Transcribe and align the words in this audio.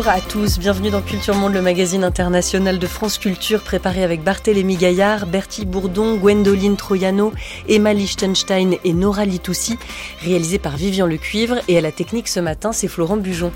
Bonjour 0.00 0.14
à 0.14 0.20
tous, 0.22 0.58
bienvenue 0.58 0.88
dans 0.88 1.02
Culture 1.02 1.34
Monde, 1.34 1.52
le 1.52 1.60
magazine 1.60 2.04
international 2.04 2.78
de 2.78 2.86
France 2.86 3.18
Culture, 3.18 3.60
préparé 3.60 4.02
avec 4.02 4.24
Barthélémy 4.24 4.76
Gaillard, 4.76 5.26
Bertie 5.26 5.66
Bourdon, 5.66 6.16
Gwendoline 6.16 6.78
Troyano, 6.78 7.34
Emma 7.68 7.92
Lichtenstein 7.92 8.76
et 8.82 8.94
Nora 8.94 9.26
Litoussi, 9.26 9.78
réalisé 10.22 10.58
par 10.58 10.78
Vivian 10.78 11.04
Lecuivre. 11.04 11.56
Et 11.68 11.76
à 11.76 11.82
la 11.82 11.92
technique 11.92 12.28
ce 12.28 12.40
matin, 12.40 12.72
c'est 12.72 12.88
Florent 12.88 13.18
Bujon. 13.18 13.52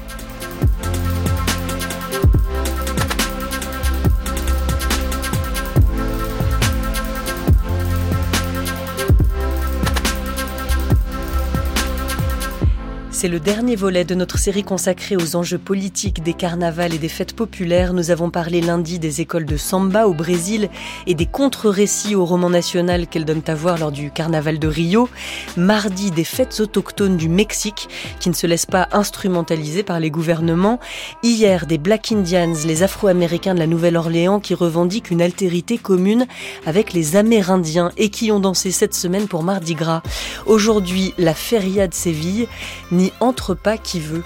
C'est 13.24 13.30
le 13.30 13.40
dernier 13.40 13.74
volet 13.74 14.04
de 14.04 14.14
notre 14.14 14.36
série 14.36 14.64
consacrée 14.64 15.16
aux 15.16 15.34
enjeux 15.34 15.56
politiques 15.56 16.22
des 16.22 16.34
carnavals 16.34 16.92
et 16.92 16.98
des 16.98 17.08
fêtes 17.08 17.34
populaires. 17.34 17.94
Nous 17.94 18.10
avons 18.10 18.28
parlé 18.28 18.60
lundi 18.60 18.98
des 18.98 19.22
écoles 19.22 19.46
de 19.46 19.56
samba 19.56 20.06
au 20.06 20.12
Brésil 20.12 20.68
et 21.06 21.14
des 21.14 21.24
contre-récits 21.24 22.16
au 22.16 22.26
roman 22.26 22.50
national 22.50 23.06
qu'elles 23.06 23.24
donnent 23.24 23.40
à 23.46 23.54
voir 23.54 23.78
lors 23.78 23.92
du 23.92 24.10
carnaval 24.10 24.58
de 24.58 24.68
Rio. 24.68 25.08
Mardi, 25.56 26.10
des 26.10 26.22
fêtes 26.22 26.60
autochtones 26.60 27.16
du 27.16 27.30
Mexique 27.30 27.88
qui 28.20 28.28
ne 28.28 28.34
se 28.34 28.46
laissent 28.46 28.66
pas 28.66 28.88
instrumentaliser 28.92 29.84
par 29.84 30.00
les 30.00 30.10
gouvernements. 30.10 30.78
Hier, 31.22 31.64
des 31.64 31.78
Black 31.78 32.12
Indians, 32.12 32.52
les 32.66 32.82
Afro-Américains 32.82 33.54
de 33.54 33.58
la 33.58 33.66
Nouvelle-Orléans 33.66 34.38
qui 34.38 34.52
revendiquent 34.52 35.10
une 35.10 35.22
altérité 35.22 35.78
commune 35.78 36.26
avec 36.66 36.92
les 36.92 37.16
Amérindiens 37.16 37.90
et 37.96 38.10
qui 38.10 38.30
ont 38.32 38.40
dansé 38.40 38.70
cette 38.70 38.92
semaine 38.92 39.28
pour 39.28 39.44
Mardi 39.44 39.74
Gras. 39.74 40.02
Aujourd'hui, 40.44 41.14
la 41.16 41.32
feria 41.32 41.88
de 41.88 41.94
Séville 41.94 42.48
n'y 42.92 43.13
entre 43.20 43.54
pas 43.54 43.76
qui 43.76 44.00
veut. 44.00 44.24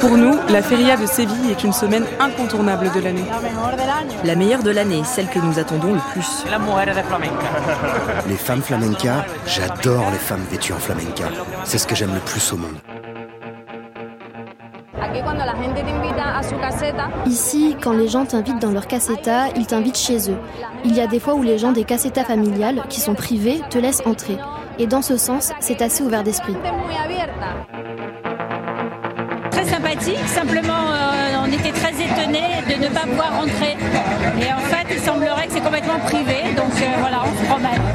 Pour 0.00 0.16
nous, 0.16 0.38
la 0.48 0.62
feria 0.62 0.96
de 0.96 1.06
Séville 1.06 1.50
est 1.50 1.64
une 1.64 1.72
semaine 1.72 2.04
incontournable 2.20 2.90
de 2.92 3.00
l'année. 3.00 3.24
La 4.24 4.36
meilleure 4.36 4.62
de 4.62 4.70
l'année, 4.70 5.02
celle 5.04 5.28
que 5.28 5.38
nous 5.38 5.58
attendons 5.58 5.94
le 5.94 6.00
plus. 6.12 6.44
Les 8.28 8.36
femmes 8.36 8.62
flamenca, 8.62 9.26
j'adore 9.46 10.10
les 10.12 10.18
femmes 10.18 10.44
vêtues 10.50 10.72
en 10.72 10.78
flamenca. 10.78 11.24
C'est 11.64 11.78
ce 11.78 11.86
que 11.86 11.94
j'aime 11.94 12.14
le 12.14 12.20
plus 12.20 12.52
au 12.52 12.56
monde. 12.56 12.97
Ici, 17.26 17.76
quand 17.80 17.92
les 17.92 18.08
gens 18.08 18.24
t'invitent 18.24 18.60
dans 18.60 18.70
leur 18.70 18.86
caseta, 18.86 19.48
ils 19.56 19.66
t'invitent 19.66 19.98
chez 19.98 20.30
eux. 20.30 20.38
Il 20.84 20.94
y 20.94 21.00
a 21.00 21.06
des 21.06 21.20
fois 21.20 21.34
où 21.34 21.42
les 21.42 21.58
gens 21.58 21.72
des 21.72 21.84
casetas 21.84 22.24
familiales, 22.24 22.82
qui 22.88 23.00
sont 23.00 23.14
privés, 23.14 23.60
te 23.70 23.78
laissent 23.78 24.02
entrer. 24.06 24.38
Et 24.78 24.86
dans 24.86 25.02
ce 25.02 25.16
sens, 25.16 25.52
c'est 25.60 25.82
assez 25.82 26.02
ouvert 26.02 26.22
d'esprit. 26.22 26.54
Très 29.50 29.64
sympathique, 29.64 30.28
simplement 30.28 30.92
euh, 30.92 31.42
on 31.42 31.46
était 31.52 31.72
très 31.72 31.92
étonnés 31.92 32.62
de 32.68 32.84
ne 32.84 32.88
pas 32.88 33.00
pouvoir 33.00 33.40
entrer. 33.40 33.76
Et 34.40 34.52
en 34.52 34.58
fait, 34.58 34.86
il 34.90 35.00
semblerait 35.00 35.46
que 35.46 35.52
c'est 35.52 35.60
complètement 35.60 35.98
privé, 36.00 36.54
donc 36.56 36.72
euh, 36.80 36.86
voilà, 37.00 37.22
on 37.24 37.42
se 37.42 37.48
promène. 37.48 37.87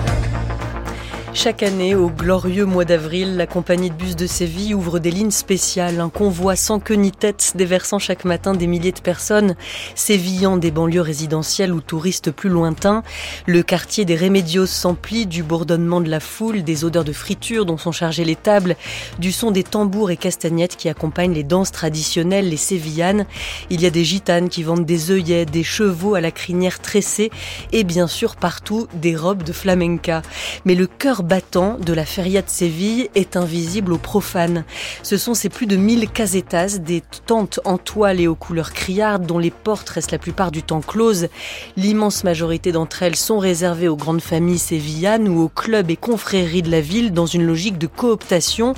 Chaque 1.35 1.63
année, 1.63 1.95
au 1.95 2.09
glorieux 2.09 2.63
mois 2.63 2.85
d'avril, 2.85 3.37
la 3.37 3.47
compagnie 3.47 3.89
de 3.89 3.95
bus 3.95 4.15
de 4.15 4.27
Séville 4.27 4.75
ouvre 4.75 4.99
des 4.99 5.09
lignes 5.09 5.31
spéciales, 5.31 5.99
un 5.99 6.09
convoi 6.09 6.55
sans 6.55 6.79
queue 6.79 6.93
ni 6.93 7.11
tête 7.11 7.53
déversant 7.55 7.97
chaque 7.97 8.23
matin 8.23 8.53
des 8.53 8.67
milliers 8.67 8.91
de 8.91 8.99
personnes, 8.99 9.55
sévillant 9.95 10.57
des 10.57 10.69
banlieues 10.69 11.01
résidentielles 11.01 11.73
ou 11.73 11.81
touristes 11.81 12.29
plus 12.29 12.49
lointains. 12.49 13.01
Le 13.47 13.63
quartier 13.63 14.05
des 14.05 14.15
Rémédios 14.15 14.67
s'emplit 14.67 15.25
du 15.25 15.41
bourdonnement 15.41 16.01
de 16.01 16.09
la 16.09 16.19
foule, 16.19 16.63
des 16.63 16.85
odeurs 16.85 17.03
de 17.03 17.11
friture 17.11 17.65
dont 17.65 17.77
sont 17.77 17.91
chargées 17.91 18.25
les 18.25 18.35
tables, 18.35 18.75
du 19.17 19.31
son 19.31 19.49
des 19.49 19.63
tambours 19.63 20.11
et 20.11 20.17
castagnettes 20.17 20.77
qui 20.77 20.87
accompagnent 20.87 21.33
les 21.33 21.43
danses 21.43 21.71
traditionnelles, 21.71 22.47
les 22.47 22.57
sévillanes. 22.57 23.25
Il 23.71 23.81
y 23.81 23.87
a 23.87 23.89
des 23.89 24.05
gitanes 24.05 24.49
qui 24.49 24.61
vendent 24.61 24.85
des 24.85 25.09
œillets, 25.09 25.45
des 25.45 25.63
chevaux 25.63 26.13
à 26.13 26.21
la 26.21 26.31
crinière 26.31 26.79
tressée 26.79 27.31
et 27.71 27.83
bien 27.83 28.07
sûr 28.07 28.35
partout 28.35 28.87
des 28.93 29.15
robes 29.15 29.43
de 29.43 29.51
flamenca. 29.51 30.21
Mais 30.63 30.75
le 30.75 30.85
cœur 30.85 31.22
battant 31.23 31.77
de 31.79 31.93
la 31.93 32.05
feria 32.05 32.41
de 32.41 32.49
Séville 32.49 33.09
est 33.15 33.37
invisible 33.37 33.93
aux 33.93 33.97
profanes. 33.97 34.65
Ce 35.01 35.17
sont 35.17 35.33
ces 35.33 35.49
plus 35.49 35.65
de 35.65 35.77
1000 35.77 36.09
casetas, 36.09 36.77
des 36.79 37.01
tentes 37.25 37.59
en 37.63 37.77
toile 37.77 38.19
et 38.19 38.27
aux 38.27 38.35
couleurs 38.35 38.73
criardes 38.73 39.25
dont 39.25 39.39
les 39.39 39.51
portes 39.51 39.89
restent 39.89 40.11
la 40.11 40.17
plupart 40.17 40.51
du 40.51 40.63
temps 40.63 40.81
closes. 40.81 41.29
L'immense 41.77 42.23
majorité 42.23 42.71
d'entre 42.71 43.03
elles 43.03 43.15
sont 43.15 43.39
réservées 43.39 43.87
aux 43.87 43.95
grandes 43.95 44.21
familles 44.21 44.59
sévillanes 44.59 45.29
ou 45.29 45.41
aux 45.41 45.49
clubs 45.49 45.89
et 45.89 45.95
confréries 45.95 46.61
de 46.61 46.69
la 46.69 46.81
ville 46.81 47.13
dans 47.13 47.25
une 47.25 47.45
logique 47.45 47.77
de 47.77 47.87
cooptation. 47.87 48.73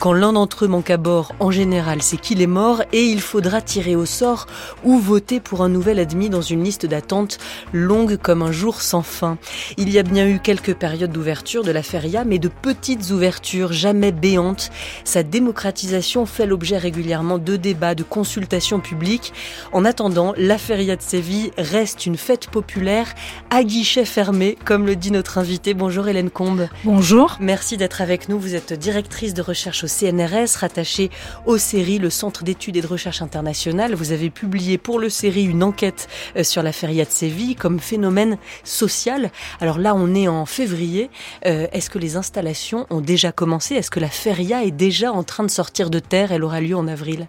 Quand 0.00 0.12
l'un 0.12 0.32
d'entre 0.32 0.64
eux 0.64 0.68
manque 0.68 0.90
à 0.90 0.96
bord, 0.96 1.32
en 1.38 1.52
général, 1.52 2.02
c'est 2.02 2.20
qu'il 2.20 2.42
est 2.42 2.48
mort 2.48 2.82
et 2.92 3.04
il 3.04 3.20
faudra 3.20 3.62
tirer 3.62 3.94
au 3.94 4.04
sort 4.04 4.46
ou 4.82 4.98
voter 4.98 5.38
pour 5.38 5.62
un 5.62 5.68
nouvel 5.68 6.00
admis 6.00 6.28
dans 6.28 6.42
une 6.42 6.64
liste 6.64 6.86
d'attente 6.86 7.38
longue 7.72 8.16
comme 8.16 8.42
un 8.42 8.52
jour 8.52 8.82
sans 8.82 9.02
fin. 9.02 9.38
Il 9.76 9.90
y 9.90 9.98
a 9.98 10.02
bien 10.02 10.26
eu 10.26 10.40
quelques 10.40 10.74
périodes 10.74 11.12
d'ouverture 11.12 11.62
de 11.62 11.70
la 11.70 11.83
feria, 11.84 12.24
mais 12.24 12.38
de 12.38 12.48
petites 12.48 13.10
ouvertures, 13.10 13.72
jamais 13.72 14.12
béantes. 14.12 14.70
Sa 15.04 15.22
démocratisation 15.22 16.26
fait 16.26 16.46
l'objet 16.46 16.78
régulièrement 16.78 17.38
de 17.38 17.56
débats, 17.56 17.94
de 17.94 18.02
consultations 18.02 18.80
publiques. 18.80 19.32
En 19.72 19.84
attendant, 19.84 20.34
la 20.36 20.58
feria 20.58 20.96
de 20.96 21.02
Séville 21.02 21.52
reste 21.58 22.06
une 22.06 22.16
fête 22.16 22.48
populaire 22.48 23.14
à 23.50 23.62
guichet 23.62 24.04
fermé, 24.04 24.56
comme 24.64 24.86
le 24.86 24.96
dit 24.96 25.10
notre 25.10 25.38
invité. 25.38 25.74
Bonjour 25.74 26.08
Hélène 26.08 26.30
Combe. 26.30 26.68
Bonjour. 26.84 27.36
Merci 27.40 27.76
d'être 27.76 28.00
avec 28.00 28.28
nous. 28.28 28.38
Vous 28.38 28.54
êtes 28.54 28.72
directrice 28.72 29.34
de 29.34 29.42
recherche 29.42 29.84
au 29.84 29.86
CNRS, 29.86 30.56
rattachée 30.58 31.10
au 31.46 31.58
CERI, 31.58 31.98
le 31.98 32.10
Centre 32.10 32.44
d'études 32.44 32.76
et 32.76 32.80
de 32.80 32.86
recherche 32.86 33.22
internationale. 33.22 33.94
Vous 33.94 34.12
avez 34.12 34.30
publié 34.30 34.78
pour 34.78 34.98
le 34.98 35.08
CERI 35.08 35.44
une 35.44 35.62
enquête 35.62 36.08
euh, 36.36 36.42
sur 36.42 36.62
la 36.62 36.72
feria 36.72 37.04
de 37.04 37.10
Séville 37.10 37.56
comme 37.56 37.80
phénomène 37.80 38.38
social. 38.64 39.30
Alors 39.60 39.78
là, 39.78 39.94
on 39.94 40.14
est 40.14 40.28
en 40.28 40.46
février. 40.46 41.10
Euh, 41.46 41.66
est-ce 41.74 41.90
que 41.90 41.98
les 41.98 42.16
installations 42.16 42.86
ont 42.88 43.00
déjà 43.00 43.32
commencé? 43.32 43.74
Est-ce 43.74 43.90
que 43.90 43.98
la 43.98 44.08
feria 44.08 44.62
est 44.62 44.70
déjà 44.70 45.12
en 45.12 45.24
train 45.24 45.42
de 45.42 45.50
sortir 45.50 45.90
de 45.90 45.98
terre? 45.98 46.30
Elle 46.30 46.44
aura 46.44 46.60
lieu 46.60 46.76
en 46.76 46.86
avril 46.86 47.26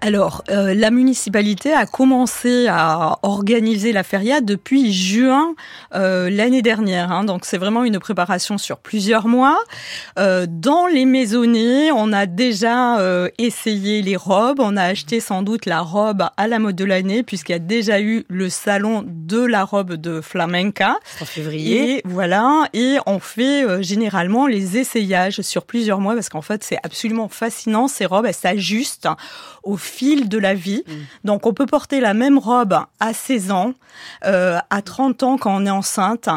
Alors, 0.00 0.44
euh, 0.50 0.72
la 0.72 0.92
municipalité 0.92 1.72
a 1.72 1.84
commencé 1.84 2.68
à 2.68 3.18
organiser 3.22 3.92
la 3.92 4.04
feria 4.04 4.40
depuis 4.40 4.92
juin 4.92 5.56
euh, 5.96 6.30
l'année 6.30 6.62
dernière. 6.62 7.10
Hein, 7.10 7.24
donc, 7.24 7.44
c'est 7.44 7.58
vraiment 7.58 7.82
une 7.82 7.98
préparation 7.98 8.56
sur 8.56 8.78
plusieurs 8.78 9.26
mois. 9.26 9.58
Euh, 10.16 10.46
dans 10.48 10.86
les 10.86 11.04
maisonnées, 11.04 11.90
on 11.90 12.12
a 12.12 12.26
déjà 12.26 12.76
essayé 13.38 14.00
les 14.00 14.16
robes. 14.16 14.60
On 14.60 14.76
a 14.76 14.84
acheté 14.84 15.18
sans 15.18 15.42
doute 15.42 15.66
la 15.66 15.80
robe 15.80 16.24
à 16.36 16.46
la 16.46 16.60
mode 16.60 16.76
de 16.76 16.84
l'année 16.84 17.24
puisqu'il 17.24 17.52
y 17.52 17.56
a 17.56 17.58
déjà 17.58 18.00
eu 18.00 18.24
le 18.28 18.48
salon 18.48 19.04
de 19.04 19.44
la 19.44 19.64
robe 19.64 19.94
de 19.94 20.20
flamenca. 20.20 20.98
En 21.20 21.24
février. 21.24 21.96
Et 21.96 22.02
voilà. 22.04 22.68
Et 22.72 22.98
on 23.06 23.18
fait 23.18 23.55
euh, 23.64 23.82
généralement 23.82 24.46
les 24.46 24.78
essayages 24.78 25.40
sur 25.40 25.64
plusieurs 25.64 26.00
mois 26.00 26.14
parce 26.14 26.28
qu'en 26.28 26.42
fait 26.42 26.62
c'est 26.64 26.78
absolument 26.82 27.28
fascinant. 27.28 27.88
Ces 27.88 28.06
robes 28.06 28.26
elles 28.26 28.34
s'ajustent 28.34 29.08
au 29.66 29.76
fil 29.76 30.28
de 30.28 30.38
la 30.38 30.54
vie. 30.54 30.84
Donc 31.24 31.46
on 31.46 31.52
peut 31.52 31.66
porter 31.66 32.00
la 32.00 32.14
même 32.14 32.38
robe 32.38 32.78
à 33.00 33.12
16 33.12 33.50
ans, 33.50 33.74
euh, 34.24 34.58
à 34.70 34.82
30 34.82 35.22
ans 35.22 35.36
quand 35.36 35.54
on 35.54 35.66
est 35.66 35.70
enceinte 35.70 36.28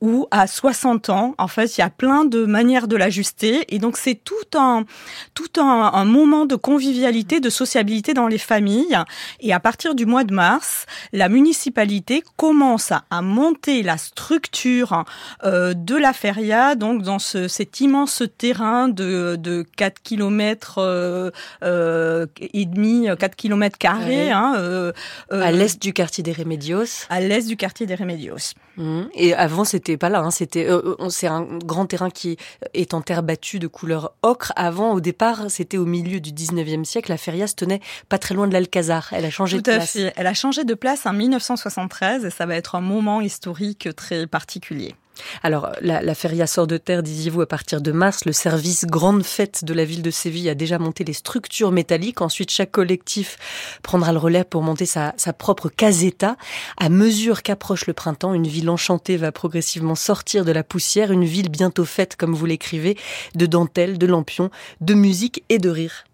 ou 0.00 0.26
à 0.30 0.46
60 0.46 1.08
ans. 1.08 1.34
En 1.38 1.48
fait 1.48 1.76
il 1.76 1.80
y 1.80 1.84
a 1.84 1.90
plein 1.90 2.24
de 2.24 2.44
manières 2.44 2.86
de 2.86 2.96
l'ajuster 2.96 3.64
et 3.74 3.78
donc 3.78 3.96
c'est 3.96 4.14
tout 4.14 4.34
un 4.56 4.84
tout 5.32 5.60
un, 5.60 5.90
un 5.94 6.04
moment 6.04 6.46
de 6.46 6.56
convivialité, 6.56 7.40
de 7.40 7.50
sociabilité 7.50 8.14
dans 8.14 8.28
les 8.28 8.38
familles. 8.38 8.98
Et 9.40 9.52
à 9.52 9.60
partir 9.60 9.94
du 9.94 10.06
mois 10.06 10.24
de 10.24 10.34
mars, 10.34 10.86
la 11.12 11.28
municipalité 11.28 12.22
commence 12.36 12.92
à, 12.92 13.02
monter 13.22 13.82
la 13.82 13.96
structure 13.96 15.04
euh, 15.44 15.72
de 15.74 15.96
la 15.96 16.12
feria 16.12 16.74
donc 16.74 17.02
dans 17.02 17.18
ce, 17.18 17.48
cet 17.48 17.80
immense 17.80 18.22
terrain 18.36 18.88
de, 18.88 19.36
de 19.38 19.64
4 19.76 20.02
km 20.02 20.76
euh, 20.78 22.26
et 22.40 22.66
demi, 22.74 23.08
4 23.18 23.36
km 23.36 23.78
carrés. 23.78 24.30
Hein, 24.30 24.54
euh, 24.56 24.92
à 25.30 25.50
l'est 25.50 25.80
du 25.80 25.92
quartier 25.92 26.22
des 26.22 26.32
Remedios. 26.32 27.06
À 27.08 27.20
l'est 27.20 27.46
du 27.46 27.56
quartier 27.56 27.86
des 27.86 27.94
Remedios. 27.94 28.54
Mmh. 28.76 29.02
Et 29.14 29.34
avant, 29.34 29.64
c'était 29.64 29.96
pas 29.96 30.08
là. 30.08 30.20
Hein, 30.20 30.30
c'était, 30.30 30.68
c'est 31.08 31.26
un 31.26 31.42
grand 31.42 31.86
terrain 31.86 32.10
qui 32.10 32.36
est 32.74 32.92
en 32.94 33.00
terre 33.00 33.22
battue 33.22 33.58
de 33.58 33.66
couleur 33.66 34.14
ocre. 34.22 34.52
Avant, 34.56 34.92
au 34.92 35.00
départ, 35.00 35.50
c'était 35.50 35.78
au 35.78 35.86
milieu 35.86 36.20
du 36.20 36.32
19e 36.32 36.84
siècle. 36.84 37.10
La 37.10 37.16
feria 37.16 37.46
se 37.46 37.54
tenait 37.54 37.80
pas 38.08 38.18
très 38.18 38.34
loin 38.34 38.46
de 38.48 38.52
l'Alcazar. 38.52 39.08
Elle 39.12 39.24
a 39.24 39.30
changé 39.30 39.56
Tout 39.58 39.70
de 39.70 39.76
place. 39.76 39.92
Fait. 39.92 40.12
Elle 40.16 40.26
a 40.26 40.34
changé 40.34 40.64
de 40.64 40.74
place 40.74 41.06
en 41.06 41.12
1973 41.12 42.24
et 42.24 42.30
ça 42.30 42.46
va 42.46 42.56
être 42.56 42.74
un 42.74 42.80
moment 42.80 43.20
historique 43.20 43.88
très 43.96 44.26
particulier. 44.26 44.94
Alors, 45.42 45.70
la, 45.80 46.14
feria 46.14 46.46
sort 46.46 46.66
de 46.66 46.76
terre, 46.76 47.02
disiez-vous, 47.02 47.42
à 47.42 47.46
partir 47.46 47.80
de 47.80 47.92
mars. 47.92 48.24
Le 48.24 48.32
service 48.32 48.84
Grande 48.86 49.24
Fête 49.24 49.64
de 49.64 49.74
la 49.74 49.84
ville 49.84 50.02
de 50.02 50.10
Séville 50.10 50.48
a 50.48 50.54
déjà 50.54 50.78
monté 50.78 51.04
les 51.04 51.12
structures 51.12 51.72
métalliques. 51.72 52.20
Ensuite, 52.20 52.50
chaque 52.50 52.70
collectif 52.70 53.38
prendra 53.82 54.12
le 54.12 54.18
relais 54.18 54.44
pour 54.44 54.62
monter 54.62 54.86
sa, 54.86 55.14
sa 55.16 55.32
propre 55.32 55.68
caseta. 55.68 56.36
À 56.76 56.88
mesure 56.88 57.42
qu'approche 57.42 57.86
le 57.86 57.92
printemps, 57.92 58.34
une 58.34 58.46
ville 58.46 58.70
enchantée 58.70 59.16
va 59.16 59.32
progressivement 59.32 59.94
sortir 59.94 60.44
de 60.44 60.52
la 60.52 60.64
poussière. 60.64 61.12
Une 61.12 61.24
ville 61.24 61.48
bientôt 61.48 61.84
faite, 61.84 62.16
comme 62.16 62.34
vous 62.34 62.46
l'écrivez, 62.46 62.96
de 63.34 63.46
dentelles, 63.46 63.98
de 63.98 64.06
lampions, 64.06 64.50
de 64.80 64.94
musique 64.94 65.44
et 65.48 65.58
de 65.58 65.70
rire. 65.70 66.04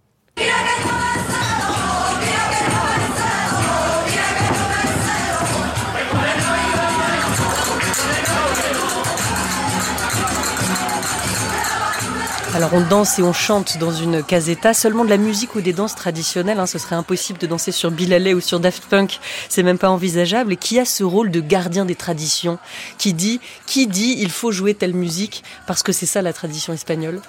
Alors 12.60 12.74
on 12.74 12.86
danse 12.86 13.18
et 13.18 13.22
on 13.22 13.32
chante 13.32 13.78
dans 13.78 13.90
une 13.90 14.22
caseta, 14.22 14.74
seulement 14.74 15.06
de 15.06 15.08
la 15.08 15.16
musique 15.16 15.54
ou 15.54 15.62
des 15.62 15.72
danses 15.72 15.94
traditionnelles, 15.94 16.60
hein, 16.60 16.66
ce 16.66 16.78
serait 16.78 16.94
impossible 16.94 17.38
de 17.38 17.46
danser 17.46 17.72
sur 17.72 17.90
Bill 17.90 18.34
ou 18.34 18.40
sur 18.42 18.60
Daft 18.60 18.84
Punk, 18.84 19.18
c'est 19.48 19.62
même 19.62 19.78
pas 19.78 19.88
envisageable. 19.88 20.52
Et 20.52 20.56
qui 20.58 20.78
a 20.78 20.84
ce 20.84 21.02
rôle 21.02 21.30
de 21.30 21.40
gardien 21.40 21.86
des 21.86 21.94
traditions? 21.94 22.58
Qui 22.98 23.14
dit, 23.14 23.40
qui 23.64 23.86
dit 23.86 24.16
il 24.18 24.30
faut 24.30 24.52
jouer 24.52 24.74
telle 24.74 24.92
musique 24.92 25.42
parce 25.66 25.82
que 25.82 25.92
c'est 25.92 26.04
ça 26.04 26.20
la 26.20 26.34
tradition 26.34 26.74
espagnole? 26.74 27.22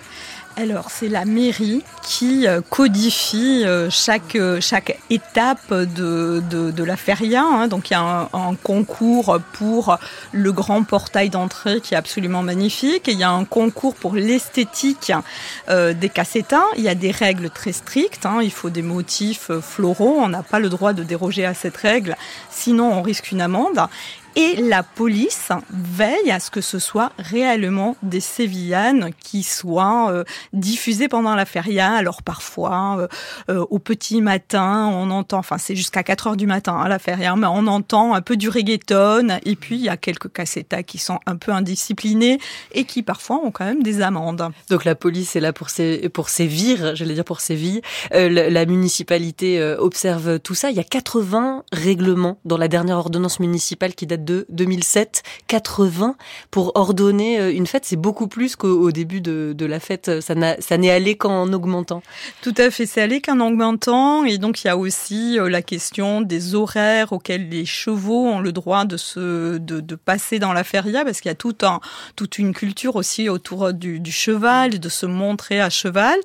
Alors, 0.58 0.92
c'est 0.92 1.08
la 1.08 1.24
mairie 1.24 1.82
qui 2.04 2.46
euh, 2.46 2.62
codifie 2.62 3.64
euh, 3.66 3.90
chaque, 3.90 4.36
euh, 4.36 4.60
chaque 4.60 5.00
étape 5.10 5.74
de, 5.74 6.42
de, 6.50 6.84
la 6.84 6.98
feria. 6.98 7.44
Hein. 7.44 7.68
Donc, 7.68 7.90
il 7.90 7.94
y 7.94 7.96
a 7.96 8.30
un, 8.34 8.56
concours 8.56 9.40
pour 9.54 9.98
le 10.32 10.52
grand 10.52 10.84
portail 10.84 11.30
d'entrée 11.30 11.80
qui 11.80 11.94
est 11.94 11.98
absolument 11.98 12.44
magnifique. 12.44 13.08
Il 13.08 13.18
y 13.18 13.24
a 13.24 13.32
un 13.32 13.46
concours 13.46 13.96
pour 13.96 14.16
l'esthétique 14.16 15.14
des 15.70 16.10
cassetas. 16.10 16.66
Il 16.78 16.84
y 16.84 16.90
a 16.90 16.96
des 16.96 17.12
règles 17.12 17.50
très 17.50 17.72
strictes. 17.72 18.26
Hein. 18.26 18.40
Il 18.42 18.52
faut 18.52 18.70
des 18.70 18.82
motifs 18.82 19.52
floraux. 19.62 20.18
On 20.20 20.28
n'a 20.28 20.44
pas 20.44 20.60
le 20.60 20.70
droit 20.70 20.94
de 20.94 21.04
déroger 21.04 21.46
à 21.46 21.54
cette 21.54 21.78
règle. 21.78 22.16
Sinon, 22.50 22.92
on 22.92 23.02
risque 23.02 23.32
une 23.32 23.42
amende 23.42 23.80
et 24.36 24.56
la 24.62 24.84
police 24.84 25.50
veille 25.72 26.32
à 26.32 26.40
ce 26.40 26.52
que 26.52 26.62
ce 26.62 26.80
soit 26.80 27.12
réellement 27.18 27.98
des 28.02 28.20
sévillanes 28.20 29.12
qui 29.20 29.44
soient 29.44 30.12
euh, 30.12 30.24
diffusées 30.54 31.08
pendant 31.08 31.36
la 31.36 31.46
feria. 31.46 31.92
Alors 31.92 32.24
parfois, 32.24 32.98
euh, 33.00 33.08
euh, 33.50 33.66
au 33.70 33.80
petit 33.80 34.22
matin, 34.22 34.90
on 34.94 35.12
entend, 35.12 35.40
enfin 35.40 35.58
c'est 35.58 35.76
jusqu'à 35.76 36.04
4 36.04 36.28
heures 36.28 36.38
du 36.38 36.48
matin 36.48 36.74
hein, 36.74 36.88
la 36.88 37.00
feria, 37.00 37.36
mais 37.36 37.48
on 37.48 37.68
entend 37.68 38.14
un 38.14 38.22
peu 38.22 38.38
du 38.38 38.50
reggaeton 38.50 39.40
et 39.46 39.56
puis 39.56 39.76
il 39.76 39.82
y 39.82 39.90
a 39.90 39.98
quelques 39.98 40.32
cassetas 40.32 40.84
qui 40.84 40.98
sont 40.98 41.20
un 41.26 41.36
peu 41.36 41.52
indisciplinés 41.52 42.40
et 42.74 42.86
qui 42.86 43.04
parfois 43.04 43.42
ont 43.44 43.52
quand 43.52 43.66
même 43.66 43.84
des 43.84 44.02
amendes. 44.02 44.50
Donc 44.70 44.86
la 44.86 44.96
police 44.96 45.36
est 45.36 45.42
là 45.42 45.52
pour, 45.52 45.70
sé 45.70 46.10
pour 46.10 46.30
sévir, 46.30 46.96
j'allais 46.96 47.16
dire 47.16 47.26
pour 47.26 47.42
sévir. 47.42 47.82
Euh, 48.14 48.30
la, 48.30 48.50
la, 48.50 48.66
municipalité 48.66 49.62
observe 49.80 50.40
tout 50.40 50.56
ça. 50.56 50.70
Il 50.70 50.78
y 50.78 50.80
a 50.80 50.84
80 50.84 51.64
règlements 51.74 52.38
dans 52.46 52.58
la 52.58 52.68
dernière 52.68 52.98
ordonnance 52.98 53.40
municipale 53.40 53.96
qui 53.96 54.06
date 54.06 54.21
de 54.24 54.46
2007, 54.50 55.24
80 55.48 56.16
pour 56.50 56.72
ordonner 56.76 57.52
une 57.52 57.68
fête. 57.68 57.86
C'est 57.86 57.96
beaucoup 57.96 58.28
plus 58.28 58.56
qu'au 58.56 58.92
début 58.92 59.22
de, 59.22 59.54
de, 59.56 59.66
la 59.66 59.80
fête. 59.80 60.22
Ça 60.22 60.36
n'est 60.36 60.92
allé 60.92 61.16
qu'en 61.16 61.52
augmentant. 61.54 62.02
Tout 62.42 62.54
à 62.58 62.70
fait, 62.72 62.86
c'est 62.86 63.02
allé 63.02 63.22
qu'en 63.22 63.40
augmentant. 63.40 64.24
Et 64.26 64.38
donc, 64.38 64.64
il 64.64 64.68
y 64.68 64.70
a 64.70 64.78
aussi 64.78 65.38
la 65.40 65.62
question 65.62 66.22
des 66.22 66.56
horaires 66.56 67.14
auxquels 67.14 67.50
les 67.50 67.66
chevaux 67.66 68.28
ont 68.28 68.40
le 68.40 68.52
droit 68.52 68.86
de, 68.86 68.98
se, 68.98 69.58
de, 69.58 69.80
de 69.80 69.96
passer 69.96 70.40
dans 70.40 70.54
la 70.54 70.64
feria, 70.64 71.04
parce 71.04 71.22
qu'il 71.22 71.30
y 71.30 71.32
a 71.32 71.36
tout 71.36 71.56
un, 71.64 71.80
toute 72.16 72.38
une 72.38 72.54
culture 72.54 72.96
aussi 72.96 73.30
autour 73.30 73.74
du, 73.74 74.00
du, 74.00 74.12
cheval, 74.12 74.80
de 74.80 74.90
se 74.90 75.06
montrer 75.06 75.62
à 75.62 75.70
cheval. 75.70 76.18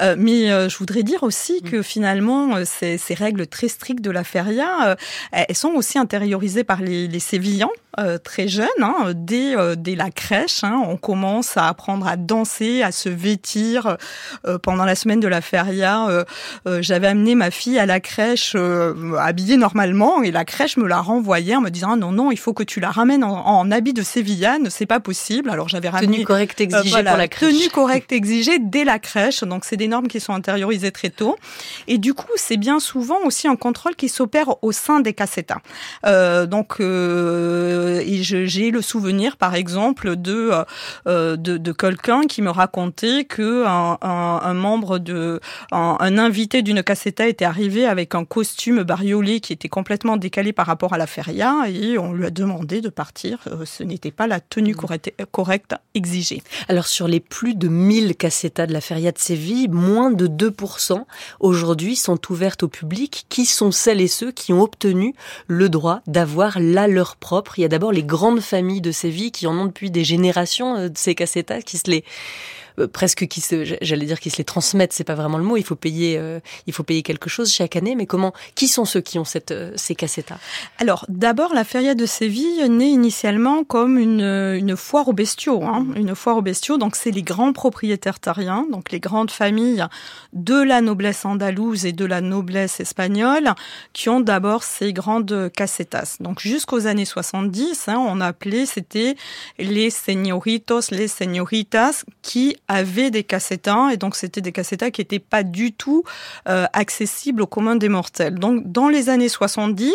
Euh, 0.00 0.16
mais 0.18 0.50
euh, 0.50 0.68
je 0.68 0.76
voudrais 0.78 1.02
dire 1.02 1.22
aussi 1.22 1.62
que 1.62 1.82
finalement, 1.82 2.64
ces, 2.64 2.98
ces, 2.98 3.14
règles 3.14 3.46
très 3.46 3.68
strictes 3.68 4.02
de 4.02 4.10
la 4.10 4.24
feria, 4.24 4.88
euh, 4.88 4.96
elles 5.32 5.56
sont 5.56 5.72
aussi 5.74 5.98
intériorisées 5.98 6.64
par 6.64 6.80
les, 6.80 7.08
les 7.08 7.20
sévillans. 7.34 7.72
Euh, 7.98 8.18
très 8.18 8.48
jeune, 8.48 8.66
hein, 8.80 9.12
dès, 9.14 9.56
euh, 9.56 9.76
dès 9.76 9.94
la 9.94 10.10
crèche, 10.10 10.64
hein, 10.64 10.82
on 10.86 10.96
commence 10.96 11.56
à 11.56 11.68
apprendre 11.68 12.06
à 12.08 12.16
danser, 12.16 12.82
à 12.82 12.90
se 12.90 13.08
vêtir. 13.08 13.96
Euh, 14.46 14.58
pendant 14.58 14.84
la 14.84 14.94
semaine 14.94 15.20
de 15.20 15.28
la 15.28 15.40
feria, 15.40 16.24
j'avais 16.80 17.06
amené 17.06 17.34
ma 17.34 17.50
fille 17.50 17.78
à 17.78 17.86
la 17.86 18.00
crèche 18.00 18.56
habillée 19.18 19.56
normalement 19.56 20.22
et 20.22 20.30
la 20.30 20.44
crèche 20.44 20.76
me 20.76 20.86
l'a 20.86 21.00
renvoyée 21.00 21.56
en 21.56 21.60
me 21.60 21.70
disant 21.70 21.92
ah, 21.92 21.96
non 21.96 22.12
non 22.12 22.30
il 22.30 22.38
faut 22.38 22.52
que 22.52 22.62
tu 22.62 22.80
la 22.80 22.90
ramènes 22.90 23.24
en, 23.24 23.46
en 23.46 23.70
habit 23.70 23.92
de 23.92 24.02
sévillane, 24.02 24.68
c'est 24.70 24.86
pas 24.86 25.00
possible. 25.00 25.50
Alors 25.50 25.68
j'avais 25.68 25.88
ramené 25.88 26.12
tenue 26.12 26.24
correcte 26.24 26.60
exigée 26.60 26.90
voilà, 26.90 27.10
pour 27.10 27.18
la 27.18 27.28
crèche. 27.28 27.50
Tenue 27.50 27.68
correcte 27.70 28.12
exigée 28.12 28.58
dès 28.58 28.84
la 28.84 28.98
crèche, 28.98 29.42
donc 29.44 29.64
c'est 29.64 29.76
des 29.76 29.88
normes 29.88 30.08
qui 30.08 30.20
sont 30.20 30.32
intériorisées 30.32 30.92
très 30.92 31.10
tôt. 31.10 31.36
Et 31.86 31.98
du 31.98 32.14
coup 32.14 32.32
c'est 32.36 32.56
bien 32.56 32.80
souvent 32.80 33.18
aussi 33.24 33.48
un 33.48 33.56
contrôle 33.56 33.94
qui 33.96 34.08
s'opère 34.08 34.62
au 34.62 34.72
sein 34.72 35.00
des 35.00 35.12
cassetas. 35.12 35.60
donc 36.46 36.80
et 37.86 38.22
j'ai 38.22 38.70
le 38.70 38.82
souvenir, 38.82 39.36
par 39.36 39.54
exemple, 39.54 40.16
de 40.16 40.50
euh, 41.06 41.36
de, 41.36 41.56
de 41.56 41.72
quelqu'un 41.72 42.22
qui 42.22 42.42
me 42.42 42.50
racontait 42.50 43.24
que 43.24 43.64
un, 43.66 43.98
un, 44.02 44.40
un 44.42 44.54
membre 44.54 44.98
de 44.98 45.40
un, 45.72 45.96
un 46.00 46.18
invité 46.18 46.62
d'une 46.62 46.82
cassetta 46.82 47.26
était 47.26 47.44
arrivé 47.44 47.86
avec 47.86 48.14
un 48.14 48.24
costume 48.24 48.82
bariolé 48.82 49.40
qui 49.40 49.52
était 49.52 49.68
complètement 49.68 50.16
décalé 50.16 50.52
par 50.52 50.66
rapport 50.66 50.92
à 50.92 50.98
la 50.98 51.06
feria 51.06 51.64
et 51.68 51.98
on 51.98 52.12
lui 52.12 52.26
a 52.26 52.30
demandé 52.30 52.80
de 52.80 52.88
partir. 52.88 53.38
Euh, 53.46 53.64
ce 53.64 53.82
n'était 53.82 54.10
pas 54.10 54.26
la 54.26 54.40
tenue 54.40 54.74
correcte, 54.74 55.12
correcte 55.30 55.74
exigée. 55.94 56.42
Alors 56.68 56.86
sur 56.86 57.08
les 57.08 57.20
plus 57.20 57.54
de 57.54 57.68
1000 57.68 58.16
cassettas 58.16 58.66
de 58.66 58.72
la 58.72 58.80
feria 58.80 59.12
de 59.12 59.18
Séville, 59.18 59.68
moins 59.68 60.10
de 60.10 60.26
2% 60.26 61.04
aujourd'hui 61.40 61.96
sont 61.96 62.20
ouvertes 62.30 62.62
au 62.62 62.68
public. 62.68 63.26
Qui 63.28 63.46
sont 63.46 63.70
celles 63.70 64.00
et 64.00 64.08
ceux 64.08 64.32
qui 64.32 64.52
ont 64.52 64.62
obtenu 64.62 65.14
le 65.46 65.68
droit 65.68 66.00
d'avoir 66.06 66.58
la 66.60 66.86
leur 66.88 67.16
propre 67.16 67.58
Il 67.58 67.62
y 67.62 67.64
a 67.64 67.68
d'abord 67.74 67.90
les 67.90 68.04
grandes 68.04 68.40
familles 68.40 68.80
de 68.80 68.92
Séville 68.92 69.32
qui 69.32 69.48
en 69.48 69.58
ont 69.58 69.64
depuis 69.64 69.90
des 69.90 70.04
générations 70.04 70.86
de 70.86 70.92
ces 70.94 71.16
cassetas, 71.16 71.62
qui 71.62 71.76
se 71.76 71.90
les 71.90 72.04
presque 72.92 73.26
qui 73.26 73.40
se, 73.40 73.76
j'allais 73.80 74.06
dire 74.06 74.20
qui 74.20 74.30
se 74.30 74.38
les 74.38 74.44
transmettent, 74.44 74.92
c'est 74.92 75.04
pas 75.04 75.14
vraiment 75.14 75.38
le 75.38 75.44
mot. 75.44 75.56
Il 75.56 75.64
faut 75.64 75.76
payer, 75.76 76.18
euh, 76.18 76.40
il 76.66 76.72
faut 76.72 76.82
payer 76.82 77.02
quelque 77.02 77.28
chose 77.28 77.52
chaque 77.52 77.76
année. 77.76 77.94
Mais 77.94 78.06
comment, 78.06 78.32
qui 78.54 78.68
sont 78.68 78.84
ceux 78.84 79.00
qui 79.00 79.18
ont 79.18 79.24
cette, 79.24 79.52
euh, 79.52 79.72
ces 79.76 79.94
cassetas 79.94 80.38
Alors, 80.78 81.04
d'abord, 81.08 81.54
la 81.54 81.64
feria 81.64 81.94
de 81.94 82.06
Séville 82.06 82.68
naît 82.68 82.90
initialement 82.90 83.64
comme 83.64 83.98
une, 83.98 84.20
une 84.20 84.76
foire 84.76 85.08
aux 85.08 85.12
bestiaux, 85.12 85.62
hein, 85.64 85.86
une 85.96 86.14
foire 86.14 86.36
aux 86.36 86.42
bestiaux. 86.42 86.76
Donc, 86.76 86.96
c'est 86.96 87.10
les 87.10 87.22
grands 87.22 87.52
propriétaires 87.52 88.18
terriens, 88.18 88.66
donc 88.70 88.90
les 88.90 89.00
grandes 89.00 89.30
familles 89.30 89.84
de 90.32 90.60
la 90.60 90.80
noblesse 90.80 91.24
andalouse 91.24 91.86
et 91.86 91.92
de 91.92 92.04
la 92.04 92.20
noblesse 92.20 92.80
espagnole, 92.80 93.54
qui 93.92 94.08
ont 94.08 94.20
d'abord 94.20 94.64
ces 94.64 94.92
grandes 94.92 95.50
cassetas. 95.54 96.16
Donc, 96.20 96.40
jusqu'aux 96.40 96.86
années 96.86 97.04
70, 97.04 97.88
hein, 97.88 97.98
on 97.98 98.20
appelait, 98.20 98.66
c'était 98.66 99.14
les 99.58 99.90
señoritos, 99.90 100.90
les 100.90 101.08
señoritas, 101.08 102.04
qui 102.22 102.56
avaient 102.68 103.10
des 103.10 103.24
cassetas 103.24 103.90
et 103.90 103.96
donc 103.96 104.16
c'était 104.16 104.40
des 104.40 104.52
cassetas 104.52 104.90
qui 104.90 105.00
n'étaient 105.00 105.18
pas 105.18 105.42
du 105.42 105.72
tout 105.72 106.04
euh, 106.48 106.66
accessibles 106.72 107.42
au 107.42 107.46
commun 107.46 107.76
des 107.76 107.88
mortels. 107.88 108.36
Donc 108.36 108.70
dans 108.70 108.88
les 108.88 109.08
années 109.08 109.28
70, 109.28 109.92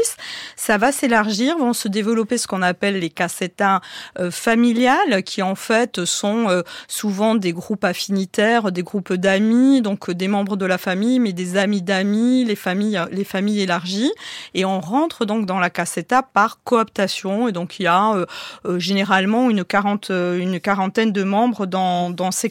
ça 0.56 0.78
va 0.78 0.92
s'élargir, 0.92 1.58
vont 1.58 1.74
se 1.74 1.88
développer 1.88 2.38
ce 2.38 2.48
qu'on 2.48 2.62
appelle 2.62 3.00
les 3.00 3.10
cassetas 3.10 3.82
euh, 4.20 4.30
familiales 4.32 5.24
qui 5.24 5.42
en 5.42 5.56
fait 5.56 6.06
sont 6.06 6.50
euh, 6.50 6.62
souvent 6.88 7.36
des 7.36 7.54
groupes 7.54 7.84
affinitaires, 7.84 8.72
des 8.72 8.84
groupes 8.84 9.14
d'amis, 9.14 9.82
donc 9.82 10.12
des 10.12 10.28
membres 10.28 10.56
de 10.56 10.66
la 10.66 10.78
famille 10.78 11.20
mais 11.20 11.34
des 11.34 11.58
amis 11.58 11.82
d'amis, 11.82 12.46
les 12.46 12.56
familles 12.56 13.02
les 13.12 13.24
familles 13.24 13.62
élargies. 13.62 14.12
Et 14.54 14.66
on 14.66 14.80
rentre 14.80 15.26
donc 15.26 15.46
dans 15.46 15.60
la 15.60 15.70
casseta 15.70 16.22
par 16.22 16.64
cooptation. 16.64 17.48
Et 17.48 17.52
donc 17.52 17.80
il 17.80 17.84
y 17.84 17.88
a 17.88 18.26
généralement 18.78 19.50
une, 19.50 19.64
quarante, 19.64 20.10
une 20.10 20.60
quarantaine 20.60 21.12
de 21.12 21.24
membres 21.24 21.66
dans, 21.66 22.10
dans 22.10 22.32
ces 22.32 22.50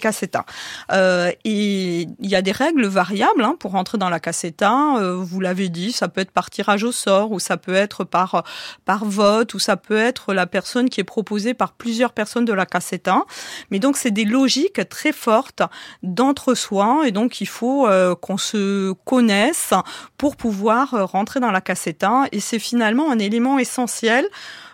Euh, 0.93 1.31
et 1.45 2.03
il 2.03 2.31
y 2.31 2.35
a 2.35 2.43
des 2.43 2.53
règles 2.53 2.87
variables 2.87 3.43
hein, 3.43 3.57
pour 3.59 3.73
rentrer 3.73 3.99
dans 3.99 4.09
la 4.09 4.21
caseta. 4.21 4.97
Euh, 4.97 5.17
vous 5.17 5.41
l'avez 5.41 5.69
dit, 5.69 5.93
ça 5.93 6.09
peut 6.09 6.21
être 6.21 6.31
par 6.31 6.51
tirage 6.51 6.85
au 6.85 6.93
sort, 6.93 7.33
ou 7.33 7.41
ça 7.41 7.57
peut 7.57 7.75
être 7.75 8.05
par 8.05 8.45
par 8.85 9.05
vote, 9.05 9.55
ou 9.55 9.59
ça 9.59 9.77
peut 9.77 9.97
être 9.97 10.35
la 10.35 10.47
personne 10.47 10.89
qui 10.89 11.01
est 11.01 11.05
proposée 11.05 11.55
par 11.55 11.73
plusieurs 11.73 12.13
personnes 12.13 12.45
de 12.45 12.53
la 12.53 12.67
caseta. 12.67 13.25
Mais 13.71 13.79
donc 13.79 13.97
c'est 13.97 14.11
des 14.11 14.25
logiques 14.25 14.89
très 14.89 15.13
fortes 15.13 15.63
d'entre-soi, 16.03 17.03
et 17.07 17.13
donc 17.13 17.41
il 17.41 17.49
faut 17.49 17.87
euh, 17.87 18.15
qu'on 18.15 18.39
se 18.39 18.93
connaisse 19.05 19.75
pour 20.17 20.37
pouvoir 20.37 20.91
rentrer 21.13 21.41
dans 21.41 21.51
la 21.51 21.61
caseta. 21.61 22.25
Et 22.33 22.41
c'est 22.41 22.59
finalement 22.59 23.11
un 23.11 23.19
élément 23.19 23.59
essentiel 23.59 24.27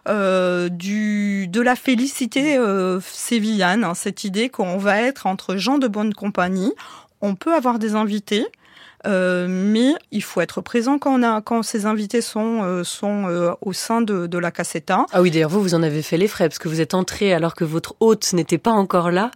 euh, 0.09 0.69
du, 0.69 1.49
de 1.49 1.61
la 1.61 1.77
félicité 1.77 2.59
euh, 2.59 3.01
sévillane, 3.01 3.85
hein, 3.85 3.95
cette 3.95 4.25
idée 4.25 4.49
qu'on 4.51 4.77
va 4.77 5.01
être 5.01 5.27
entre 5.27 5.57
gens 5.57 5.79
de 5.79 5.89
bonne 5.89 6.13
compagnie. 6.13 6.73
On 7.23 7.35
peut 7.35 7.55
avoir 7.55 7.79
des 7.79 7.95
invités, 7.95 8.47
euh, 9.07 9.47
mais 9.49 9.95
il 10.11 10.23
faut 10.23 10.41
être 10.41 10.61
présent 10.61 10.99
quand, 10.99 11.19
on 11.19 11.23
a, 11.23 11.41
quand 11.41 11.63
ces 11.63 11.87
invités 11.87 12.21
sont, 12.21 12.63
euh, 12.63 12.85
sont 12.85 13.29
euh, 13.29 13.53
au 13.61 13.73
sein 13.73 14.01
de, 14.01 14.27
de, 14.27 14.39
la 14.39 14.51
caseta. 14.51 15.07
Ah 15.13 15.23
oui, 15.23 15.31
d'ailleurs, 15.31 15.51
vous, 15.51 15.61
vous 15.61 15.75
en 15.75 15.83
avez 15.83 16.03
fait 16.03 16.17
les 16.17 16.29
frais, 16.29 16.49
parce 16.49 16.59
que 16.59 16.69
vous 16.69 16.81
êtes 16.81 16.95
entré 16.95 17.33
alors 17.33 17.55
que 17.55 17.65
votre 17.65 17.95
hôte 18.01 18.33
n'était 18.33 18.59
pas 18.59 18.71
encore 18.71 19.11
là. 19.11 19.31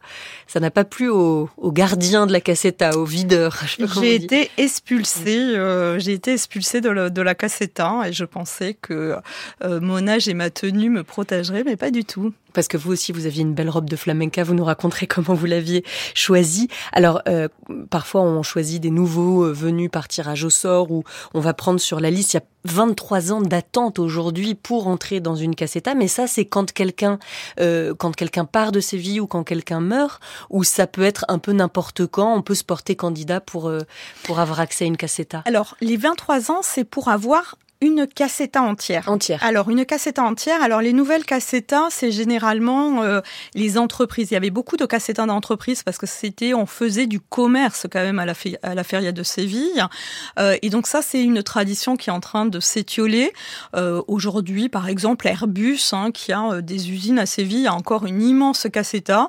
Ça 0.46 0.60
n'a 0.60 0.70
pas 0.70 0.84
plu 0.84 1.08
au, 1.08 1.50
au, 1.56 1.72
gardien 1.72 2.26
de 2.26 2.32
la 2.32 2.40
caseta, 2.40 2.96
au 2.96 3.04
videur. 3.04 3.58
J'ai 4.00 4.14
été 4.14 4.50
expulsée, 4.56 5.54
j'ai 5.98 6.12
été 6.12 6.32
expulsée 6.32 6.80
de, 6.80 6.90
la, 6.90 7.10
de 7.10 7.22
la 7.22 7.34
caseta 7.34 8.02
et 8.06 8.12
je 8.12 8.24
pensais 8.24 8.74
que 8.74 9.16
mon 9.64 10.08
âge 10.08 10.28
et 10.28 10.34
ma 10.34 10.50
tenue 10.50 10.90
me 10.90 11.04
protégeraient, 11.04 11.64
mais 11.64 11.76
pas 11.76 11.90
du 11.90 12.04
tout 12.04 12.32
parce 12.52 12.68
que 12.68 12.76
vous 12.76 12.92
aussi, 12.92 13.12
vous 13.12 13.26
aviez 13.26 13.42
une 13.42 13.54
belle 13.54 13.70
robe 13.70 13.88
de 13.88 13.96
flamenca. 13.96 14.44
Vous 14.44 14.54
nous 14.54 14.64
raconterez 14.64 15.06
comment 15.08 15.34
vous 15.34 15.46
l'aviez 15.46 15.84
choisie. 16.14 16.68
Alors, 16.92 17.22
euh, 17.28 17.48
parfois, 17.90 18.22
on 18.22 18.42
choisit 18.42 18.82
des 18.82 18.90
nouveaux 18.90 19.44
euh, 19.44 19.52
venus 19.52 19.90
par 19.90 20.08
tirage 20.08 20.44
au 20.44 20.50
sort 20.50 20.90
ou 20.90 21.04
on 21.34 21.40
va 21.40 21.54
prendre 21.54 21.80
sur 21.80 22.00
la 22.00 22.10
liste. 22.10 22.34
Il 22.34 22.36
y 22.36 22.40
a 22.40 22.44
23 22.64 23.32
ans 23.32 23.40
d'attente 23.40 23.98
aujourd'hui 23.98 24.54
pour 24.54 24.86
entrer 24.88 25.20
dans 25.20 25.36
une 25.36 25.54
caseta, 25.54 25.94
mais 25.94 26.08
ça, 26.08 26.26
c'est 26.26 26.44
quand 26.44 26.72
quelqu'un, 26.72 27.18
euh, 27.60 27.94
quand 27.94 28.14
quelqu'un 28.14 28.44
part 28.44 28.72
de 28.72 28.80
ses 28.80 28.96
vies 28.96 29.20
ou 29.20 29.26
quand 29.26 29.44
quelqu'un 29.44 29.80
meurt, 29.80 30.20
ou 30.50 30.64
ça 30.64 30.86
peut 30.86 31.02
être 31.02 31.24
un 31.28 31.38
peu 31.38 31.52
n'importe 31.52 32.06
quand. 32.06 32.34
On 32.34 32.42
peut 32.42 32.54
se 32.54 32.64
porter 32.64 32.96
candidat 32.96 33.40
pour 33.40 33.68
euh, 33.68 33.80
pour 34.24 34.40
avoir 34.40 34.60
accès 34.60 34.84
à 34.84 34.88
une 34.88 34.96
caseta. 34.96 35.42
Alors, 35.46 35.76
les 35.80 35.96
23 35.96 36.50
ans, 36.50 36.60
c'est 36.62 36.84
pour 36.84 37.08
avoir 37.08 37.56
une 37.80 38.08
cassetta 38.08 38.60
entière. 38.62 39.08
Entière. 39.08 39.42
Alors 39.44 39.70
une 39.70 39.84
cassetta 39.84 40.24
entière. 40.24 40.62
Alors 40.62 40.80
les 40.80 40.92
nouvelles 40.92 41.24
cassettas, 41.24 41.88
c'est 41.90 42.10
généralement 42.10 43.02
euh, 43.02 43.20
les 43.54 43.78
entreprises. 43.78 44.30
Il 44.30 44.34
y 44.34 44.36
avait 44.36 44.50
beaucoup 44.50 44.76
de 44.76 44.84
cassettas 44.84 45.26
d'entreprises 45.26 45.84
parce 45.84 45.96
que 45.96 46.06
c'était 46.06 46.54
on 46.54 46.66
faisait 46.66 47.06
du 47.06 47.20
commerce 47.20 47.86
quand 47.90 48.00
même 48.00 48.18
à 48.18 48.26
la, 48.26 48.34
à 48.64 48.74
la 48.74 48.82
feria 48.82 49.12
de 49.12 49.22
Séville. 49.22 49.86
Euh, 50.40 50.56
et 50.62 50.70
donc 50.70 50.88
ça 50.88 51.02
c'est 51.02 51.22
une 51.22 51.42
tradition 51.44 51.96
qui 51.96 52.10
est 52.10 52.12
en 52.12 52.20
train 52.20 52.46
de 52.46 52.58
s'étioler. 52.58 53.32
Euh, 53.76 54.02
Aujourd'hui, 54.08 54.68
par 54.68 54.88
exemple, 54.88 55.28
Airbus, 55.28 55.90
hein, 55.92 56.10
qui 56.10 56.32
a 56.32 56.54
euh, 56.54 56.60
des 56.60 56.90
usines 56.90 57.18
à 57.18 57.26
Séville, 57.26 57.68
a 57.68 57.74
encore 57.74 58.06
une 58.06 58.22
immense 58.22 58.66
cassetta. 58.72 59.28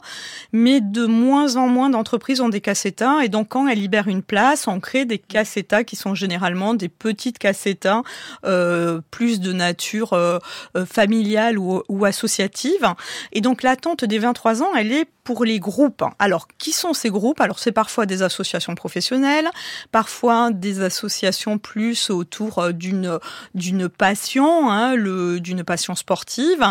Mais 0.54 0.82
de 0.82 1.06
moins 1.06 1.56
en 1.56 1.68
moins 1.68 1.92
d'entreprises 1.92 2.42
ont 2.42 2.50
des 2.50 2.62
cassettas. 2.62 3.22
Et 3.22 3.30
donc 3.30 3.50
quand 3.50 3.68
elles 3.68 3.80
libèrent 3.80 4.08
une 4.08 4.24
place, 4.24 4.68
on 4.68 4.80
crée 4.80 5.06
des 5.06 5.20
cassettas 5.20 5.84
qui 5.84 5.96
sont 5.96 6.16
généralement 6.16 6.74
des 6.74 6.90
petites 6.90 7.38
cassettas 7.38 8.02
euh, 8.46 9.02
plus 9.12 9.42
de 9.42 9.52
nature 9.52 10.14
euh, 10.14 10.40
euh, 10.78 10.86
familiale 10.86 11.58
ou, 11.58 12.06
associative. 12.06 12.88
Et 13.34 13.42
donc 13.42 13.64
l'attente 13.64 14.06
des 14.06 14.20
23 14.20 14.64
ans, 14.64 14.70
elle 14.78 14.92
est 14.92 15.06
pour 15.24 15.44
les 15.46 15.60
groupes. 15.60 16.04
Alors, 16.18 16.48
qui 16.58 16.72
sont 16.72 16.94
ces 16.94 17.10
groupes? 17.10 17.40
Alors, 17.40 17.60
c'est 17.60 17.72
parfois 17.72 18.08
des 18.08 18.24
associations 18.24 18.74
professionnelles, 18.74 19.50
parfois 19.92 20.50
des 20.52 20.82
associations 20.82 21.60
plus 21.60 22.10
autour 22.10 22.74
d'une 22.74 23.90
passion, 23.90 24.72
hein, 24.72 24.96
d'une 24.98 25.64
passion 25.64 25.94
sportive, 25.94 26.66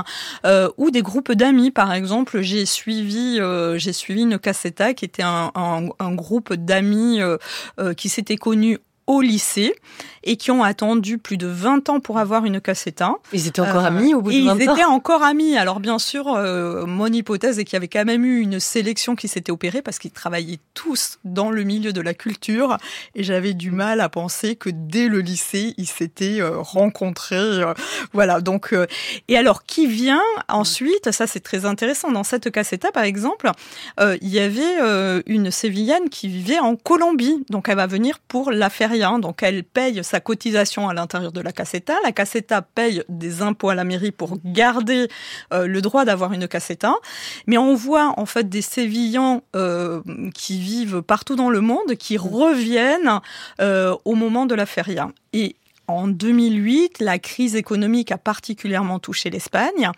ou 0.77 0.91
des 0.91 1.03
groupes 1.03 1.31
d'amis. 1.31 1.71
Par 1.71 1.93
exemple, 1.93 2.41
j'ai 2.41 2.67
suivi 2.67 3.39
j'ai 3.77 3.93
suivi 3.93 4.23
une 4.23 4.41
cassetta 4.41 4.93
qui 4.93 5.05
était 5.05 5.23
un, 5.23 5.53
un, 5.55 6.15
groupe 6.15 6.53
d'amis 6.53 7.21
qui 7.97 8.09
s'était 8.09 8.39
connu 8.39 8.79
au 9.09 9.23
lycée 9.23 9.75
et 10.23 10.37
qui 10.37 10.51
ont 10.51 10.63
attendu 10.63 11.17
plus 11.17 11.39
de 11.39 11.47
20 11.47 11.89
ans 11.89 12.01
pour 12.01 12.19
avoir 12.19 12.45
une 12.45 12.61
cassetta. 12.61 13.15
Ils 13.33 13.47
étaient 13.47 13.63
encore 13.63 13.85
euh, 13.85 13.89
amis 13.89 14.13
au 14.13 14.21
bout 14.21 14.31
de 14.31 14.45
20 14.45 14.51
ans 14.51 14.57
Ils 14.59 14.63
étaient 14.63 14.85
encore 14.85 15.23
amis. 15.23 15.57
Alors 15.57 15.81
bien 15.81 15.99
sûr, 15.99 16.35
euh, 16.35 16.85
mon 16.85 17.07
hypothèse 17.07 17.59
est 17.59 17.65
qu'il 17.65 17.75
y 17.75 17.77
avait 17.79 17.89
quand 17.89 18.05
même 18.05 18.25
eu 18.25 18.41
une 18.41 18.61
sélection 18.61 19.17
qui 19.17 19.27
s'était 19.27 19.51
opérée 19.51 19.81
parce 19.81 19.99
qu'ils 19.99 20.11
travaillaient 20.11 20.59
tous 20.75 21.19
dans 21.25 21.51
le 21.51 21.63
milieu 21.63 21.95
de 21.95 22.01
la 22.03 22.13
culture 22.13 22.77
et 23.15 23.23
j'avais 23.23 23.55
du 23.55 23.71
mal 23.71 24.03
à 24.03 24.11
penser 24.11 24.55
que 24.55 24.69
dès 24.71 25.09
le 25.09 25.21
lycée, 25.21 25.73
ils 25.79 25.87
s'étaient 25.87 26.41
euh, 26.41 26.59
rencontrés. 26.59 27.39
Voilà, 28.13 28.41
donc... 28.41 28.75
Et 29.29 29.37
alors, 29.37 29.65
qui 29.65 29.87
vient 29.87 30.21
ensuite? 30.49 31.11
Ça, 31.11 31.27
c'est 31.27 31.41
très 31.41 31.65
intéressant. 31.65 32.11
Dans 32.11 32.25
cette 32.25 32.51
cassetta, 32.51 32.93
par 32.93 33.05
exemple, 33.05 33.51
il 33.99 34.29
y 34.29 34.39
avait 34.39 35.23
une 35.27 35.51
Sévillane 35.51 36.09
qui 36.11 36.29
vivait 36.29 36.59
en 36.59 36.77
Colombie. 36.77 37.45
Donc, 37.49 37.69
elle 37.69 37.77
va 37.77 37.87
venir 37.87 38.19
pour 38.19 38.51
la 38.51 38.69
feria. 38.69 38.98
Donc, 38.99 39.43
elle 39.43 39.65
paye 39.65 40.03
sa 40.03 40.21
cotisation 40.21 40.89
à 40.89 40.95
l'intérieur 40.95 41.33
de 41.33 41.41
la 41.41 41.53
cassetta. 41.53 41.95
La 42.05 42.13
cassetta 42.13 42.63
paye 42.63 43.03
des 43.09 43.43
impôts 43.43 43.71
à 43.71 43.75
la 43.75 43.85
mairie 43.85 44.11
pour 44.11 44.39
garder 44.45 45.09
euh, 45.53 45.67
le 45.67 45.81
droit 45.81 46.05
d'avoir 46.05 46.33
une 46.33 46.49
cassetta. 46.49 46.95
Mais 47.47 47.59
on 47.59 47.75
voit 47.75 48.15
en 48.17 48.27
fait 48.27 48.49
des 48.49 48.63
Sévillans 48.63 49.43
euh, 49.55 50.03
qui 50.35 50.59
vivent 50.59 51.03
partout 51.03 51.37
dans 51.37 51.51
le 51.51 51.61
monde 51.61 51.95
qui 51.99 52.17
reviennent 52.17 53.21
euh, 53.61 53.95
au 54.05 54.15
moment 54.15 54.47
de 54.47 54.55
la 54.55 54.67
feria. 54.67 55.11
En 55.89 56.07
2008, 56.07 56.99
la 57.01 57.19
crise 57.19 57.57
économique 57.57 58.13
a 58.13 58.19
particulièrement 58.19 58.99
touché 58.99 59.31
l'Espagne 59.31 59.91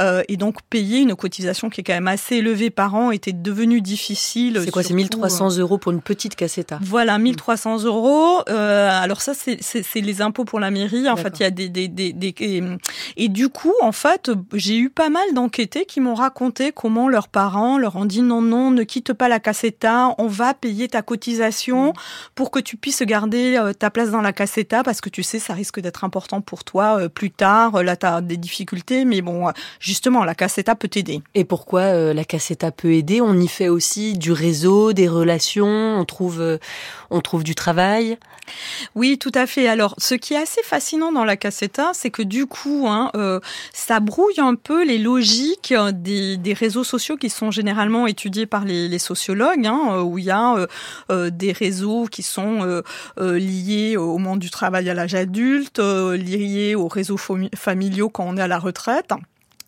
euh, 0.00 0.22
et 0.28 0.38
donc 0.38 0.62
payer 0.70 1.00
une 1.00 1.14
cotisation 1.14 1.68
qui 1.68 1.82
est 1.82 1.84
quand 1.84 1.92
même 1.92 2.08
assez 2.08 2.36
élevée 2.36 2.70
par 2.70 2.94
an 2.94 3.10
était 3.10 3.34
devenu 3.34 3.82
difficile. 3.82 4.58
C'est 4.64 4.70
quoi 4.70 4.82
C'est 4.82 4.94
1300 4.94 5.58
euh, 5.58 5.60
euros 5.60 5.76
pour 5.76 5.92
une 5.92 6.00
petite 6.00 6.36
cassetta? 6.36 6.78
Voilà, 6.82 7.18
1300 7.18 7.84
euros. 7.84 8.40
Euh, 8.48 8.88
alors 8.90 9.20
ça, 9.20 9.32
c'est 9.34 10.00
les 10.00 10.22
impôts 10.22 10.46
pour 10.46 10.58
la 10.58 10.70
mairie. 10.70 11.08
En 11.08 11.16
fait, 11.16 11.38
il 11.38 11.42
y 11.42 11.46
a 11.46 11.50
des, 11.50 11.68
des, 11.68 11.88
des, 11.88 12.14
des 12.14 12.34
et, 12.38 12.62
et, 13.16 13.28
du 13.28 13.50
coup, 13.50 13.74
en 13.82 13.92
fait, 13.92 14.30
j'ai 14.54 14.78
eu 14.78 14.88
pas 14.88 15.10
mal 15.10 15.34
d'enquêtés 15.34 15.84
qui 15.84 16.00
m'ont 16.00 16.14
raconté 16.14 16.72
comment 16.72 17.08
leurs 17.08 17.28
parents 17.28 17.78
leur 17.78 17.96
ont 17.96 18.06
dit 18.06 18.22
non, 18.22 18.40
non, 18.40 18.70
ne 18.70 18.84
quitte 18.84 19.12
pas 19.12 19.28
la 19.28 19.40
cassetta, 19.40 20.14
on 20.16 20.28
va 20.28 20.54
payer 20.54 20.88
ta 20.88 21.02
cotisation 21.02 21.92
pour 22.34 22.50
que 22.50 22.58
tu 22.58 22.78
puisses 22.78 23.02
garder 23.02 23.60
ta 23.78 23.90
place 23.90 24.10
dans 24.10 24.22
la 24.22 24.32
cassetta 24.32 24.82
parce 24.82 25.02
que 25.02 25.10
tu 25.10 25.22
sais, 25.26 25.38
ça 25.38 25.52
risque 25.52 25.80
d'être 25.80 26.04
important 26.04 26.40
pour 26.40 26.64
toi 26.64 26.98
euh, 27.00 27.08
plus 27.08 27.30
tard. 27.30 27.82
Là, 27.82 27.96
tu 27.96 28.06
as 28.06 28.20
des 28.20 28.36
difficultés, 28.36 29.04
mais 29.04 29.20
bon, 29.20 29.50
justement, 29.80 30.24
la 30.24 30.34
cassetta 30.34 30.74
peut 30.74 30.88
t'aider. 30.88 31.20
Et 31.34 31.44
pourquoi 31.44 31.80
euh, 31.80 32.14
la 32.14 32.24
cassetta 32.24 32.70
peut 32.70 32.92
aider? 32.92 33.20
On 33.20 33.38
y 33.38 33.48
fait 33.48 33.68
aussi 33.68 34.16
du 34.16 34.32
réseau, 34.32 34.92
des 34.92 35.08
relations, 35.08 35.66
on 35.98 36.04
trouve, 36.04 36.40
euh, 36.40 36.58
on 37.10 37.20
trouve 37.20 37.44
du 37.44 37.54
travail? 37.54 38.18
Oui, 38.94 39.18
tout 39.18 39.32
à 39.34 39.46
fait. 39.46 39.68
Alors, 39.68 39.94
ce 39.98 40.14
qui 40.14 40.34
est 40.34 40.38
assez 40.38 40.62
fascinant 40.62 41.12
dans 41.12 41.24
la 41.24 41.36
cassetta, 41.36 41.90
c'est 41.94 42.10
que 42.10 42.22
du 42.22 42.46
coup, 42.46 42.86
hein, 42.88 43.10
euh, 43.16 43.40
ça 43.72 44.00
brouille 44.00 44.38
un 44.38 44.54
peu 44.54 44.84
les 44.84 44.98
logiques 44.98 45.74
des, 45.92 46.36
des, 46.36 46.52
réseaux 46.52 46.84
sociaux 46.84 47.16
qui 47.16 47.30
sont 47.30 47.50
généralement 47.50 48.06
étudiés 48.06 48.46
par 48.46 48.64
les, 48.64 48.88
les 48.88 48.98
sociologues, 48.98 49.66
hein, 49.66 50.00
où 50.02 50.18
il 50.18 50.26
y 50.26 50.30
a 50.30 50.66
euh, 51.10 51.30
des 51.30 51.52
réseaux 51.52 52.06
qui 52.06 52.22
sont 52.22 52.82
euh, 53.18 53.38
liés 53.38 53.96
au 53.96 54.18
monde 54.18 54.38
du 54.38 54.50
travail 54.50 54.88
à 54.88 54.94
l'âge 54.94 55.14
adulte, 55.16 55.78
liés 55.78 56.74
aux 56.74 56.88
réseaux 56.88 57.18
familiaux 57.54 58.08
quand 58.08 58.24
on 58.24 58.36
est 58.36 58.42
à 58.42 58.48
la 58.48 58.58
retraite. 58.58 59.12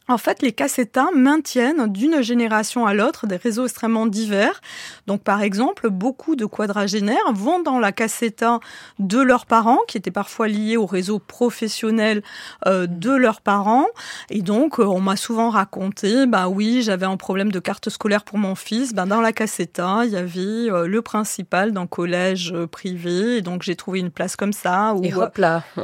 En 0.09 0.17
fait, 0.17 0.41
les 0.41 0.53
cassettas 0.53 1.11
maintiennent 1.15 1.87
d'une 1.93 2.23
génération 2.23 2.87
à 2.87 2.95
l'autre 2.95 3.27
des 3.27 3.37
réseaux 3.37 3.65
extrêmement 3.65 4.07
divers. 4.07 4.63
Donc, 5.07 5.23
par 5.23 5.43
exemple, 5.43 5.91
beaucoup 5.91 6.35
de 6.35 6.47
quadragénaires 6.47 7.33
vont 7.35 7.61
dans 7.61 7.79
la 7.79 7.93
cassetta 7.93 8.59
de 8.99 9.21
leurs 9.21 9.45
parents, 9.45 9.81
qui 9.87 9.99
étaient 9.99 10.11
parfois 10.11 10.49
liés 10.49 10.79
au 10.79 10.87
réseau 10.87 11.19
professionnel 11.19 12.23
euh, 12.67 12.87
de 12.87 13.11
leurs 13.11 13.43
parents. 13.43 13.87
Et 14.31 14.41
donc, 14.41 14.81
euh, 14.81 14.85
on 14.85 15.01
m'a 15.01 15.17
souvent 15.17 15.51
raconté, 15.51 16.27
bah 16.27 16.49
oui, 16.49 16.81
j'avais 16.83 17.07
un 17.07 17.19
problème 17.19 17.53
de 17.53 17.59
carte 17.59 17.91
scolaire 17.91 18.25
pour 18.25 18.39
mon 18.39 18.55
fils. 18.55 18.95
Ben, 18.95 19.07
dans 19.07 19.21
la 19.21 19.33
cassetta, 19.33 20.07
il 20.07 20.13
y 20.13 20.17
avait 20.17 20.71
euh, 20.71 20.87
le 20.87 21.03
principal 21.03 21.73
d'un 21.73 21.87
collège 21.87 22.55
privé. 22.73 23.37
Et 23.37 23.43
donc, 23.43 23.63
j'ai 23.63 23.77
trouvé 23.77 24.01
une 24.01 24.11
place 24.11 24.37
comme 24.37 24.55
ça. 24.55 24.95
Où, 24.95 25.05
et 25.05 25.13
hop 25.13 25.37
là, 25.37 25.65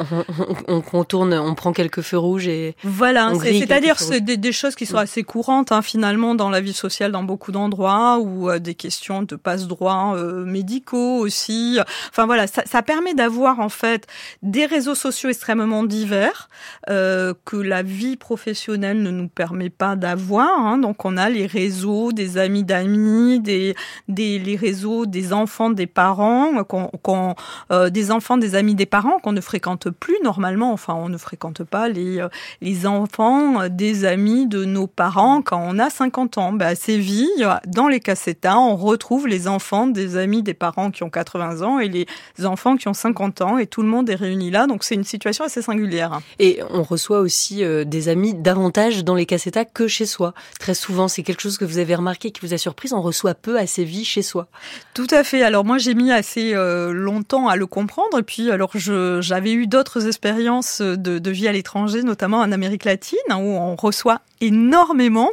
on, 0.69 0.83
on, 0.91 1.05
tourne, 1.05 1.35
on 1.35 1.55
prend 1.55 1.75
quelques 1.75 2.01
feux 2.01 2.17
rouges 2.17 2.49
et 2.49 2.75
voilà. 2.83 3.31
C'est-à-dire 3.43 3.99
c'est 4.15 4.21
des, 4.21 4.53
choses 4.53 4.77
qui 4.77 4.87
sont 4.87 4.99
assez 4.99 5.25
courantes 5.25 5.73
hein, 5.73 5.83
finalement 5.83 6.37
dans 6.37 6.49
la 6.49 6.61
vie 6.61 6.73
sociale 6.73 7.11
dans 7.11 7.25
beaucoup 7.25 7.51
d'endroits 7.51 8.19
ou 8.21 8.49
euh, 8.49 8.61
des 8.61 8.77
questions 8.77 9.23
de 9.23 9.35
passe-droit 9.35 10.15
euh, 10.15 10.45
médicaux 10.45 11.19
aussi. 11.19 11.79
Enfin 12.11 12.27
voilà, 12.27 12.47
ça, 12.47 12.63
ça 12.65 12.83
permet 12.83 13.15
d'avoir 13.15 13.59
en 13.59 13.69
fait 13.69 14.07
des 14.43 14.67
réseaux 14.67 14.95
sociaux 14.95 15.31
extrêmement 15.31 15.83
divers 15.83 16.49
euh, 16.91 17.35
que 17.45 17.57
la 17.57 17.83
vie 17.83 18.17
professionnelle 18.17 19.03
ne 19.03 19.11
nous 19.11 19.29
permet 19.29 19.71
pas 19.71 19.97
d'avoir. 19.97 20.61
Hein. 20.61 20.79
Donc 20.79 21.05
on 21.05 21.17
a 21.17 21.29
les 21.29 21.47
réseaux 21.47 22.13
des 22.13 22.39
amis 22.39 22.63
d'amis, 22.63 23.41
des, 23.41 23.75
des 24.07 24.39
les 24.39 24.55
réseaux 24.55 25.07
des 25.07 25.33
enfants 25.33 25.71
des 25.71 25.89
parents, 25.89 26.63
qu'on, 26.63 27.35
euh, 27.73 27.91
des 27.91 28.13
enfants 28.13 28.37
des 28.37 28.55
amis 28.55 28.77
des 28.77 28.87
parents 28.87 29.19
qu'on 29.19 29.33
ne 29.33 29.41
fréquente 29.41 29.91
plus 29.91 30.17
normalement. 30.23 30.73
Enfin, 30.73 30.95
on 30.95 31.09
ne 31.09 31.19
fréquente 31.19 31.65
pas 31.65 31.89
les 31.89 32.21
euh, 32.21 32.29
les 32.61 32.87
enfants 32.87 33.69
des 33.69 34.04
amis 34.05 34.47
de 34.47 34.65
nos 34.65 34.87
parents 34.87 35.43
quand 35.43 35.61
on 35.63 35.79
a 35.79 35.91
50 35.91 36.39
ans. 36.39 36.53
Bah, 36.53 36.69
à 36.69 36.75
Séville, 36.75 37.47
dans 37.67 37.89
les 37.89 38.01
cassetas, 38.01 38.57
on 38.57 38.77
retrouve 38.77 39.27
les 39.27 39.49
enfants 39.49 39.87
des 39.87 40.17
amis 40.17 40.43
des 40.43 40.55
parents 40.55 40.91
qui 40.91 41.03
ont 41.03 41.11
80 41.11 41.63
ans 41.63 41.79
et 41.79 41.89
les 41.89 42.07
enfants 42.45 42.77
qui 42.77 42.89
ont 42.89 42.95
50 42.95 43.41
ans 43.41 43.59
et 43.59 43.67
tout 43.67 43.83
le 43.83 43.89
monde 43.89 44.11
est 44.11 44.15
réuni 44.15 44.51
là. 44.51 44.67
Donc 44.67 44.85
c'est 44.85 44.95
une 44.95 45.05
situation 45.05 45.45
assez 45.45 45.63
singulière. 45.63 46.21
Et 46.39 46.61
on 46.71 46.83
reçoit 46.83 47.21
aussi 47.21 47.65
euh, 47.65 47.85
des 47.85 48.09
amis 48.09 48.35
davantage 48.35 49.05
dans 49.05 49.15
les 49.15 49.27
cassetas 49.27 49.65
que 49.65 49.89
chez 49.89 50.07
soi. 50.07 50.35
Très 50.59 50.75
souvent, 50.75 51.09
c'est 51.09 51.23
quelque 51.23 51.41
chose 51.41 51.59
que 51.59 51.65
vous 51.65 51.79
avez 51.79 51.95
remarqué 51.95 52.31
qui 52.31 52.41
vous 52.47 52.55
a 52.55 52.59
surprise. 52.59 52.93
On 52.93 53.03
reçoit 53.03 53.35
peu 53.35 53.59
à 53.59 53.67
Séville 53.67 54.05
chez 54.05 54.23
soi. 54.23 54.49
Tout 54.93 55.07
à 55.11 55.25
fait. 55.25 55.43
Alors 55.43 55.65
moi, 55.65 55.79
j'ai 55.79 55.95
mis 55.95 56.13
assez 56.13 56.55
euh, 56.55 56.93
longtemps 56.93 57.49
à 57.49 57.57
le 57.57 57.67
comprendre. 57.67 58.19
Et 58.19 58.23
puis, 58.23 58.51
alors 58.51 58.73
j'avais 58.75 59.53
eu 59.53 59.67
d'autres 59.67 60.07
expériences 60.07 60.81
de, 60.81 61.19
de, 61.19 61.31
vie 61.31 61.49
à 61.49 61.53
l'étranger, 61.53 62.03
notamment 62.03 62.39
en 62.39 62.53
Amérique 62.53 62.85
latine, 62.85 63.19
où 63.31 63.35
on 63.35 63.77
reçoit 63.77 63.94
énormément. 64.41 65.31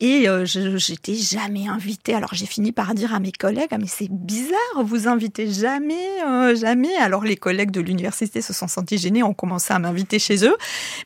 Et 0.00 0.28
euh, 0.28 0.44
j'étais 0.44 1.14
jamais 1.14 1.68
invitée. 1.68 2.14
Alors 2.14 2.30
j'ai 2.32 2.46
fini 2.46 2.72
par 2.72 2.94
dire 2.94 3.14
à 3.14 3.20
mes 3.20 3.32
collègues, 3.32 3.68
ah, 3.70 3.78
mais 3.78 3.86
c'est 3.86 4.10
bizarre, 4.10 4.84
vous 4.84 5.08
invitez 5.08 5.50
jamais, 5.50 6.22
euh, 6.26 6.54
jamais. 6.54 6.94
Alors 6.96 7.24
les 7.24 7.36
collègues 7.36 7.70
de 7.70 7.80
l'université 7.80 8.42
se 8.42 8.52
sont 8.52 8.68
sentis 8.68 8.98
gênés, 8.98 9.22
ont 9.22 9.34
commencé 9.34 9.72
à 9.72 9.78
m'inviter 9.78 10.18
chez 10.18 10.44
eux. 10.46 10.56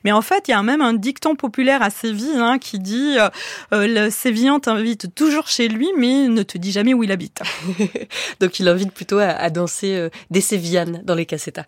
Mais 0.03 0.11
en 0.11 0.21
fait, 0.21 0.47
il 0.47 0.51
y 0.51 0.53
a 0.53 0.63
même 0.63 0.81
un 0.81 0.93
dicton 0.93 1.35
populaire 1.35 1.81
à 1.81 1.89
Séville 1.89 2.37
hein, 2.37 2.57
qui 2.59 2.79
dit 2.79 3.17
euh, 3.17 3.87
le 3.87 4.09
Sévillan 4.09 4.59
t'invite 4.59 5.13
toujours 5.15 5.47
chez 5.47 5.67
lui, 5.67 5.89
mais 5.97 6.27
ne 6.27 6.43
te 6.43 6.57
dit 6.57 6.71
jamais 6.71 6.93
où 6.93 7.03
il 7.03 7.11
habite. 7.11 7.41
Donc 8.39 8.59
il 8.59 8.67
invite 8.67 8.91
plutôt 8.91 9.19
à, 9.19 9.49
danser 9.49 10.09
des 10.29 10.41
Sévillanes 10.41 11.01
dans 11.03 11.15
les 11.15 11.25
casetas. 11.25 11.65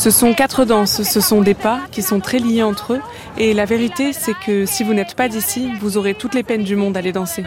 Ce 0.00 0.10
sont 0.10 0.32
quatre 0.32 0.64
danses, 0.64 1.02
ce 1.02 1.20
sont 1.20 1.42
des 1.42 1.52
pas 1.52 1.80
qui 1.92 2.00
sont 2.00 2.20
très 2.20 2.38
liés 2.38 2.62
entre 2.62 2.94
eux. 2.94 3.00
Et 3.36 3.52
la 3.52 3.66
vérité, 3.66 4.14
c'est 4.14 4.32
que 4.32 4.64
si 4.64 4.82
vous 4.82 4.94
n'êtes 4.94 5.14
pas 5.14 5.28
d'ici, 5.28 5.70
vous 5.78 5.98
aurez 5.98 6.14
toutes 6.14 6.34
les 6.34 6.42
peines 6.42 6.64
du 6.64 6.74
monde 6.74 6.96
à 6.96 7.02
les 7.02 7.12
danser. 7.12 7.44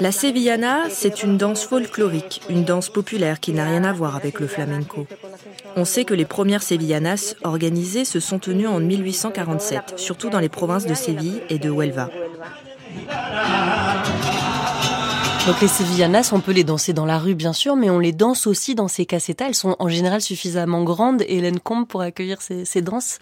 La 0.00 0.12
sevillana, 0.12 0.90
c'est 0.90 1.22
une 1.22 1.38
danse 1.38 1.64
folklorique, 1.64 2.42
une 2.50 2.64
danse 2.64 2.90
populaire 2.90 3.40
qui 3.40 3.54
n'a 3.54 3.64
rien 3.64 3.84
à 3.84 3.92
voir 3.94 4.16
avec 4.16 4.38
le 4.38 4.48
flamenco. 4.48 5.06
On 5.76 5.86
sait 5.86 6.04
que 6.04 6.12
les 6.12 6.26
premières 6.26 6.62
sevillanas 6.62 7.36
organisées 7.42 8.04
se 8.04 8.20
sont 8.20 8.38
tenues 8.38 8.68
en 8.68 8.80
1847, 8.80 9.94
surtout 9.96 10.28
dans 10.28 10.40
les 10.40 10.50
provinces 10.50 10.84
de 10.84 10.92
Séville 10.92 11.40
et 11.48 11.58
de 11.58 11.70
Huelva. 11.70 12.10
Donc 15.46 15.62
les 15.62 15.68
sevillanas, 15.68 16.30
on 16.32 16.40
peut 16.40 16.52
les 16.52 16.64
danser 16.64 16.92
dans 16.92 17.06
la 17.06 17.18
rue 17.18 17.34
bien 17.34 17.54
sûr, 17.54 17.74
mais 17.74 17.88
on 17.88 17.98
les 17.98 18.12
danse 18.12 18.46
aussi 18.46 18.74
dans 18.74 18.88
ces 18.88 19.06
casetas. 19.06 19.46
Elles 19.46 19.54
sont 19.54 19.74
en 19.78 19.88
général 19.88 20.20
suffisamment 20.20 20.84
grandes, 20.84 21.22
Hélène 21.26 21.58
Combe, 21.58 21.88
pour 21.88 22.02
accueillir 22.02 22.42
ces, 22.42 22.66
ces 22.66 22.82
danses 22.82 23.18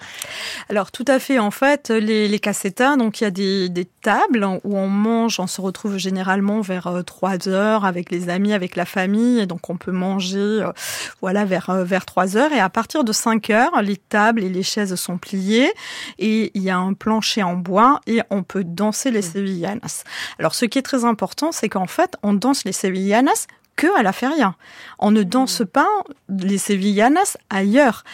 Alors 0.69 0.91
tout 0.91 1.05
à 1.07 1.21
fait. 1.21 1.39
En 1.39 1.53
fait, 1.53 1.91
les, 1.91 2.27
les 2.27 2.39
casetas, 2.41 2.97
donc 2.97 3.21
il 3.21 3.25
y 3.25 3.27
a 3.29 3.31
des, 3.31 3.69
des, 3.69 3.85
tables 4.03 4.45
où 4.65 4.77
on 4.77 4.89
mange, 4.89 5.39
on 5.39 5.47
se 5.47 5.61
retrouve 5.61 5.97
généralement 5.97 6.61
vers 6.61 7.03
3 7.07 7.49
euh, 7.49 7.51
heures 7.53 7.85
avec 7.85 8.11
les 8.11 8.29
amis, 8.29 8.53
avec 8.53 8.75
la 8.75 8.85
famille, 8.85 9.39
et 9.39 9.47
donc 9.47 9.71
on 9.71 9.77
peut 9.77 9.93
manger 9.93 10.39
euh, 10.39 10.73
voilà 11.21 11.45
vers 11.45 11.71
euh, 11.71 11.85
vers 11.85 12.05
3 12.05 12.37
heures. 12.37 12.53
Et 12.53 12.61
à 12.61 12.69
partir 12.69 13.05
de 13.05 13.13
5 13.13 13.51
heures, 13.51 13.81
les 13.81 13.97
tables 13.97 14.43
et 14.43 14.49
les 14.49 14.65
chaises 14.65 14.97
sont 14.97 15.19
pliées 15.19 15.73
et 16.19 16.51
il 16.55 16.63
y 16.63 16.71
a 16.71 16.79
un 16.79 16.95
plancher 16.95 17.45
en 17.45 17.55
bois 17.55 18.01
et 18.09 18.21
on 18.31 18.43
peut 18.43 18.65
danser 18.65 19.13
les 19.13 19.21
mmh. 19.21 19.33
sevillanas. 19.33 20.05
Alors 20.41 20.57
ce 20.57 20.65
qui 20.65 20.79
est 20.79 20.83
très 20.83 21.05
important, 21.05 21.53
c'est 21.53 21.69
qu'en 21.69 21.87
fait 21.87 22.08
on 22.23 22.35
danse 22.35 22.65
les 22.65 22.73
sevillanas 22.73 23.47
que 23.77 23.87
à 23.99 24.03
la 24.03 24.13
feria. 24.13 24.57
On 24.99 25.11
ne 25.11 25.23
danse 25.23 25.63
pas 25.73 25.89
les 26.29 26.59
sevillanas 26.59 27.37
ailleurs. 27.49 28.05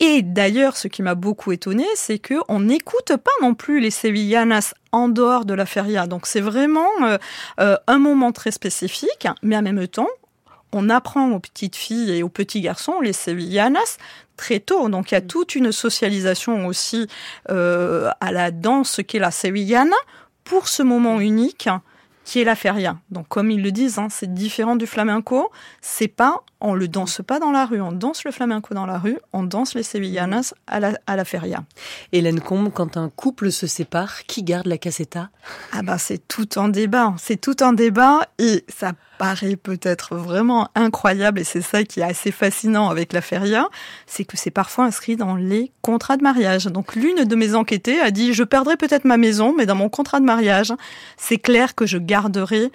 Et 0.00 0.22
d'ailleurs, 0.22 0.76
ce 0.76 0.88
qui 0.88 1.00
m'a 1.00 1.14
beaucoup 1.14 1.52
étonné, 1.52 1.86
c'est 1.94 2.18
que 2.18 2.34
on 2.48 2.58
n'écoute 2.58 3.16
pas 3.16 3.30
non 3.40 3.54
plus 3.54 3.78
les 3.78 3.92
sevillanas 3.92 4.74
en 4.90 5.08
dehors 5.08 5.44
de 5.44 5.54
la 5.54 5.64
feria. 5.64 6.08
Donc 6.08 6.26
c'est 6.26 6.40
vraiment 6.40 6.90
euh, 7.02 7.18
euh, 7.60 7.76
un 7.86 7.98
moment 7.98 8.32
très 8.32 8.50
spécifique, 8.50 9.28
mais 9.42 9.56
en 9.56 9.62
même 9.62 9.86
temps, 9.86 10.08
on 10.72 10.90
apprend 10.90 11.30
aux 11.30 11.38
petites 11.38 11.76
filles 11.76 12.10
et 12.10 12.22
aux 12.24 12.28
petits 12.28 12.62
garçons 12.62 13.00
les 13.00 13.12
sevillanas 13.12 13.98
très 14.36 14.58
tôt. 14.58 14.88
Donc 14.88 15.12
il 15.12 15.14
y 15.14 15.18
a 15.18 15.20
toute 15.20 15.54
une 15.54 15.70
socialisation 15.70 16.66
aussi 16.66 17.06
euh, 17.50 18.10
à 18.20 18.32
la 18.32 18.50
danse 18.50 19.00
qu'est 19.06 19.20
la 19.20 19.30
sevillana 19.30 19.96
pour 20.42 20.66
ce 20.66 20.82
moment 20.82 21.20
unique 21.20 21.68
qui 22.24 22.40
est 22.40 22.44
la 22.44 22.54
feria. 22.54 22.98
Donc 23.10 23.28
comme 23.28 23.50
ils 23.50 23.62
le 23.62 23.72
disent, 23.72 23.98
hein, 23.98 24.08
c'est 24.10 24.32
différent 24.32 24.76
du 24.76 24.86
flamenco. 24.86 25.50
C'est 25.80 26.08
pas, 26.08 26.42
on 26.62 26.74
le 26.74 26.88
danse 26.88 27.20
pas 27.26 27.40
dans 27.40 27.50
la 27.50 27.66
rue, 27.66 27.80
on 27.80 27.92
danse 27.92 28.24
le 28.24 28.30
flamenco 28.30 28.72
dans 28.72 28.86
la 28.86 28.98
rue, 28.98 29.18
on 29.32 29.42
danse 29.42 29.74
les 29.74 29.82
sevillanas 29.82 30.54
à 30.66 30.80
la, 30.80 30.92
à 31.06 31.16
la 31.16 31.24
feria. 31.24 31.64
Hélène 32.12 32.40
Combe, 32.40 32.72
quand 32.72 32.96
un 32.96 33.10
couple 33.10 33.50
se 33.50 33.66
sépare, 33.66 34.24
qui 34.26 34.42
garde 34.42 34.66
la 34.66 34.78
caseta 34.78 35.28
Ah 35.72 35.82
bah 35.82 35.98
c'est 35.98 36.26
tout 36.28 36.48
un 36.56 36.68
débat, 36.68 37.14
c'est 37.18 37.40
tout 37.40 37.56
un 37.60 37.72
débat 37.72 38.20
et 38.38 38.64
ça 38.68 38.92
paraît 39.18 39.56
peut-être 39.56 40.16
vraiment 40.16 40.68
incroyable 40.74 41.40
et 41.40 41.44
c'est 41.44 41.62
ça 41.62 41.84
qui 41.84 42.00
est 42.00 42.04
assez 42.04 42.32
fascinant 42.32 42.88
avec 42.88 43.12
la 43.12 43.20
feria, 43.20 43.68
c'est 44.06 44.24
que 44.24 44.36
c'est 44.36 44.50
parfois 44.50 44.84
inscrit 44.84 45.16
dans 45.16 45.36
les 45.36 45.72
contrats 45.80 46.16
de 46.16 46.22
mariage. 46.22 46.64
Donc 46.66 46.94
l'une 46.94 47.24
de 47.24 47.36
mes 47.36 47.54
enquêtées 47.54 48.00
a 48.00 48.10
dit 48.10 48.34
je 48.34 48.44
perdrai 48.44 48.76
peut-être 48.76 49.04
ma 49.04 49.16
maison, 49.16 49.54
mais 49.56 49.66
dans 49.66 49.76
mon 49.76 49.88
contrat 49.88 50.20
de 50.20 50.24
mariage, 50.24 50.72
c'est 51.16 51.38
clair 51.38 51.74
que 51.74 51.86
je 51.86 51.98
garderai 51.98 52.70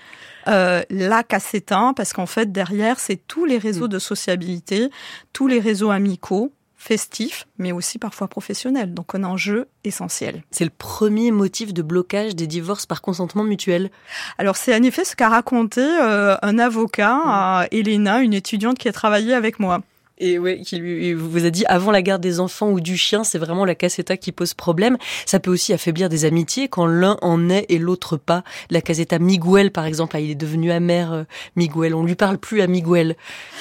euh, 0.47 0.81
la 0.89 1.23
cassetin 1.23 1.93
parce 1.93 2.13
qu'en 2.13 2.25
fait 2.25 2.51
derrière 2.51 2.99
c'est 2.99 3.19
tous 3.27 3.45
les 3.45 3.57
réseaux 3.57 3.85
mm. 3.85 3.91
de 3.91 3.99
sociabilité, 3.99 4.89
tous 5.33 5.47
les 5.47 5.59
réseaux 5.59 5.91
amicaux 5.91 6.51
festif, 6.77 7.47
mais 7.57 7.71
aussi 7.71 7.97
parfois 7.97 8.27
professionnel. 8.27 8.93
Donc 8.93 9.15
un 9.15 9.23
enjeu 9.23 9.67
essentiel. 9.83 10.43
C'est 10.51 10.63
le 10.63 10.69
premier 10.69 11.31
motif 11.31 11.73
de 11.73 11.81
blocage 11.81 12.35
des 12.35 12.47
divorces 12.47 12.85
par 12.85 13.01
consentement 13.01 13.43
mutuel. 13.43 13.89
Alors 14.37 14.55
c'est 14.55 14.75
en 14.75 14.83
effet 14.83 15.03
ce 15.03 15.15
qu'a 15.15 15.29
raconté 15.29 15.81
euh, 15.81 16.35
un 16.41 16.59
avocat 16.59 17.19
à 17.25 17.65
Elena, 17.71 18.21
une 18.21 18.33
étudiante 18.33 18.77
qui 18.77 18.87
a 18.87 18.93
travaillé 18.93 19.33
avec 19.33 19.59
moi. 19.59 19.81
Et 20.19 20.39
oui, 20.39 20.63
qui 20.63 20.77
lui 20.77 21.13
vous 21.13 21.45
a 21.45 21.51
dit 21.51 21.63
avant 21.67 21.91
la 21.91 22.01
garde 22.01 22.21
des 22.21 22.39
enfants 22.39 22.71
ou 22.71 22.79
du 22.79 22.97
chien, 22.97 23.23
c'est 23.23 23.37
vraiment 23.37 23.65
la 23.65 23.75
caseta 23.75 24.17
qui 24.17 24.31
pose 24.31 24.55
problème. 24.55 24.97
Ça 25.27 25.39
peut 25.39 25.51
aussi 25.51 25.73
affaiblir 25.73 26.09
des 26.09 26.25
amitiés 26.25 26.67
quand 26.69 26.87
l'un 26.87 27.17
en 27.21 27.49
est 27.49 27.67
et 27.69 27.77
l'autre 27.77 28.17
pas. 28.17 28.43
La 28.71 28.81
caseta 28.81 29.19
Miguel, 29.19 29.71
par 29.71 29.85
exemple, 29.85 30.17
il 30.17 30.31
est 30.31 30.35
devenu 30.35 30.71
amer, 30.71 31.13
euh, 31.13 31.23
Miguel. 31.55 31.93
On 31.93 32.03
lui 32.03 32.15
parle 32.15 32.39
plus 32.39 32.61
à 32.61 32.67
Miguel. 32.67 33.15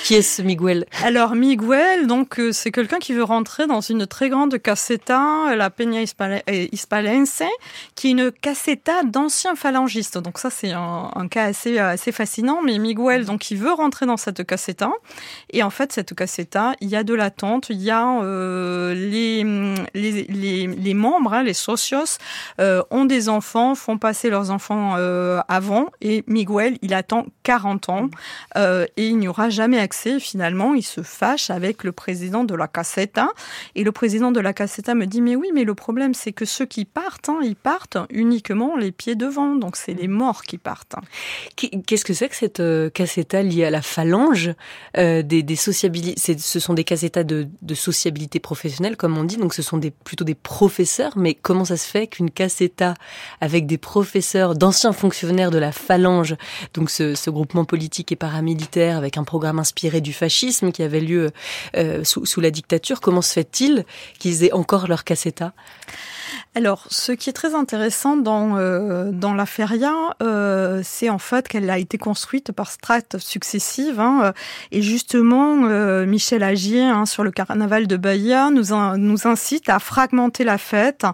Qui 0.04 0.14
est 0.14 0.22
ce 0.22 0.40
Miguel? 0.40 0.86
Alors 1.04 1.34
Miguel, 1.34 2.06
donc 2.06 2.40
euh, 2.40 2.52
c'est 2.52 2.72
quelqu'un 2.72 2.98
qui 2.98 3.12
veut 3.12 3.24
rentrer 3.24 3.66
dans 3.66 3.82
une 3.82 4.06
très 4.06 4.30
grande 4.30 4.56
caseta, 4.58 5.54
la 5.54 5.68
Peña 5.68 6.00
Hispalense, 6.00 7.42
qui 7.94 8.08
est 8.08 8.10
une 8.12 8.32
caseta 8.32 9.02
d'anciens 9.02 9.56
phalangistes. 9.56 10.16
Donc 10.16 10.38
ça 10.38 10.48
c'est 10.48 10.72
un, 10.72 11.10
un, 11.14 11.28
cas 11.28 11.44
assez 11.44 11.78
assez 11.78 12.12
fascinant. 12.12 12.62
Mais 12.62 12.78
Miguel, 12.78 13.26
donc 13.26 13.50
il 13.50 13.58
veut 13.58 13.72
rentrer 13.72 14.06
dans 14.06 14.16
cette 14.16 14.42
caseta 14.46 14.90
et 15.52 15.62
en 15.62 15.70
fait 15.70 15.92
cette 15.92 16.14
caseta 16.14 16.45
il 16.80 16.88
y 16.88 16.96
a 16.96 17.04
de 17.04 17.14
l'attente, 17.14 17.68
il 17.70 17.82
y 17.82 17.90
a 17.90 18.20
euh, 18.22 18.94
les, 18.94 19.44
les, 19.94 20.66
les, 20.66 20.94
membres, 20.94 21.32
hein, 21.32 21.42
les 21.42 21.54
socios, 21.54 22.18
euh, 22.60 22.82
ont 22.90 23.04
des 23.04 23.28
enfants, 23.28 23.74
font 23.74 23.98
passer 23.98 24.30
leurs 24.30 24.50
enfants 24.50 24.94
euh, 24.96 25.40
avant, 25.48 25.86
et 26.00 26.24
Miguel, 26.26 26.78
il 26.82 26.94
attend 26.94 27.26
40 27.42 27.88
ans, 27.88 28.10
et 28.56 29.08
il 29.08 29.18
n'y 29.18 29.28
aura 29.28 29.50
jamais 29.50 29.78
accès. 29.78 30.18
Finalement, 30.20 30.74
il 30.74 30.82
se 30.82 31.02
fâche 31.02 31.50
avec 31.50 31.84
le 31.84 31.92
président 31.92 32.44
de 32.44 32.54
la 32.54 32.68
caseta, 32.68 33.28
et 33.74 33.84
le 33.84 33.92
président 33.92 34.32
de 34.32 34.40
la 34.40 34.52
caseta 34.52 34.94
me 34.94 35.06
dit, 35.06 35.20
mais 35.20 35.36
oui, 35.36 35.48
mais 35.54 35.64
le 35.64 35.74
problème, 35.74 36.14
c'est 36.14 36.32
que 36.32 36.44
ceux 36.44 36.66
qui 36.66 36.84
partent, 36.84 37.28
hein, 37.28 37.38
ils 37.42 37.56
partent 37.56 37.98
uniquement 38.10 38.76
les 38.76 38.92
pieds 38.92 39.14
devant, 39.14 39.54
donc 39.54 39.76
c'est 39.76 39.94
les 39.94 40.08
morts 40.08 40.42
qui 40.42 40.58
partent. 40.58 40.96
Qu'est-ce 41.56 42.04
que 42.04 42.14
c'est 42.14 42.28
que 42.28 42.36
cette 42.36 42.62
caseta 42.92 43.42
liée 43.42 43.64
à 43.64 43.70
la 43.70 43.82
phalange 43.82 44.52
des, 44.94 45.22
des 45.22 45.56
sociabilités 45.56 46.35
ce 46.38 46.60
sont 46.60 46.74
des 46.74 46.84
casetas 46.84 47.24
de, 47.24 47.48
de 47.62 47.74
sociabilité 47.74 48.40
professionnelle, 48.40 48.96
comme 48.96 49.16
on 49.16 49.24
dit, 49.24 49.36
donc 49.36 49.54
ce 49.54 49.62
sont 49.62 49.78
des, 49.78 49.90
plutôt 49.90 50.24
des 50.24 50.34
professeurs. 50.34 51.16
Mais 51.16 51.34
comment 51.34 51.64
ça 51.64 51.76
se 51.76 51.86
fait 51.86 52.06
qu'une 52.06 52.30
caseta 52.30 52.94
avec 53.40 53.66
des 53.66 53.78
professeurs, 53.78 54.54
d'anciens 54.54 54.92
fonctionnaires 54.92 55.50
de 55.50 55.58
la 55.58 55.72
Phalange, 55.72 56.36
donc 56.74 56.90
ce, 56.90 57.14
ce, 57.14 57.30
groupement 57.30 57.64
politique 57.64 58.12
et 58.12 58.16
paramilitaire 58.16 58.96
avec 58.96 59.16
un 59.16 59.24
programme 59.24 59.58
inspiré 59.58 60.00
du 60.00 60.12
fascisme 60.12 60.72
qui 60.72 60.82
avait 60.82 61.00
lieu 61.00 61.30
euh, 61.76 62.04
sous, 62.04 62.24
sous, 62.24 62.40
la 62.40 62.50
dictature, 62.50 63.00
comment 63.00 63.22
se 63.22 63.32
fait-il 63.32 63.84
qu'ils 64.18 64.44
aient 64.44 64.52
encore 64.52 64.86
leur 64.88 65.04
caseta 65.04 65.52
alors, 66.56 66.86
ce 66.88 67.12
qui 67.12 67.28
est 67.28 67.34
très 67.34 67.54
intéressant 67.54 68.16
dans, 68.16 68.56
euh, 68.56 69.10
dans 69.12 69.34
la 69.34 69.44
feria, 69.44 69.92
euh, 70.22 70.80
c'est 70.82 71.10
en 71.10 71.18
fait 71.18 71.48
qu'elle 71.48 71.68
a 71.68 71.76
été 71.76 71.98
construite 71.98 72.50
par 72.50 72.70
strates 72.70 73.18
successives. 73.18 74.00
Hein, 74.00 74.32
et 74.72 74.80
justement, 74.80 75.66
euh, 75.66 76.06
Michel 76.06 76.42
Agier, 76.42 76.80
hein, 76.80 77.04
sur 77.04 77.24
le 77.24 77.30
carnaval 77.30 77.86
de 77.86 77.98
Bahia, 77.98 78.48
nous, 78.48 78.74
nous 78.96 79.26
incite 79.26 79.68
à 79.68 79.78
fragmenter 79.78 80.44
la 80.44 80.56
fête 80.56 81.04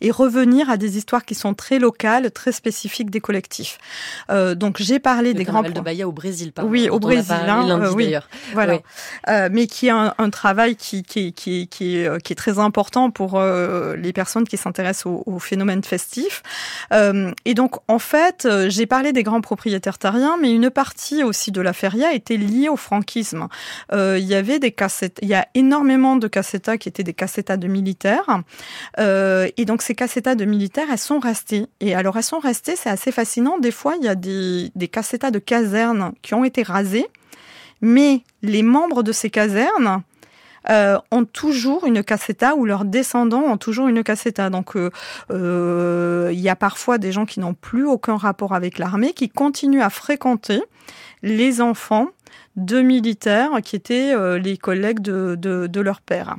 et 0.00 0.12
revenir 0.12 0.70
à 0.70 0.76
des 0.76 0.98
histoires 0.98 1.24
qui 1.24 1.34
sont 1.34 1.52
très 1.52 1.80
locales, 1.80 2.30
très 2.30 2.52
spécifiques 2.52 3.10
des 3.10 3.20
collectifs. 3.20 3.78
Euh, 4.30 4.54
donc, 4.54 4.76
j'ai 4.78 5.00
parlé 5.00 5.34
des 5.34 5.42
grands... 5.42 5.62
Le 5.62 5.64
carnaval 5.64 5.72
de 5.72 5.84
Bahia 5.84 6.06
au 6.06 6.12
Brésil, 6.12 6.52
pardon. 6.52 6.70
Oui, 6.70 6.88
au 6.88 7.00
Brésil. 7.00 7.34
Hein, 7.48 7.90
oui, 7.96 8.14
voilà. 8.52 8.74
Oui. 8.74 9.32
mais 9.50 9.66
qui 9.66 9.88
est 9.88 9.90
un, 9.90 10.14
un 10.16 10.30
travail 10.30 10.76
qui, 10.76 11.02
qui, 11.02 11.32
qui, 11.32 11.66
qui, 11.66 11.96
est, 11.96 12.22
qui 12.22 12.32
est 12.32 12.36
très 12.36 12.60
important 12.60 13.10
pour 13.10 13.42
les 13.42 14.12
personnes 14.12 14.44
qui 14.44 14.56
s'intéressent 14.56 14.91
au, 15.06 15.38
phénomène 15.38 15.82
festif. 15.82 16.42
Euh, 16.92 17.32
et 17.44 17.54
donc, 17.54 17.76
en 17.88 17.98
fait, 17.98 18.46
euh, 18.46 18.68
j'ai 18.68 18.86
parlé 18.86 19.12
des 19.12 19.22
grands 19.22 19.40
propriétaires 19.40 19.98
tariens, 19.98 20.36
mais 20.40 20.52
une 20.52 20.70
partie 20.70 21.22
aussi 21.22 21.50
de 21.52 21.60
la 21.60 21.72
feria 21.72 22.12
était 22.12 22.36
liée 22.36 22.68
au 22.68 22.76
franquisme. 22.76 23.48
Euh, 23.92 24.18
il 24.18 24.26
y 24.26 24.34
avait 24.34 24.58
des 24.58 24.72
cassettes, 24.72 25.18
il 25.22 25.28
y 25.28 25.34
a 25.34 25.46
énormément 25.54 26.16
de 26.16 26.28
cassetas 26.28 26.76
qui 26.76 26.88
étaient 26.88 27.02
des 27.02 27.14
cassetas 27.14 27.56
de 27.56 27.68
militaires. 27.68 28.42
et 28.98 29.64
donc, 29.64 29.82
ces 29.82 29.94
cassetas 29.94 30.34
de 30.34 30.44
militaires, 30.44 30.86
elles 30.90 30.98
sont 30.98 31.18
restées. 31.18 31.66
Et 31.80 31.94
alors, 31.94 32.16
elles 32.16 32.22
sont 32.22 32.38
restées, 32.38 32.76
c'est 32.76 32.90
assez 32.90 33.12
fascinant. 33.12 33.58
Des 33.58 33.70
fois, 33.70 33.96
il 33.98 34.04
y 34.04 34.08
a 34.08 34.14
des, 34.14 34.70
des 34.74 34.88
de 34.88 35.38
casernes 35.38 36.12
qui 36.22 36.34
ont 36.34 36.44
été 36.44 36.62
rasées, 36.62 37.06
mais 37.80 38.22
les 38.42 38.62
membres 38.62 39.02
de 39.02 39.12
ces 39.12 39.30
casernes, 39.30 40.02
euh, 40.70 40.98
ont 41.10 41.24
toujours 41.24 41.86
une 41.86 42.02
cassetta 42.02 42.54
ou 42.54 42.64
leurs 42.64 42.84
descendants 42.84 43.42
ont 43.42 43.56
toujours 43.56 43.88
une 43.88 44.02
cassetta. 44.02 44.50
Donc 44.50 44.76
euh, 44.76 44.90
euh, 45.30 46.30
il 46.32 46.40
y 46.40 46.48
a 46.48 46.56
parfois 46.56 46.98
des 46.98 47.12
gens 47.12 47.26
qui 47.26 47.40
n'ont 47.40 47.54
plus 47.54 47.86
aucun 47.86 48.16
rapport 48.16 48.54
avec 48.54 48.78
l'armée 48.78 49.12
qui 49.12 49.28
continuent 49.28 49.82
à 49.82 49.90
fréquenter 49.90 50.62
les 51.22 51.60
enfants 51.60 52.08
deux 52.56 52.82
militaires 52.82 53.50
qui 53.62 53.76
étaient 53.76 54.14
euh, 54.14 54.38
les 54.38 54.56
collègues 54.56 55.00
de, 55.00 55.36
de, 55.38 55.66
de 55.66 55.80
leur 55.80 56.00
père. 56.00 56.36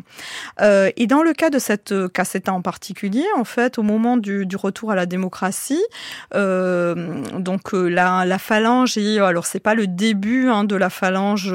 Euh, 0.61 0.91
et 0.95 1.07
dans 1.07 1.23
le 1.23 1.33
cas 1.33 1.49
de 1.49 1.59
cette 1.59 1.93
cassetta 2.13 2.53
en 2.53 2.61
particulier, 2.61 3.25
en 3.35 3.43
fait, 3.43 3.77
au 3.77 3.83
moment 3.83 4.17
du, 4.17 4.45
du 4.45 4.55
retour 4.55 4.91
à 4.91 4.95
la 4.95 5.05
démocratie, 5.05 5.83
euh, 6.35 7.23
donc 7.39 7.73
euh, 7.73 7.87
la, 7.87 8.25
la 8.25 8.39
phalange, 8.39 8.97
et 8.97 9.19
alors 9.19 9.45
c'est 9.45 9.59
pas 9.59 9.75
le 9.75 9.87
début 9.87 10.49
hein, 10.49 10.63
de 10.63 10.75
la 10.75 10.89
phalange 10.89 11.53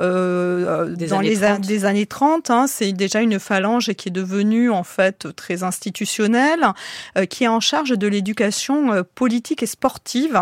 euh, 0.00 0.94
des 0.94 1.06
dans 1.06 1.20
les 1.20 1.44
a, 1.44 1.58
des 1.58 1.84
années 1.84 2.06
30, 2.06 2.50
hein, 2.50 2.66
c'est 2.66 2.92
déjà 2.92 3.20
une 3.20 3.38
phalange 3.38 3.92
qui 3.94 4.08
est 4.08 4.12
devenue 4.12 4.70
en 4.70 4.84
fait 4.84 5.34
très 5.34 5.62
institutionnelle, 5.62 6.66
qui 7.30 7.44
est 7.44 7.48
en 7.48 7.60
charge 7.60 7.90
de 7.90 8.06
l'éducation 8.06 9.04
politique 9.14 9.62
et 9.62 9.66
sportive 9.66 10.40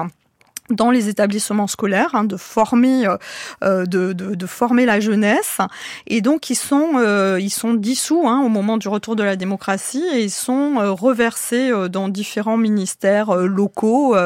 dans 0.71 0.91
les 0.91 1.09
établissements 1.09 1.67
scolaires, 1.67 2.15
hein, 2.15 2.25
de 2.25 2.37
former, 2.37 3.07
euh, 3.07 3.17
euh, 3.63 3.85
de, 3.85 4.15
de, 4.15 4.35
de, 4.35 4.47
former 4.47 4.87
la 4.87 4.99
jeunesse, 4.99 5.59
et 6.07 6.23
donc 6.23 6.49
ils 6.49 6.55
sont 6.55 6.93
euh, 6.97 7.39
ils 7.39 7.51
sont 7.51 7.75
dissous 7.75 8.27
hein, 8.27 8.41
au 8.43 8.49
moment 8.49 8.79
du 8.79 8.89
retour 8.89 9.15
de 9.15 9.23
la 9.23 9.37
démocratie 9.37 10.05
et 10.15 10.23
ils 10.23 10.31
sont 10.31 10.77
euh, 10.79 10.91
reversés 10.91 11.71
dans 11.91 12.09
différents 12.09 12.57
ministères 12.57 13.35
locaux 13.37 14.17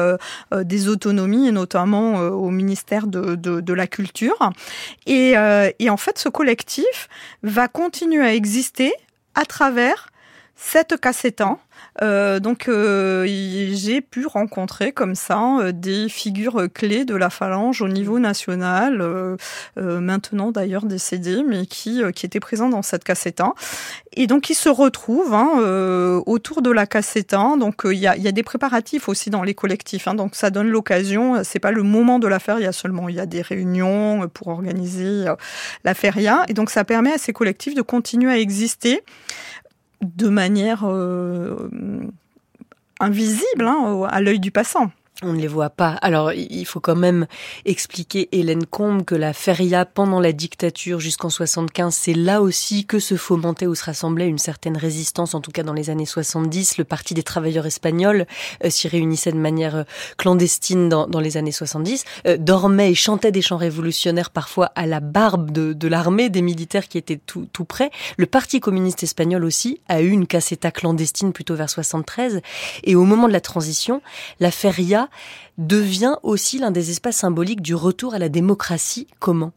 des 0.51 0.87
autonomies 0.87 1.47
et 1.47 1.51
notamment 1.51 2.19
au 2.19 2.49
ministère 2.49 3.07
de, 3.07 3.35
de, 3.35 3.59
de 3.59 3.73
la 3.73 3.87
culture. 3.87 4.51
Et, 5.05 5.33
et 5.79 5.89
en 5.89 5.97
fait, 5.97 6.17
ce 6.17 6.29
collectif 6.29 7.09
va 7.43 7.67
continuer 7.67 8.25
à 8.25 8.33
exister 8.33 8.93
à 9.35 9.45
travers 9.45 10.09
cette 10.55 10.99
cassettant 10.99 11.59
euh, 11.59 11.68
donc 12.39 12.67
euh, 12.67 13.25
j'ai 13.27 14.01
pu 14.01 14.25
rencontrer 14.25 14.91
comme 14.91 15.15
ça 15.15 15.57
euh, 15.59 15.71
des 15.71 16.07
figures 16.07 16.67
clés 16.73 17.03
de 17.03 17.15
la 17.15 17.29
phalange 17.29 17.81
au 17.81 17.87
niveau 17.87 18.19
national, 18.19 19.01
euh, 19.01 19.35
euh 19.77 19.99
maintenant 19.99 20.51
d'ailleurs 20.51 20.85
décédées, 20.85 21.43
mais 21.47 21.65
qui, 21.65 22.01
qui 22.15 22.25
étaient 22.25 22.39
présents 22.39 22.69
dans 22.69 22.81
cette 22.81 23.03
cassette 23.03 23.41
Et 24.13 24.27
donc 24.27 24.49
ils 24.49 24.55
se 24.55 24.69
retrouvent 24.69 25.33
hein, 25.33 26.21
autour 26.25 26.61
de 26.61 26.71
la 26.71 26.85
cassette 26.85 27.31
Donc 27.31 27.81
il 27.85 27.97
y 27.97 28.07
a, 28.07 28.15
y, 28.17 28.27
a, 28.27 28.31
des 28.31 28.43
préparatifs 28.43 29.09
aussi 29.09 29.29
dans 29.29 29.43
les 29.43 29.53
collectifs, 29.53 30.07
hein, 30.07 30.15
donc 30.15 30.35
ça 30.35 30.49
donne 30.49 30.69
l'occasion. 30.69 31.43
C'est 31.43 31.59
pas 31.59 31.71
le 31.71 31.83
moment 31.83 32.19
de 32.19 32.27
la 32.27 32.39
feria 32.39 32.71
seulement, 32.71 33.09
il 33.09 33.15
y 33.15 33.19
a 33.19 33.25
des 33.25 33.41
réunions 33.41 34.27
pour 34.33 34.47
organiser 34.47 35.25
la 35.83 35.93
feria, 35.93 36.45
et 36.47 36.53
donc 36.53 36.69
ça 36.69 36.83
permet 36.83 37.13
à 37.13 37.17
ces 37.17 37.33
collectifs 37.33 37.75
de 37.75 37.81
continuer 37.81 38.31
à 38.31 38.37
exister 38.37 39.03
de 40.01 40.29
manière 40.29 40.83
euh, 40.85 41.69
invisible 42.99 43.65
hein, 43.65 44.03
à 44.09 44.21
l'œil 44.21 44.39
du 44.39 44.51
passant. 44.51 44.91
On 45.21 45.33
ne 45.33 45.41
les 45.41 45.47
voit 45.47 45.69
pas. 45.69 45.89
Alors, 46.01 46.31
il 46.31 46.65
faut 46.65 46.79
quand 46.79 46.95
même 46.95 47.27
expliquer, 47.65 48.29
Hélène 48.31 48.65
Combe, 48.65 49.03
que 49.03 49.15
la 49.15 49.33
feria, 49.33 49.83
pendant 49.83 50.21
la 50.21 50.31
dictature 50.31 51.01
jusqu'en 51.01 51.29
75, 51.29 51.93
c'est 51.93 52.13
là 52.13 52.41
aussi 52.41 52.85
que 52.85 52.99
se 52.99 53.17
fomentait 53.17 53.67
ou 53.67 53.75
se 53.75 53.83
rassemblait 53.83 54.29
une 54.29 54.37
certaine 54.37 54.77
résistance, 54.77 55.35
en 55.35 55.41
tout 55.41 55.51
cas 55.51 55.63
dans 55.63 55.73
les 55.73 55.89
années 55.89 56.05
70. 56.05 56.77
Le 56.77 56.85
Parti 56.85 57.15
des 57.15 57.23
travailleurs 57.23 57.65
espagnols 57.65 58.27
euh, 58.63 58.69
s'y 58.69 58.87
réunissait 58.87 59.33
de 59.33 59.37
manière 59.37 59.75
euh, 59.75 59.83
clandestine 60.17 60.87
dans, 60.87 61.05
dans 61.05 61.19
les 61.19 61.35
années 61.35 61.51
70, 61.51 62.05
euh, 62.25 62.37
dormait 62.37 62.91
et 62.91 62.95
chantait 62.95 63.33
des 63.33 63.41
chants 63.41 63.57
révolutionnaires 63.57 64.29
parfois 64.29 64.71
à 64.75 64.85
la 64.85 65.01
barbe 65.01 65.51
de, 65.51 65.87
l'armée, 65.89 66.29
des 66.29 66.41
militaires 66.41 66.87
qui 66.87 66.97
étaient 66.97 67.19
tout, 67.25 67.45
tout 67.51 67.65
près. 67.65 67.91
Le 68.15 68.25
Parti 68.25 68.61
communiste 68.61 69.03
espagnol 69.03 69.43
aussi 69.43 69.81
a 69.89 70.01
eu 70.01 70.11
une 70.11 70.27
caseta 70.27 70.71
clandestine 70.71 71.33
plutôt 71.33 71.55
vers 71.55 71.69
73. 71.69 72.39
Et 72.85 72.95
au 72.95 73.03
moment 73.03 73.27
de 73.27 73.33
la 73.33 73.41
transition, 73.41 74.01
la 74.39 74.51
feria 74.51 75.08
devient 75.57 76.15
aussi 76.23 76.59
l'un 76.59 76.71
des 76.71 76.91
espaces 76.91 77.17
symboliques 77.17 77.61
du 77.61 77.75
retour 77.75 78.13
à 78.13 78.19
la 78.19 78.29
démocratie. 78.29 79.07
Comment? 79.19 79.53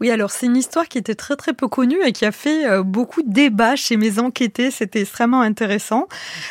Oui, 0.00 0.10
alors 0.10 0.30
c'est 0.30 0.46
une 0.46 0.56
histoire 0.56 0.88
qui 0.88 0.98
était 0.98 1.14
très 1.14 1.36
très 1.36 1.52
peu 1.52 1.68
connue 1.68 2.02
et 2.04 2.12
qui 2.12 2.24
a 2.24 2.32
fait 2.32 2.66
euh, 2.66 2.82
beaucoup 2.82 3.22
de 3.22 3.32
débats 3.32 3.76
chez 3.76 3.96
mes 3.96 4.18
enquêtés. 4.18 4.70
C'était 4.70 5.02
extrêmement 5.02 5.40
intéressant. 5.40 6.08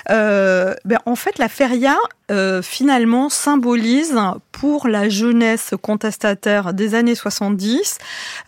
Euh, 0.09 0.73
ben, 0.85 0.99
en 1.05 1.15
fait, 1.15 1.37
la 1.37 1.49
feria, 1.49 1.97
euh, 2.31 2.61
finalement 2.61 3.29
symbolise 3.29 4.19
pour 4.51 4.87
la 4.87 5.09
jeunesse 5.09 5.73
contestataire 5.81 6.73
des 6.73 6.95
années 6.95 7.15
70 7.15 7.99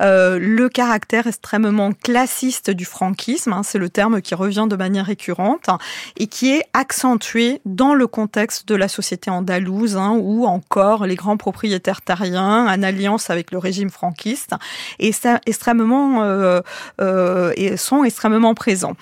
euh, 0.02 0.40
le 0.40 0.70
caractère 0.70 1.28
extrêmement 1.28 1.92
classiste 1.92 2.70
du 2.70 2.86
franquisme, 2.86 3.54
hein, 3.54 3.62
c'est 3.63 3.78
le 3.78 3.90
terme 3.90 4.22
qui 4.22 4.36
revient 4.36 4.68
de 4.70 4.76
manière 4.76 5.06
récurrente, 5.06 5.70
et 6.18 6.28
qui 6.28 6.52
est 6.52 6.63
accentué 6.74 7.62
dans 7.66 7.94
le 7.94 8.08
contexte 8.08 8.68
de 8.68 8.76
la 8.76 8.88
société 8.88 9.30
andalouse, 9.30 9.98
hein, 9.98 10.18
où 10.20 10.46
encore 10.46 11.06
les 11.06 11.16
grands 11.16 11.38
propriétaires 11.38 12.02
tariens, 12.02 12.68
en 12.68 12.84
alliance 12.84 13.30
avec 13.30 13.52
le 13.52 13.58
régime 13.58 13.90
franquiste, 13.90 14.54
et 15.00 15.12
extrêmement, 15.46 16.24
euh, 16.24 16.62
euh, 17.02 17.78
sont 17.78 18.04
extrêmement 18.04 18.54
présents. 18.54 18.96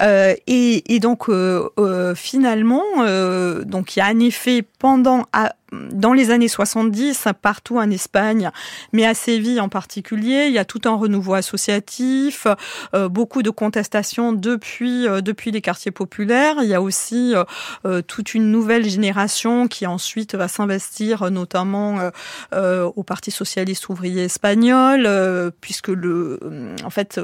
Euh, 0.00 0.34
et, 0.46 0.94
et, 0.94 1.00
donc 1.00 1.30
finalement, 2.14 2.82
donc 3.64 3.96
il 3.96 3.98
y 3.98 4.02
a 4.02 4.06
effet 4.22 4.62
pendant 4.62 5.26
dans 5.72 6.12
les 6.12 6.30
années 6.30 6.48
70, 6.48 7.28
partout 7.40 7.78
en 7.78 7.90
Espagne, 7.90 8.50
mais 8.92 9.06
à 9.06 9.14
Séville 9.14 9.60
en 9.60 9.68
particulier, 9.68 10.46
il 10.48 10.52
y 10.52 10.58
a 10.58 10.64
tout 10.64 10.80
un 10.84 10.94
renouveau 10.94 11.34
associatif, 11.34 12.46
euh, 12.94 13.08
beaucoup 13.08 13.42
de 13.42 13.50
contestations 13.50 14.32
depuis 14.32 15.06
euh, 15.06 15.20
depuis 15.20 15.50
les 15.50 15.60
quartiers 15.60 15.90
populaires. 15.90 16.56
Il 16.62 16.68
y 16.68 16.74
a 16.74 16.82
aussi 16.82 17.34
euh, 17.84 18.02
toute 18.02 18.34
une 18.34 18.50
nouvelle 18.50 18.88
génération 18.88 19.68
qui 19.68 19.86
ensuite 19.86 20.34
va 20.34 20.48
s'investir, 20.48 21.30
notamment 21.30 22.10
au 22.52 23.02
Parti 23.02 23.30
socialiste 23.30 23.88
ouvrier 23.88 24.24
espagnol, 24.24 25.08
puisque 25.60 25.88
le 25.88 26.38
en 26.84 26.90
fait 26.90 27.20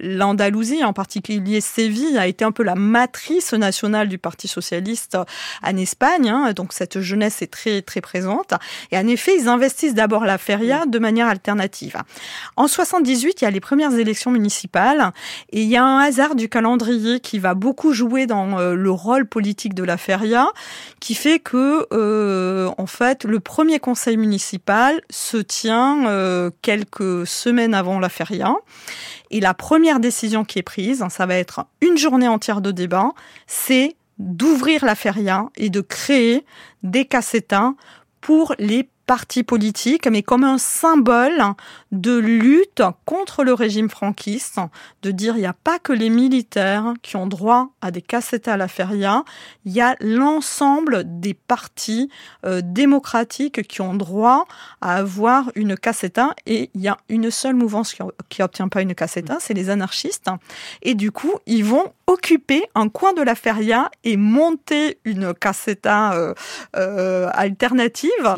l'Andalousie, 0.00 0.84
en 0.84 0.92
particulier 0.92 1.60
Séville, 1.60 2.18
a 2.18 2.26
été 2.26 2.44
un 2.44 2.52
peu 2.52 2.62
la 2.62 2.74
matrice 2.74 3.52
nationale 3.52 4.08
du 4.08 4.18
Parti 4.18 4.48
socialiste 4.48 5.16
en 5.62 5.76
Espagne. 5.76 6.28
Hein, 6.28 6.52
donc 6.52 6.72
cette 6.72 7.00
jeunesse 7.00 7.42
est 7.42 7.55
très 7.56 7.80
très 7.80 8.02
présente. 8.02 8.52
Et 8.90 8.98
en 8.98 9.06
effet, 9.06 9.32
ils 9.38 9.48
investissent 9.48 9.94
d'abord 9.94 10.24
la 10.24 10.36
feria 10.36 10.84
de 10.86 10.98
manière 10.98 11.26
alternative. 11.26 11.96
En 12.56 12.68
78, 12.68 13.40
il 13.40 13.44
y 13.44 13.48
a 13.48 13.50
les 13.50 13.60
premières 13.60 13.94
élections 13.94 14.30
municipales 14.30 15.12
et 15.52 15.62
il 15.62 15.68
y 15.68 15.76
a 15.76 15.84
un 15.84 16.00
hasard 16.00 16.34
du 16.34 16.48
calendrier 16.48 17.20
qui 17.20 17.38
va 17.38 17.54
beaucoup 17.54 17.92
jouer 17.92 18.26
dans 18.26 18.58
euh, 18.58 18.74
le 18.74 18.90
rôle 18.90 19.26
politique 19.26 19.74
de 19.74 19.84
la 19.84 19.96
feria, 19.96 20.48
qui 21.00 21.14
fait 21.14 21.38
que 21.38 21.86
euh, 21.92 22.70
en 22.76 22.86
fait 22.86 23.24
le 23.24 23.40
premier 23.40 23.78
conseil 23.78 24.18
municipal 24.18 25.00
se 25.08 25.38
tient 25.38 26.06
euh, 26.08 26.50
quelques 26.60 27.26
semaines 27.26 27.74
avant 27.74 27.98
la 27.98 28.10
feria. 28.10 28.54
Et 29.30 29.40
la 29.40 29.54
première 29.54 29.98
décision 29.98 30.44
qui 30.44 30.58
est 30.58 30.62
prise, 30.62 31.04
ça 31.08 31.26
va 31.26 31.36
être 31.36 31.64
une 31.80 31.96
journée 31.96 32.28
entière 32.28 32.60
de 32.60 32.70
débat, 32.70 33.12
c'est 33.46 33.96
d'ouvrir 34.18 34.84
la 34.84 34.94
feria 34.94 35.50
et 35.56 35.70
de 35.70 35.80
créer 35.80 36.44
des 36.82 37.04
cassettins 37.04 37.76
pour 38.20 38.54
les 38.58 38.88
parti 39.06 39.42
politique, 39.42 40.06
mais 40.08 40.22
comme 40.22 40.44
un 40.44 40.58
symbole 40.58 41.42
de 41.92 42.16
lutte 42.16 42.82
contre 43.04 43.44
le 43.44 43.54
régime 43.54 43.88
franquiste, 43.88 44.58
de 45.02 45.10
dire 45.10 45.36
il 45.36 45.40
n'y 45.40 45.46
a 45.46 45.52
pas 45.52 45.78
que 45.78 45.92
les 45.92 46.10
militaires 46.10 46.94
qui 47.02 47.16
ont 47.16 47.26
droit 47.26 47.70
à 47.80 47.90
des 47.90 48.02
cassettes 48.02 48.48
à 48.48 48.56
la 48.56 48.68
feria, 48.68 49.24
il 49.64 49.72
y 49.72 49.80
a 49.80 49.96
l'ensemble 50.00 51.04
des 51.06 51.34
partis 51.34 52.10
euh, 52.44 52.60
démocratiques 52.64 53.66
qui 53.66 53.80
ont 53.80 53.94
droit 53.94 54.46
à 54.80 54.96
avoir 54.96 55.50
une 55.54 55.76
cassetta 55.76 56.34
et 56.46 56.70
il 56.74 56.80
y 56.80 56.88
a 56.88 56.96
une 57.08 57.30
seule 57.30 57.54
mouvance 57.54 57.94
qui 58.28 58.40
n'obtient 58.40 58.68
pas 58.68 58.82
une 58.82 58.94
cassetta, 58.94 59.38
c'est 59.40 59.54
les 59.54 59.70
anarchistes. 59.70 60.28
Et 60.82 60.94
du 60.94 61.12
coup, 61.12 61.34
ils 61.46 61.64
vont 61.64 61.92
occuper 62.06 62.64
un 62.74 62.88
coin 62.88 63.12
de 63.12 63.22
la 63.22 63.34
feria 63.34 63.90
et 64.04 64.16
monter 64.16 64.98
une 65.04 65.34
cassetta 65.34 66.14
euh, 66.14 66.34
euh, 66.76 67.28
alternative. 67.32 68.34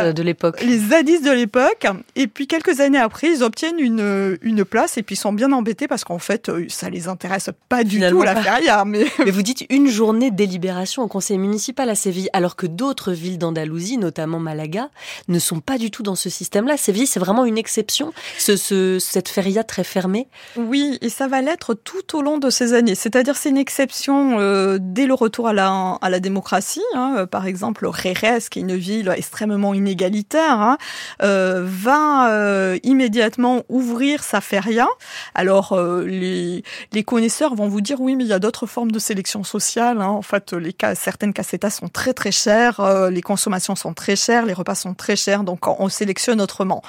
Euh, 0.00 0.12
de 0.12 0.22
l'époque. 0.22 0.62
Les 0.62 0.78
zadistes 0.78 1.24
de 1.24 1.30
l'époque. 1.30 1.86
Et 2.14 2.26
puis 2.26 2.46
quelques 2.46 2.80
années 2.80 2.98
après, 2.98 3.28
ils 3.28 3.42
obtiennent 3.42 3.78
une, 3.78 4.38
une 4.42 4.64
place 4.64 4.98
et 4.98 5.02
puis 5.02 5.14
ils 5.14 5.18
sont 5.18 5.32
bien 5.32 5.52
embêtés 5.52 5.88
parce 5.88 6.04
qu'en 6.04 6.18
fait, 6.18 6.50
ça 6.68 6.90
les 6.90 7.08
intéresse 7.08 7.50
pas 7.68 7.84
du 7.84 8.00
tout 8.00 8.22
la 8.22 8.36
feria. 8.36 8.84
Mais... 8.84 9.06
mais 9.24 9.30
vous 9.30 9.42
dites 9.42 9.64
une 9.70 9.88
journée 9.88 10.30
de 10.30 10.36
délibération 10.36 11.02
au 11.02 11.08
conseil 11.08 11.38
municipal 11.38 11.88
à 11.90 11.94
Séville, 11.94 12.28
alors 12.32 12.56
que 12.56 12.66
d'autres 12.66 13.12
villes 13.12 13.38
d'Andalousie, 13.38 13.98
notamment 13.98 14.38
Malaga, 14.38 14.90
ne 15.28 15.38
sont 15.38 15.60
pas 15.60 15.78
du 15.78 15.90
tout 15.90 16.02
dans 16.02 16.14
ce 16.14 16.30
système-là. 16.30 16.76
Séville, 16.76 17.06
c'est 17.06 17.20
vraiment 17.20 17.44
une 17.44 17.58
exception, 17.58 18.12
ce, 18.38 18.56
ce, 18.56 18.98
cette 18.98 19.28
feria 19.28 19.64
très 19.64 19.84
fermée. 19.84 20.28
Oui, 20.56 20.98
et 21.00 21.08
ça 21.08 21.28
va 21.28 21.42
l'être 21.42 21.74
tout 21.74 22.16
au 22.16 22.22
long 22.22 22.38
de 22.38 22.50
ces 22.50 22.72
années. 22.72 22.94
C'est-à-dire 22.94 23.36
c'est 23.36 23.50
une 23.50 23.56
exception 23.56 24.38
euh, 24.38 24.78
dès 24.80 25.06
le 25.06 25.14
retour 25.14 25.48
à 25.48 25.52
la, 25.52 25.98
à 26.00 26.10
la 26.10 26.20
démocratie. 26.20 26.82
Hein. 26.94 27.14
Euh, 27.18 27.26
par 27.26 27.46
exemple, 27.46 27.88
Jerez, 27.92 28.38
qui 28.50 28.58
est 28.58 28.62
une 28.62 28.76
ville 28.76 29.12
extrêmement 29.16 29.74
inégalitaire, 29.86 30.60
hein, 30.60 30.78
euh, 31.22 31.62
va 31.64 32.30
euh, 32.30 32.78
immédiatement 32.82 33.62
ouvrir 33.68 34.24
sa 34.24 34.40
feria. 34.40 34.88
Alors 35.34 35.72
euh, 35.72 36.04
les, 36.04 36.64
les 36.92 37.04
connaisseurs 37.04 37.54
vont 37.54 37.68
vous 37.68 37.80
dire 37.80 38.00
oui, 38.00 38.16
mais 38.16 38.24
il 38.24 38.28
y 38.28 38.32
a 38.32 38.40
d'autres 38.40 38.66
formes 38.66 38.90
de 38.90 38.98
sélection 38.98 39.44
sociale. 39.44 40.00
Hein. 40.00 40.08
En 40.08 40.22
fait, 40.22 40.52
les 40.52 40.72
cas, 40.72 40.94
certaines 40.94 41.32
cassetas 41.32 41.70
sont 41.70 41.88
très 41.88 42.12
très 42.12 42.32
chères, 42.32 42.80
les 43.10 43.22
consommations 43.22 43.76
sont 43.76 43.94
très 43.94 44.16
chères, 44.16 44.44
les 44.44 44.52
repas 44.52 44.74
sont 44.74 44.94
très 44.94 45.16
chers, 45.16 45.44
donc 45.44 45.68
on 45.68 45.88
sélectionne 45.88 46.40
autrement. 46.40 46.82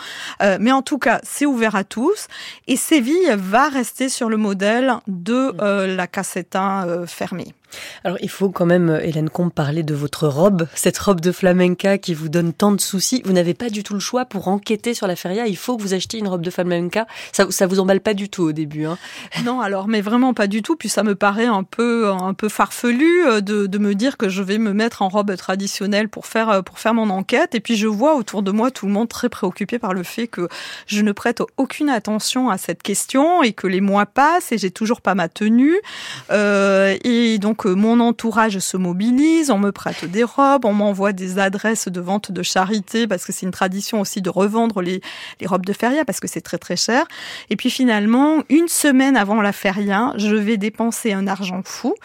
mais 0.60 0.72
en 0.72 0.82
tout 0.82 0.98
cas, 0.98 1.20
c'est 1.24 1.46
ouvert 1.46 1.76
à 1.76 1.84
tous. 1.84 2.28
Et 2.68 2.76
Séville 2.76 3.36
va 3.38 3.70
rester 3.70 4.10
sur 4.10 4.30
le 4.30 4.38
modèle 4.38 4.94
de 5.08 5.54
la 5.86 6.08
cassetta 6.08 6.86
fermée. 7.06 7.54
Alors 8.04 8.18
il 8.22 8.30
faut 8.30 8.50
quand 8.50 8.66
même, 8.66 8.90
euh, 8.90 9.00
Hélène 9.02 9.30
Combe, 9.30 9.52
parler 9.52 9.84
de 9.84 9.94
votre 9.94 10.28
robe, 10.28 10.68
cette 10.74 10.98
robe 10.98 11.22
de 11.22 11.32
flamenca 11.32 11.98
qui 11.98 12.14
vous 12.14 12.30
donne 12.30 12.54
tant 12.54 12.72
de 12.72 12.82
soucis. 12.82 13.22
Vous 13.26 13.34
n'avez 13.34 13.54
pas 13.54 13.70
du 13.70 13.84
tout 13.84 13.94
le 13.94 14.00
choix 14.00 14.26
pour 14.26 14.48
enquêter 14.48 14.94
sur 14.94 15.08
la 15.08 15.16
feria. 15.16 15.48
Il 15.48 15.58
faut 15.58 15.78
que 15.78 15.82
vous 15.82 15.94
achetiez 15.94 16.20
une 16.20 16.28
robe 16.28 16.42
de 16.42 16.50
flamenca. 16.50 17.08
Ça, 17.32 17.48
ça 17.50 17.68
vous 17.68 17.80
emballe 17.80 18.02
pas 18.02 18.14
du 18.14 18.30
tout 18.30 18.44
au 18.44 18.52
début. 18.52 18.86
Hein 18.86 18.98
non, 19.46 19.62
alors 19.62 19.88
mais 19.88 20.02
vraiment 20.02 20.34
pas 20.34 20.48
du 20.48 20.62
tout. 20.62 20.76
Puis 20.76 20.90
ça 20.90 21.04
me 21.04 21.16
paraît 21.16 21.46
un 21.46 21.64
peu, 21.64 22.10
un 22.10 22.34
peu 22.34 22.50
farfelu 22.50 23.26
euh, 23.28 23.42
de, 23.42 23.78
me 23.78 23.94
dire 23.94 24.18
que 24.18 24.30
je 24.30 24.42
vais 24.42 24.58
me 24.58 24.74
mettre 24.74 25.02
en 25.02 25.10
robe 25.10 25.36
traditionnelle 25.36 26.10
pour 26.10 26.26
faire, 26.26 26.50
euh, 26.50 26.62
pour 26.62 26.80
faire 26.80 26.94
mon 26.94 27.10
enquête. 27.10 27.56
Et 27.56 27.60
puis 27.60 27.76
je 27.76 27.88
vois 27.88 28.16
autour 28.16 28.44
de 28.44 28.52
moi 28.52 28.72
tout 28.72 28.86
le 28.86 28.92
monde 28.92 29.10
très 29.10 29.30
préoccupé 29.30 29.80
par 29.80 29.94
le 29.94 30.04
fait 30.04 30.28
que 30.28 30.48
je 30.88 31.02
ne 31.02 31.12
prête 31.12 31.42
aucune 31.58 31.90
attention 31.90 32.50
à 32.50 32.58
cette 32.58 32.82
question 32.82 33.44
et 33.44 33.54
que 33.54 33.68
les 33.68 33.82
mois 33.82 34.06
passent 34.06 34.52
et 34.52 34.58
j'ai 34.58 34.72
toujours 34.72 35.02
pas 35.02 35.16
ma 35.16 35.30
tenue. 35.30 35.76
Et 36.32 37.38
donc 37.40 37.57
que 37.58 37.68
mon 37.68 38.00
entourage 38.00 38.60
se 38.60 38.78
mobilise, 38.78 39.52
on 39.52 39.58
me 39.58 39.72
prête 39.72 40.06
des 40.06 40.24
robes, 40.24 40.66
on 40.66 40.74
m'envoie 40.74 41.12
des 41.12 41.40
adresses 41.40 41.88
de 41.88 42.00
vente 42.00 42.32
de 42.32 42.44
charité 42.44 43.08
parce 43.08 43.26
que 43.26 43.34
c'est 43.34 43.46
une 43.46 43.52
tradition 43.52 44.00
aussi 44.00 44.22
de 44.22 44.30
revendre 44.30 44.82
les, 44.82 45.02
les 45.42 45.48
robes 45.48 45.66
de 45.66 45.74
feria 45.74 46.06
parce 46.06 46.20
que 46.20 46.28
c'est 46.28 46.42
très 46.42 46.58
très 46.58 46.78
cher. 46.78 47.06
Et 47.50 47.56
puis 47.56 47.70
finalement, 47.70 48.44
une 48.50 48.68
semaine 48.68 49.18
avant 49.18 49.42
la 49.42 49.52
feria, 49.52 50.14
je 50.18 50.36
vais 50.36 50.58
dépenser 50.58 51.12
un 51.14 51.28
argent 51.28 51.62
fou 51.66 51.96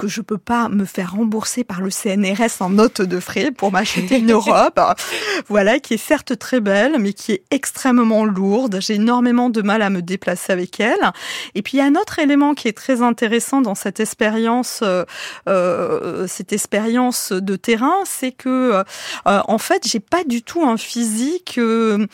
que 0.00 0.08
je 0.08 0.22
peux 0.22 0.38
pas 0.38 0.70
me 0.70 0.86
faire 0.86 1.12
rembourser 1.12 1.62
par 1.62 1.82
le 1.82 1.90
CNRS 1.90 2.60
en 2.60 2.70
note 2.70 3.02
de 3.02 3.20
frais 3.20 3.50
pour 3.50 3.70
m'acheter 3.70 4.18
une 4.18 4.32
robe. 4.32 4.72
Voilà, 5.48 5.78
qui 5.78 5.94
est 5.94 5.98
certes 5.98 6.38
très 6.38 6.60
belle, 6.60 6.96
mais 6.98 7.12
qui 7.12 7.32
est 7.32 7.42
extrêmement 7.50 8.24
lourde. 8.24 8.78
J'ai 8.80 8.94
énormément 8.94 9.50
de 9.50 9.62
mal 9.62 9.82
à 9.82 9.90
me 9.90 10.00
déplacer 10.00 10.52
avec 10.52 10.80
elle. 10.80 11.12
Et 11.54 11.62
puis 11.62 11.76
il 11.76 11.80
y 11.80 11.82
a 11.82 11.86
un 11.86 11.96
autre 11.96 12.18
élément 12.18 12.54
qui 12.54 12.68
est 12.68 12.76
très 12.76 13.02
intéressant 13.02 13.60
dans 13.60 13.74
cette 13.74 14.00
expérience 14.00 14.80
euh, 14.82 15.04
euh, 15.48 16.26
cette 16.26 16.52
expérience 16.52 17.32
de 17.32 17.56
terrain, 17.56 17.94
c'est 18.04 18.32
que 18.32 18.82
euh, 19.26 19.40
en 19.46 19.58
fait, 19.58 19.86
j'ai 19.86 20.00
pas 20.00 20.24
du 20.24 20.42
tout 20.42 20.64
un 20.64 20.76
physique 20.76 21.58
euh, 21.58 22.06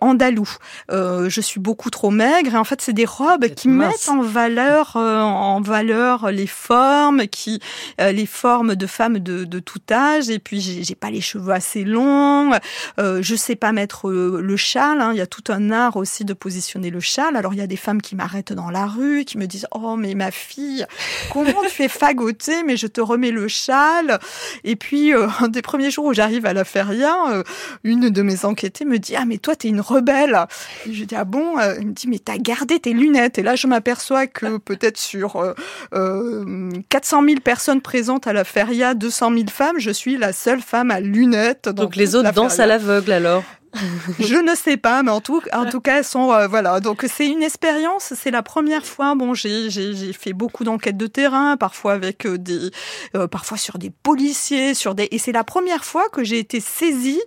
andalou. 0.00 0.48
je 0.90 1.40
suis 1.40 1.60
beaucoup 1.60 1.90
trop 1.90 2.10
maigre 2.10 2.54
et 2.54 2.58
en 2.58 2.64
fait, 2.64 2.80
c'est 2.80 2.92
des 2.92 3.04
robes 3.04 3.46
qui 3.48 3.68
mettent 3.68 4.08
en 4.08 4.22
valeur 4.22 4.96
en 4.96 5.60
valeur 5.60 6.30
les 6.30 6.46
formes, 6.46 6.95
qui 7.30 7.60
les 7.98 8.26
formes 8.26 8.74
de 8.74 8.86
femmes 8.86 9.18
de, 9.18 9.58
tout 9.58 9.80
âge. 9.90 10.28
Et 10.30 10.38
puis, 10.38 10.60
j'ai 10.60 10.94
pas 10.94 11.10
les 11.10 11.20
cheveux 11.20 11.52
assez 11.52 11.84
longs. 11.84 12.52
je 12.98 13.34
sais 13.34 13.56
pas 13.56 13.72
mettre 13.72 14.10
le 14.10 14.56
châle. 14.56 15.00
Hein. 15.00 15.12
Il 15.12 15.18
y 15.18 15.22
a 15.22 15.26
tout 15.26 15.44
un 15.48 15.70
art 15.70 15.96
aussi 15.96 16.24
de 16.24 16.34
positionner 16.34 16.90
le 16.90 17.00
châle. 17.00 17.36
Alors, 17.36 17.54
il 17.54 17.58
y 17.58 17.62
a 17.62 17.66
des 17.66 17.76
femmes 17.76 18.02
qui 18.02 18.16
m'arrêtent 18.16 18.52
dans 18.52 18.70
la 18.70 18.86
rue, 18.86 19.24
qui 19.24 19.38
me 19.38 19.46
disent 19.46 19.66
Oh, 19.72 19.96
mais 19.96 20.14
ma 20.14 20.30
fille, 20.30 20.86
comment 21.32 21.62
tu 21.62 21.70
fais 21.70 21.88
fagoter, 21.88 22.62
mais 22.64 22.76
je 22.76 22.86
te 22.86 23.00
remets 23.00 23.30
le 23.30 23.48
châle. 23.48 24.18
Et 24.64 24.76
puis, 24.76 25.14
euh, 25.14 25.28
un 25.40 25.48
des 25.48 25.62
premiers 25.62 25.90
jours 25.90 26.06
où 26.06 26.14
j'arrive 26.14 26.46
à 26.46 26.52
la 26.52 26.64
feria, 26.64 27.14
euh, 27.30 27.42
une 27.84 28.10
de 28.10 28.22
mes 28.22 28.44
enquêtées 28.44 28.84
me 28.84 28.98
dit, 28.98 29.16
ah, 29.16 29.24
mais 29.24 29.38
toi, 29.38 29.56
t'es 29.56 29.68
une 29.68 29.80
rebelle. 29.80 30.38
Et 30.86 30.92
je 30.92 31.04
dis, 31.04 31.14
ah 31.14 31.24
bon? 31.24 31.58
Euh, 31.58 31.74
Elle 31.78 31.86
me 31.86 31.92
dit, 31.92 32.08
mais 32.08 32.18
t'as 32.18 32.38
gardé 32.38 32.78
tes 32.80 32.92
lunettes. 32.92 33.38
Et 33.38 33.42
là, 33.42 33.56
je 33.56 33.66
m'aperçois 33.66 34.26
que 34.26 34.58
peut-être 34.58 34.98
sur 34.98 35.54
euh, 35.94 36.70
400 36.88 37.24
000 37.24 37.40
personnes 37.40 37.80
présentes 37.80 38.26
à 38.26 38.32
la 38.32 38.44
feria, 38.44 38.94
200 38.94 39.32
000 39.32 39.44
femmes, 39.50 39.78
je 39.78 39.90
suis 39.90 40.16
la 40.16 40.32
seule 40.32 40.60
femme 40.60 40.90
à 40.90 41.00
lunettes. 41.00 41.68
Donc 41.68 41.96
les 41.96 42.14
autres 42.14 42.32
dansent 42.32 42.60
à 42.60 42.66
l'aveugle 42.66 43.12
alors? 43.12 43.42
je 44.20 44.36
ne 44.36 44.54
sais 44.54 44.76
pas, 44.76 45.02
mais 45.02 45.10
en 45.10 45.20
tout, 45.20 45.42
en 45.52 45.66
tout 45.66 45.80
cas, 45.80 46.02
sont 46.02 46.32
euh, 46.32 46.46
voilà. 46.46 46.80
Donc 46.80 47.04
c'est 47.08 47.26
une 47.26 47.42
expérience. 47.42 48.12
C'est 48.16 48.30
la 48.30 48.42
première 48.42 48.84
fois. 48.84 49.14
Bon, 49.14 49.34
j'ai 49.34 50.12
fait 50.12 50.32
beaucoup 50.32 50.64
d'enquêtes 50.64 50.96
de 50.96 51.06
terrain, 51.06 51.56
parfois 51.56 51.92
avec 51.92 52.26
euh, 52.26 52.38
des, 52.38 52.70
euh, 53.14 53.26
parfois 53.26 53.58
sur 53.58 53.78
des 53.78 53.90
policiers, 53.90 54.74
sur 54.74 54.94
des. 54.94 55.08
Et 55.10 55.18
c'est 55.18 55.32
la 55.32 55.44
première 55.44 55.84
fois 55.84 56.08
que 56.08 56.24
j'ai 56.24 56.38
été 56.38 56.60
saisie 56.60 57.20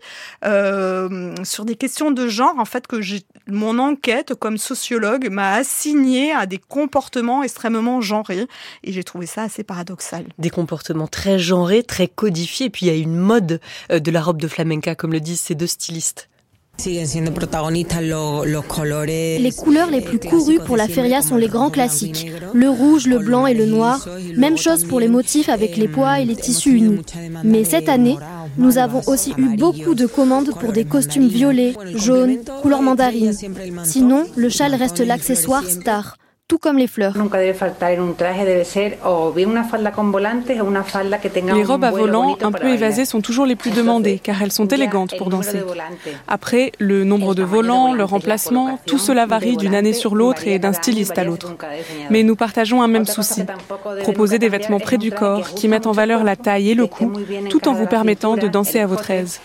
sur 0.44 1.66
des 1.66 1.76
questions 1.76 2.12
de 2.12 2.28
genre. 2.28 2.56
En 2.58 2.66
fait, 2.66 2.88
que 2.88 3.00
mon 3.48 3.80
enquête 3.80 4.36
comme 4.36 4.58
sociologue 4.58 5.30
m'a 5.30 5.54
assigné 5.54 6.32
à 6.32 6.46
des 6.46 6.58
comportements 6.58 7.44
extrêmement 7.44 8.02
genrés, 8.02 8.48
et 8.84 8.92
j'ai 8.92 9.04
trouvé 9.04 9.26
ça 9.26 9.44
assez 9.44 9.64
paradoxal. 9.64 10.26
Des 10.38 10.50
comportements 10.50 11.08
très 11.08 11.40
genrés, 11.40 11.84
très 11.84 12.08
codifiés. 12.08 12.68
Et 12.68 12.70
puis 12.70 12.86
il 12.86 12.90
y 12.90 12.96
a 12.96 13.00
une 13.00 13.16
mode 13.16 13.60
de 13.90 14.12
la 14.12 14.22
robe 14.22 14.42
de 14.42 14.48
flamenca, 14.48 14.96
comme 14.96 15.12
le 15.12 15.20
disent 15.20 15.42
ces 15.42 15.56
deux 15.56 15.68
stylistes. 15.68 16.30
Les 16.86 17.06
couleurs 19.52 19.90
les 19.90 20.02
plus 20.02 20.20
courues 20.20 20.60
pour 20.66 20.78
la 20.78 20.88
feria 20.88 21.22
sont 21.22 21.36
les 21.36 21.48
grands 21.48 21.70
classiques, 21.70 22.32
le 22.54 22.70
rouge, 22.70 23.08
le 23.08 23.20
blanc 23.20 23.48
et 23.48 23.54
le 23.54 23.66
noir, 23.66 24.08
même 24.38 24.58
chose 24.58 24.86
pour 24.86 25.00
les 25.00 25.08
motifs 25.08 25.50
avec 25.50 25.78
les 25.78 25.88
pois 25.88 26.20
et 26.20 26.26
les 26.26 26.36
tissus 26.36 26.72
unis. 26.72 27.02
Mais 27.44 27.64
cette 27.64 27.90
année, 27.90 28.18
nous 28.58 28.78
avons 28.78 29.02
aussi 29.08 29.34
eu 29.38 29.58
beaucoup 29.58 29.96
de 29.96 30.06
commandes 30.06 30.52
pour 30.60 30.72
des 30.72 30.86
costumes 30.86 31.28
violets, 31.28 31.74
jaunes, 31.96 32.38
couleur 32.62 32.82
mandarine. 32.82 33.34
Sinon, 33.84 34.26
le 34.36 34.50
châle 34.50 34.76
reste 34.76 35.00
l'accessoire 35.00 35.66
star. 35.66 36.18
Tout 36.50 36.58
comme 36.58 36.80
les 36.80 36.88
fleurs. 36.88 37.14
Les 41.54 41.64
robes 41.64 41.84
à 41.84 41.92
volants 41.92 42.38
un 42.42 42.52
peu 42.52 42.68
évasées 42.70 43.06
sont 43.06 43.22
toujours 43.22 43.46
les 43.46 43.56
plus 43.56 43.70
demandées 43.70 44.20
car 44.20 44.42
elles 44.42 44.52
sont 44.52 44.66
élégantes 44.66 45.16
pour 45.18 45.30
danser. 45.30 45.62
Après, 46.28 46.72
le 46.80 47.04
nombre 47.04 47.36
de 47.36 47.44
volants, 47.44 47.94
leur 47.94 48.14
emplacement, 48.14 48.80
tout 48.88 48.98
cela 48.98 49.28
varie 49.28 49.58
d'une 49.58 49.76
année 49.76 49.94
sur 49.94 50.16
l'autre 50.16 50.48
et 50.48 50.58
d'un 50.58 50.74
styliste 50.74 51.20
à 51.20 51.24
l'autre. 51.24 51.56
Mais 52.10 52.24
nous 52.24 52.36
partageons 52.36 52.82
un 52.82 52.88
même 52.88 53.06
souci, 53.06 53.44
proposer 54.02 54.40
des 54.40 54.50
vêtements 54.50 54.80
près 54.80 54.98
du 54.98 55.12
corps 55.12 55.54
qui 55.54 55.68
mettent 55.68 55.88
en 55.88 55.92
valeur 55.92 56.24
la 56.24 56.36
taille 56.36 56.72
et 56.72 56.76
le 56.76 56.88
cou 56.88 57.14
tout 57.52 57.68
en 57.68 57.74
vous 57.74 57.86
permettant 57.86 58.38
de 58.38 58.48
danser 58.48 58.80
à 58.80 58.88
votre 58.88 59.12
aise. 59.12 59.40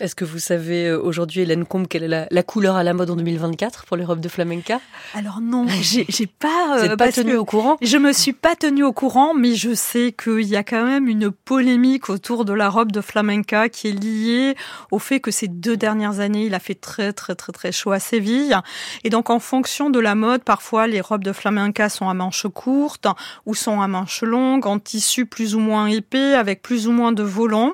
Est-ce 0.00 0.16
que 0.16 0.24
vous 0.24 0.40
savez 0.40 0.88
euh, 0.88 1.00
aujourd'hui, 1.00 1.42
Hélène 1.42 1.64
Combe, 1.64 1.86
quelle 1.86 2.12
est 2.12 2.26
la, 2.28 2.42
couleur 2.42 2.74
à 2.74 2.82
la 2.82 2.94
mode 2.94 3.10
en 3.10 3.16
2024 3.16 3.84
pour 3.84 3.96
les 3.96 4.04
robes 4.04 4.18
de 4.18 4.28
flamenca? 4.34 4.80
Alors 5.14 5.40
non, 5.40 5.66
j'ai 5.80 6.26
pas. 6.26 6.88
Vous 6.88 6.96
pas 6.96 7.12
tenu 7.12 7.36
au 7.36 7.44
courant? 7.44 7.76
Je 7.80 7.96
me 7.96 8.12
suis 8.12 8.32
pas 8.32 8.56
tenue 8.56 8.82
au 8.82 8.92
courant, 8.92 9.32
mais 9.32 9.54
je 9.54 9.74
sais 9.74 10.12
qu'il 10.12 10.46
y 10.46 10.56
a 10.56 10.64
quand 10.64 10.84
même 10.84 11.06
une 11.06 11.30
polémique 11.30 12.10
autour 12.10 12.44
de 12.44 12.52
la 12.52 12.68
robe 12.68 12.90
de 12.90 13.00
flamenca 13.00 13.68
qui 13.68 13.88
est 13.88 13.92
liée 13.92 14.56
au 14.90 14.98
fait 14.98 15.20
que 15.20 15.30
ces 15.30 15.46
deux 15.46 15.76
dernières 15.76 16.18
années, 16.18 16.46
il 16.46 16.54
a 16.54 16.58
fait 16.58 16.74
très 16.74 17.12
très 17.12 17.36
très 17.36 17.52
très 17.52 17.70
chaud 17.70 17.92
à 17.92 18.00
Séville, 18.00 18.58
et 19.04 19.10
donc 19.10 19.30
en 19.30 19.38
fonction 19.38 19.88
de 19.88 20.00
la 20.00 20.16
mode, 20.16 20.42
parfois 20.42 20.88
les 20.88 21.00
robes 21.00 21.24
de 21.24 21.32
flamenca 21.32 21.88
sont 21.88 22.08
à 22.08 22.14
manches 22.14 22.48
courtes 22.52 23.06
ou 23.46 23.54
sont 23.54 23.80
à 23.80 23.86
manches 23.86 24.22
longues, 24.22 24.66
en 24.66 24.80
tissu 24.80 25.26
plus 25.26 25.54
ou 25.54 25.60
moins 25.60 25.86
épais, 25.86 26.34
avec 26.34 26.60
plus 26.60 26.88
ou 26.88 26.92
moins 26.92 27.12
de 27.12 27.22
volants, 27.22 27.72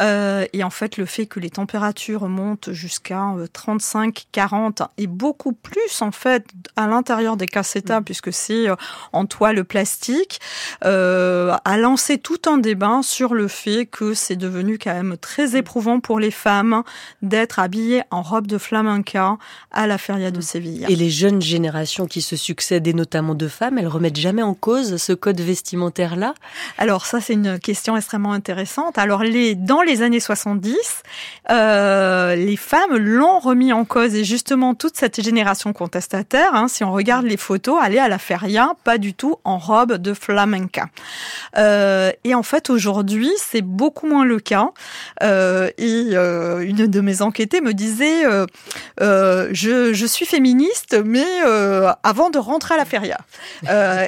euh, 0.00 0.46
et 0.52 0.64
en 0.64 0.70
fait 0.70 0.96
le 0.96 1.06
fait 1.06 1.26
que 1.26 1.38
les 1.38 1.50
températures 1.50 2.28
montent 2.28 2.72
jusqu'à 2.72 3.22
35, 3.52 4.18
euh, 4.18 4.20
40 4.32 4.82
et 4.98 5.06
beaucoup 5.06 5.52
plus 5.52 5.91
en 6.00 6.12
fait 6.12 6.46
à 6.76 6.86
l'intérieur 6.86 7.36
des 7.36 7.46
cassetas 7.46 8.00
mm. 8.00 8.04
puisque 8.04 8.32
c'est 8.32 8.68
euh, 8.68 8.76
en 9.12 9.26
toile 9.26 9.64
plastique, 9.64 10.40
euh, 10.84 11.54
a 11.64 11.76
lancé 11.76 12.18
tout 12.18 12.40
un 12.46 12.58
débat 12.58 13.00
sur 13.02 13.34
le 13.34 13.48
fait 13.48 13.86
que 13.86 14.14
c'est 14.14 14.36
devenu 14.36 14.78
quand 14.78 14.94
même 14.94 15.16
très 15.20 15.48
mm. 15.48 15.56
éprouvant 15.56 16.00
pour 16.00 16.18
les 16.18 16.30
femmes 16.30 16.82
d'être 17.20 17.58
habillées 17.58 18.02
en 18.10 18.22
robe 18.22 18.46
de 18.46 18.58
flamenca 18.58 19.36
à 19.70 19.86
la 19.86 19.98
feria 19.98 20.30
de 20.30 20.38
mm. 20.38 20.42
Séville. 20.42 20.86
Et 20.88 20.96
les 20.96 21.10
jeunes 21.10 21.42
générations 21.42 22.06
qui 22.06 22.22
se 22.22 22.36
succèdent 22.36 22.86
et 22.86 22.94
notamment 22.94 23.34
de 23.34 23.48
femmes, 23.48 23.78
elles 23.78 23.88
remettent 23.88 24.16
jamais 24.16 24.42
en 24.42 24.54
cause 24.54 24.96
ce 24.96 25.12
code 25.12 25.40
vestimentaire 25.40 26.16
là 26.16 26.34
Alors 26.78 27.06
ça 27.06 27.20
c'est 27.20 27.34
une 27.34 27.58
question 27.58 27.96
extrêmement 27.96 28.32
intéressante. 28.32 28.98
Alors 28.98 29.22
les 29.22 29.54
dans 29.54 29.82
les 29.82 30.02
années 30.02 30.20
70, 30.20 31.02
euh, 31.50 32.34
les 32.34 32.56
femmes 32.56 32.96
l'ont 32.96 33.38
remis 33.38 33.72
en 33.72 33.84
cause 33.84 34.14
et 34.14 34.24
justement 34.24 34.74
toute 34.74 34.96
cette 34.96 35.20
génération 35.22 35.72
contestataire, 35.82 36.54
hein, 36.54 36.68
si 36.68 36.84
on 36.84 36.92
regarde 36.92 37.26
les 37.26 37.36
photos, 37.36 37.76
allait 37.82 37.98
à 37.98 38.08
la 38.08 38.18
feria 38.18 38.74
pas 38.84 38.98
du 38.98 39.14
tout 39.14 39.34
en 39.42 39.58
robe 39.58 39.94
de 39.94 40.14
flamenca. 40.14 40.86
Euh, 41.58 42.12
et 42.22 42.36
en 42.36 42.44
fait 42.44 42.70
aujourd'hui 42.70 43.32
c'est 43.36 43.62
beaucoup 43.62 44.06
moins 44.06 44.24
le 44.24 44.38
cas. 44.38 44.70
Euh, 45.24 45.70
et 45.78 46.10
euh, 46.12 46.60
une 46.60 46.86
de 46.86 47.00
mes 47.00 47.20
enquêtées 47.20 47.60
me 47.60 47.74
disait 47.74 48.22
je, 49.00 50.06
suis 50.06 50.26
féministe 50.26 50.96
mais 51.04 51.26
avant 52.04 52.30
de 52.30 52.38
rentrer 52.38 52.74
à 52.74 52.76
la 52.76 52.84
feria. 52.84 53.18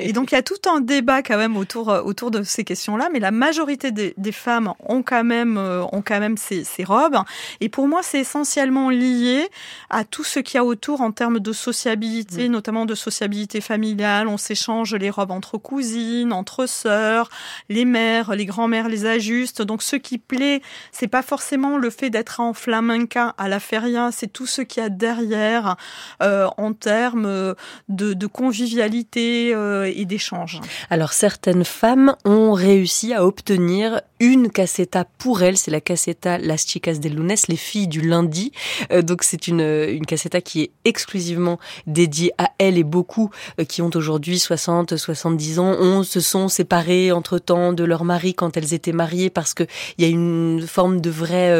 et 0.01 0.13
donc 0.13 0.31
il 0.31 0.37
y 0.37 0.39
a 0.39 0.43
tout 0.43 0.63
un 0.73 0.81
débat 0.81 1.23
quand 1.23 1.39
même 1.39 1.57
autour 1.57 1.89
autour 1.89 2.31
de 2.31 2.45
ces 2.45 2.63
questions-là, 2.63 3.09
mais 3.13 3.19
la 3.19 3.33
majorité 3.33 3.91
des, 3.91 4.15
des 4.17 4.33
femmes 4.33 4.75
ont 4.87 5.03
quand 5.03 5.25
même 5.25 5.59
ont 5.59 6.03
quand 6.07 6.21
même 6.21 6.37
ces, 6.37 6.63
ces 6.63 6.85
robes. 6.85 7.19
Et 7.61 7.69
pour 7.69 7.89
moi, 7.89 8.01
c'est 8.03 8.21
essentiellement 8.21 8.91
lié 8.91 9.49
à 9.91 10.05
tout 10.05 10.25
ce 10.25 10.39
qu'il 10.39 10.59
y 10.59 10.61
a 10.61 10.65
autour 10.65 11.01
en 11.01 11.11
termes 11.11 11.41
de 11.41 11.53
sociabilité, 11.55 12.49
mm. 12.49 12.53
notamment 12.53 12.85
de 12.85 12.95
sociabilité 12.95 13.63
familiale. 13.63 14.29
On 14.29 14.37
s'échange 14.37 14.95
les 14.95 15.11
robes 15.11 15.31
entre 15.31 15.57
cousines, 15.57 16.33
entre 16.33 16.67
sœurs, 16.67 17.31
les 17.71 17.87
mères, 17.87 18.35
les 18.35 18.45
grands-mères 18.45 18.89
les 18.89 19.07
ajustent. 19.07 19.63
Donc, 19.63 19.83
ce 19.83 19.97
qui 19.97 20.19
plaît, 20.19 20.61
c'est 20.93 21.09
pas 21.09 21.23
forcément 21.23 21.79
le 21.79 21.91
fait 21.91 22.11
d'être 22.11 22.41
en 22.41 22.53
flamenca 22.53 23.35
à 23.39 23.49
la 23.49 23.61
feria, 23.61 24.11
c'est 24.13 24.33
tout 24.33 24.47
ce 24.47 24.61
qu'il 24.61 24.83
y 24.83 24.87
a 24.87 24.91
derrière 24.91 25.77
euh, 26.23 26.49
en 26.59 26.73
termes 26.75 27.55
de, 27.89 28.13
de 28.13 28.27
convivialité 28.27 29.55
euh, 29.55 29.91
et 29.95 30.05
d'échange. 30.05 30.61
Alors, 30.91 31.13
certaines 31.13 31.65
femmes 31.65 32.17
ont 32.25 32.53
réussi 32.53 33.15
à 33.15 33.25
obtenir 33.25 34.01
une 34.21 34.51
cassetta 34.51 35.05
pour 35.05 35.43
elles, 35.43 35.57
c'est 35.57 35.71
la 35.71 35.81
cassetta 35.81 36.39
Las 36.39 36.67
Chicas 36.67 36.95
del 36.95 37.15
Lunes, 37.15 37.37
les 37.49 37.57
filles 37.57 37.89
du 37.89 38.01
lundi. 38.01 38.53
Euh, 38.91 39.03
donc 39.03 39.23
c'est 39.23 39.49
une, 39.49 39.61
une 39.61 40.07
cassetta 40.07 40.41
qui 40.41 40.63
est 40.63 40.71
exclusivement 40.85 41.44
dédiée 41.87 42.33
à 42.39 42.51
elles 42.59 42.79
et 42.79 42.85
beaucoup 42.85 43.31
euh, 43.61 43.65
qui 43.65 43.83
ont 43.83 43.91
aujourd'hui 43.95 44.39
60, 44.39 44.97
70 44.97 45.59
ans. 45.59 45.65
Ont, 45.65 46.03
se 46.03 46.21
sont 46.21 46.49
séparées 46.49 47.13
entre 47.13 47.39
temps 47.39 47.73
de 47.73 47.85
leur 47.85 48.05
mari 48.05 48.35
quand 48.35 48.57
elles 48.57 48.75
étaient 48.75 48.93
mariées 48.93 49.31
parce 49.31 49.55
que 49.55 49.65
il 49.99 50.05
y 50.05 50.09
a 50.09 50.11
une 50.11 50.65
forme 50.67 51.01
de 51.01 51.11
vrai 51.11 51.51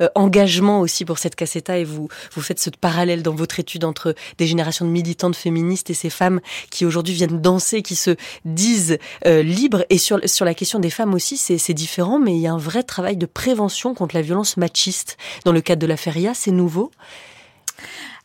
euh, 0.00 0.08
engagement 0.14 0.80
aussi 0.80 1.04
pour 1.04 1.18
cette 1.18 1.34
cassetta 1.34 1.78
et 1.78 1.84
vous, 1.84 2.08
vous 2.34 2.42
faites 2.42 2.60
ce 2.60 2.70
parallèle 2.70 3.22
dans 3.22 3.34
votre 3.34 3.60
étude 3.60 3.84
entre 3.84 4.14
des 4.38 4.46
générations 4.46 4.84
de 4.84 4.90
militantes 4.90 5.36
féministes 5.36 5.90
et 5.90 5.94
ces 5.94 6.10
femmes 6.10 6.40
qui 6.70 6.84
aujourd'hui 6.86 7.14
viennent 7.14 7.40
danser, 7.40 7.82
qui 7.82 7.96
se 7.96 8.16
disent 8.44 8.98
libres. 9.24 9.84
Et 9.90 9.98
sur, 9.98 10.18
sur 10.24 10.44
la 10.44 10.54
question 10.54 10.78
des 10.78 10.90
femmes 10.90 11.14
aussi 11.14 11.36
c'est 11.36 11.74
différent 11.74 12.18
mais 12.18 12.34
il 12.34 12.40
y 12.40 12.46
a 12.46 12.52
un 12.52 12.58
vrai 12.58 12.82
travail 12.82 13.16
de 13.16 13.26
prévention 13.26 13.94
contre 13.94 14.14
la 14.14 14.22
violence 14.22 14.56
machiste 14.56 15.16
dans 15.44 15.52
le 15.52 15.60
cadre 15.60 15.82
de 15.82 15.86
la 15.86 15.96
feria, 15.96 16.34
c'est 16.34 16.50
nouveau? 16.50 16.90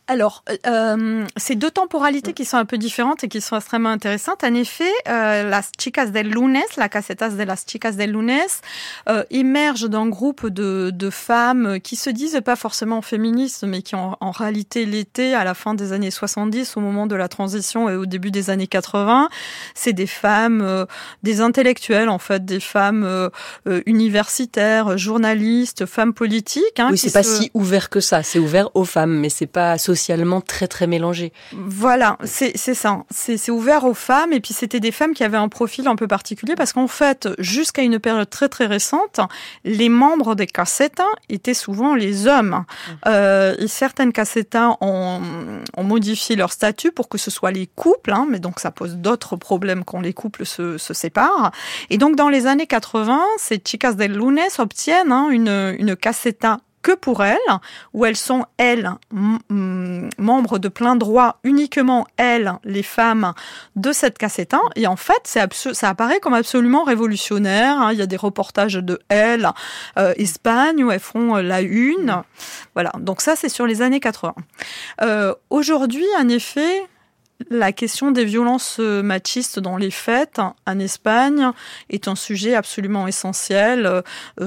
Alors, 0.09 0.43
euh, 0.49 0.57
euh, 0.65 1.25
c'est 1.37 1.53
deux 1.53 1.69
temporalités 1.69 2.33
qui 2.33 2.43
sont 2.43 2.57
un 2.57 2.65
peu 2.65 2.79
différentes 2.79 3.23
et 3.23 3.27
qui 3.27 3.41
sont 3.41 3.55
extrêmement 3.55 3.89
intéressantes. 3.89 4.43
En 4.43 4.55
effet, 4.55 4.91
euh, 5.07 5.47
Las 5.47 5.71
Chicas 5.79 6.07
del 6.07 6.31
Lunes, 6.31 6.57
la 6.77 6.89
casetas 6.89 7.29
de 7.29 7.43
Las 7.43 7.63
Chicas 7.67 7.91
del 7.91 8.13
Lunes, 8.13 8.39
euh, 9.07 9.23
émerge 9.29 9.87
d'un 9.87 10.07
groupe 10.07 10.47
de, 10.47 10.89
de, 10.91 11.09
femmes 11.11 11.79
qui 11.79 11.95
se 11.95 12.09
disent 12.09 12.41
pas 12.43 12.55
forcément 12.55 13.03
féministes, 13.03 13.63
mais 13.65 13.83
qui 13.83 13.95
en, 13.95 14.17
en 14.19 14.31
réalité 14.31 14.87
l'étaient 14.87 15.35
à 15.35 15.43
la 15.43 15.53
fin 15.53 15.75
des 15.75 15.93
années 15.93 16.09
70, 16.09 16.75
au 16.75 16.79
moment 16.79 17.05
de 17.05 17.15
la 17.15 17.27
transition 17.27 17.87
et 17.87 17.95
au 17.95 18.07
début 18.07 18.31
des 18.31 18.49
années 18.49 18.65
80. 18.65 19.29
C'est 19.75 19.93
des 19.93 20.07
femmes, 20.07 20.61
euh, 20.63 20.85
des 21.21 21.39
intellectuels 21.39 22.09
en 22.09 22.19
fait, 22.19 22.43
des 22.43 22.59
femmes 22.59 23.03
euh, 23.03 23.29
universitaires, 23.85 24.97
journalistes, 24.97 25.85
femmes 25.85 26.15
politiques. 26.15 26.79
Hein, 26.79 26.89
oui, 26.89 26.97
c'est 26.97 27.13
pas 27.13 27.21
si 27.21 27.51
ouvert 27.53 27.91
que 27.91 27.99
ça. 27.99 28.23
C'est 28.23 28.39
ouvert 28.39 28.75
aux 28.75 28.85
femmes, 28.85 29.19
mais 29.19 29.29
c'est 29.29 29.45
pas 29.45 29.73
associé 29.73 29.98
socialement 29.99 30.39
très 30.41 30.67
très 30.67 30.87
mélangé. 30.87 31.33
Voilà, 31.51 32.17
c'est 32.23 32.55
ça. 32.55 33.03
C'est 33.09 33.51
ouvert 33.51 33.83
aux 33.83 33.93
femmes 33.93 34.31
et 34.31 34.39
puis 34.39 34.53
c'était 34.53 34.79
des 34.79 34.91
femmes 34.91 35.13
qui 35.13 35.23
avaient 35.23 35.37
un 35.37 35.49
profil 35.49 35.87
un 35.87 35.95
peu 35.95 36.07
particulier 36.07 36.55
parce 36.55 36.73
qu'en 36.73 36.87
fait, 36.87 37.27
jusqu'à 37.37 37.81
une 37.81 37.99
période 37.99 38.29
très 38.29 38.47
très 38.47 38.65
récente, 38.65 39.19
les 39.65 39.89
membres 39.89 40.35
des 40.35 40.47
cassettes 40.47 41.01
étaient 41.27 41.53
souvent 41.53 41.95
les 41.95 42.27
hommes. 42.27 42.49
Mmh. 42.49 42.91
Euh, 43.07 43.55
et 43.59 43.67
certaines 43.67 44.13
cassettes 44.13 44.55
ont, 44.55 45.21
ont, 45.77 45.83
modifié 45.83 46.35
leur 46.35 46.51
statut 46.51 46.91
pour 46.91 47.09
que 47.09 47.17
ce 47.17 47.29
soit 47.31 47.51
les 47.51 47.67
couples, 47.67 48.13
hein, 48.13 48.25
mais 48.29 48.39
donc 48.39 48.59
ça 48.59 48.71
pose 48.71 48.95
d'autres 48.95 49.35
problèmes 49.35 49.83
quand 49.83 49.99
les 49.99 50.13
couples 50.13 50.45
se, 50.45 50.77
se, 50.77 50.93
séparent. 50.93 51.51
Et 51.89 51.97
donc 51.97 52.15
dans 52.15 52.29
les 52.29 52.47
années 52.47 52.67
80, 52.67 53.19
ces 53.37 53.61
chicas 53.65 53.93
del 53.93 54.13
lunes 54.13 54.39
obtiennent 54.59 55.11
hein, 55.11 55.29
une, 55.29 55.75
une 55.77 55.95
cassetta 55.95 56.59
que 56.81 56.93
pour 56.93 57.23
elles, 57.23 57.37
où 57.93 58.05
elles 58.05 58.15
sont, 58.15 58.45
elles, 58.57 58.89
membres 59.49 60.59
de 60.59 60.67
plein 60.67 60.95
droit, 60.95 61.39
uniquement 61.43 62.07
elles, 62.17 62.53
les 62.63 62.83
femmes 62.83 63.33
de 63.75 63.91
cette 63.91 64.17
cassette 64.17 64.55
Et 64.75 64.87
en 64.87 64.95
fait, 64.95 65.37
ça 65.73 65.89
apparaît 65.89 66.19
comme 66.19 66.33
absolument 66.33 66.83
révolutionnaire. 66.83 67.81
Hein. 67.81 67.93
Il 67.93 67.99
y 67.99 68.01
a 68.01 68.07
des 68.07 68.17
reportages 68.17 68.75
de 68.75 68.99
elles, 69.09 69.49
euh, 69.97 70.13
Espagne, 70.17 70.83
où 70.83 70.91
elles 70.91 70.99
font 70.99 71.37
euh, 71.37 71.41
la 71.41 71.61
une. 71.61 72.23
Voilà, 72.73 72.91
donc 72.99 73.21
ça, 73.21 73.35
c'est 73.35 73.49
sur 73.49 73.65
les 73.65 73.81
années 73.81 73.99
80. 73.99 74.33
Euh, 75.01 75.33
Aujourd'hui, 75.49 76.05
en 76.19 76.29
effet, 76.29 76.87
la 77.49 77.71
question 77.71 78.11
des 78.11 78.25
violences 78.25 78.77
euh, 78.79 79.01
machistes 79.01 79.59
dans 79.59 79.77
les 79.77 79.91
fêtes 79.91 80.41
en 80.67 80.79
Espagne 80.79 81.51
est 81.89 82.07
un 82.07 82.15
sujet 82.15 82.53
absolument 82.53 83.07
essentiel. 83.07 83.85
Euh, 83.85 84.01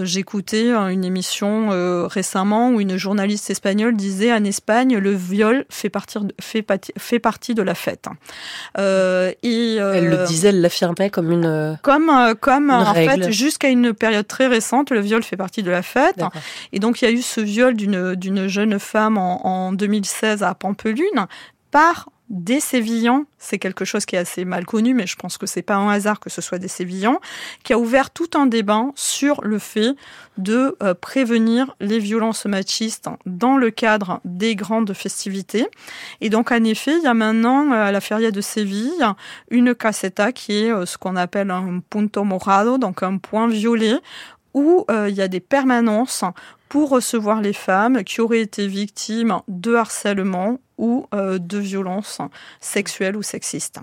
j'écoutais 0.05 0.71
une 0.71 1.05
émission 1.05 1.73
euh, 1.73 2.07
récemment 2.07 2.71
où 2.71 2.81
une 2.81 2.97
journaliste 2.97 3.51
espagnole 3.51 3.97
disait 3.97 4.33
en 4.33 4.45
Espagne 4.45 4.99
le 4.99 5.13
viol 5.13 5.65
fait 5.71 5.89
partie 5.89 6.19
de, 6.21 6.35
fait, 6.41 6.93
fait 6.99 7.19
partie 7.19 7.55
de 7.55 7.63
la 7.63 7.75
fête. 7.75 8.07
et, 8.79 9.77
elle 9.77 10.09
le 10.09 10.27
disait, 10.27 10.49
elle 10.49 10.61
l'affirmait 10.61 11.11
comme 11.11 11.31
une 11.31 11.79
comme 11.83 12.35
comme 12.41 12.71
en 12.71 12.95
fait 12.95 13.31
jusqu'à 13.31 13.69
une 13.69 13.95
période 13.95 14.27
très 14.27 14.47
récente 14.47 14.91
le 14.91 15.01
viol 15.01 15.23
fait 15.23 15.37
partie 15.37 15.63
de 15.63 15.71
la 15.71 15.83
fête. 15.83 16.23
Et 16.73 16.79
donc 16.79 17.01
il 17.01 17.07
y 17.07 17.09
a 17.09 17.11
eu 17.11 17.23
ce 17.23 17.41
viol 17.41 17.75
d'une 17.75 18.15
d'une 18.15 18.49
jeune 18.49 18.79
femme 18.79 19.17
en, 19.17 19.47
en 19.47 19.73
2016 19.73 20.43
à 20.43 20.55
Pampelune 20.55 21.27
par 21.71 22.09
des 22.33 22.61
Sévillans, 22.61 23.27
c'est 23.37 23.59
quelque 23.59 23.85
chose 23.85 24.07
qui 24.07 24.17
est 24.17 24.19
assez 24.19 24.47
mal 24.47 24.65
connu, 24.65 24.95
mais 24.95 25.07
je 25.07 25.17
pense 25.17 25.37
que 25.37 25.45
c'est 25.45 25.61
pas 25.61 25.75
un 25.77 25.91
hasard 25.91 26.19
que 26.19 26.31
ce 26.31 26.41
soit 26.41 26.59
des 26.59 26.67
Sévillans, 26.67 27.21
qui 27.63 27.75
a 27.75 27.79
ouvert 27.79 28.11
tout 28.11 28.31
un 28.35 28.47
débat 28.47 28.87
sur 28.95 29.43
le 29.43 29.59
fait 29.59 29.95
de 30.39 30.75
euh, 30.83 30.95
prévenir 30.95 31.77
les 31.79 31.99
violences 31.99 32.47
machistes 32.47 33.11
dans 33.27 33.59
le 33.59 33.71
cadre 33.71 34.21
des 34.25 34.57
grandes 34.57 34.95
festivités. 34.95 35.67
Et 36.23 36.31
donc, 36.31 36.51
en 36.53 36.65
effet, 36.65 36.97
il 36.97 37.03
y 37.03 37.07
a 37.07 37.13
maintenant 37.13 37.71
euh, 37.71 37.85
à 37.85 37.93
la 37.93 38.01
Feria 38.01 38.31
de 38.31 38.41
Séville 38.41 39.05
une 39.51 39.75
caseta 39.75 40.33
qui 40.33 40.65
est 40.65 40.73
euh, 40.73 40.87
ce 40.87 40.97
qu'on 40.97 41.17
appelle 41.17 41.51
un 41.51 41.81
punto 41.91 42.25
morado, 42.25 42.79
donc 42.79 43.03
un 43.03 43.19
point 43.19 43.47
violet, 43.47 43.99
où 44.55 44.85
il 44.91 45.15
y 45.15 45.23
a 45.23 45.29
des 45.29 45.41
permanences 45.41 46.25
pour 46.73 46.89
recevoir 46.89 47.43
les 47.43 47.53
femmes 47.53 48.03
qui 48.03 48.23
auraient 48.23 48.41
été 48.41 48.67
victimes 48.67 49.43
de 49.47 49.75
harcèlement 49.75 50.59
ou 50.79 51.07
euh, 51.15 51.39
de 51.39 51.59
violences 51.59 52.19
sexuelles 52.61 53.17
ou 53.17 53.23
sexistes. 53.23 53.79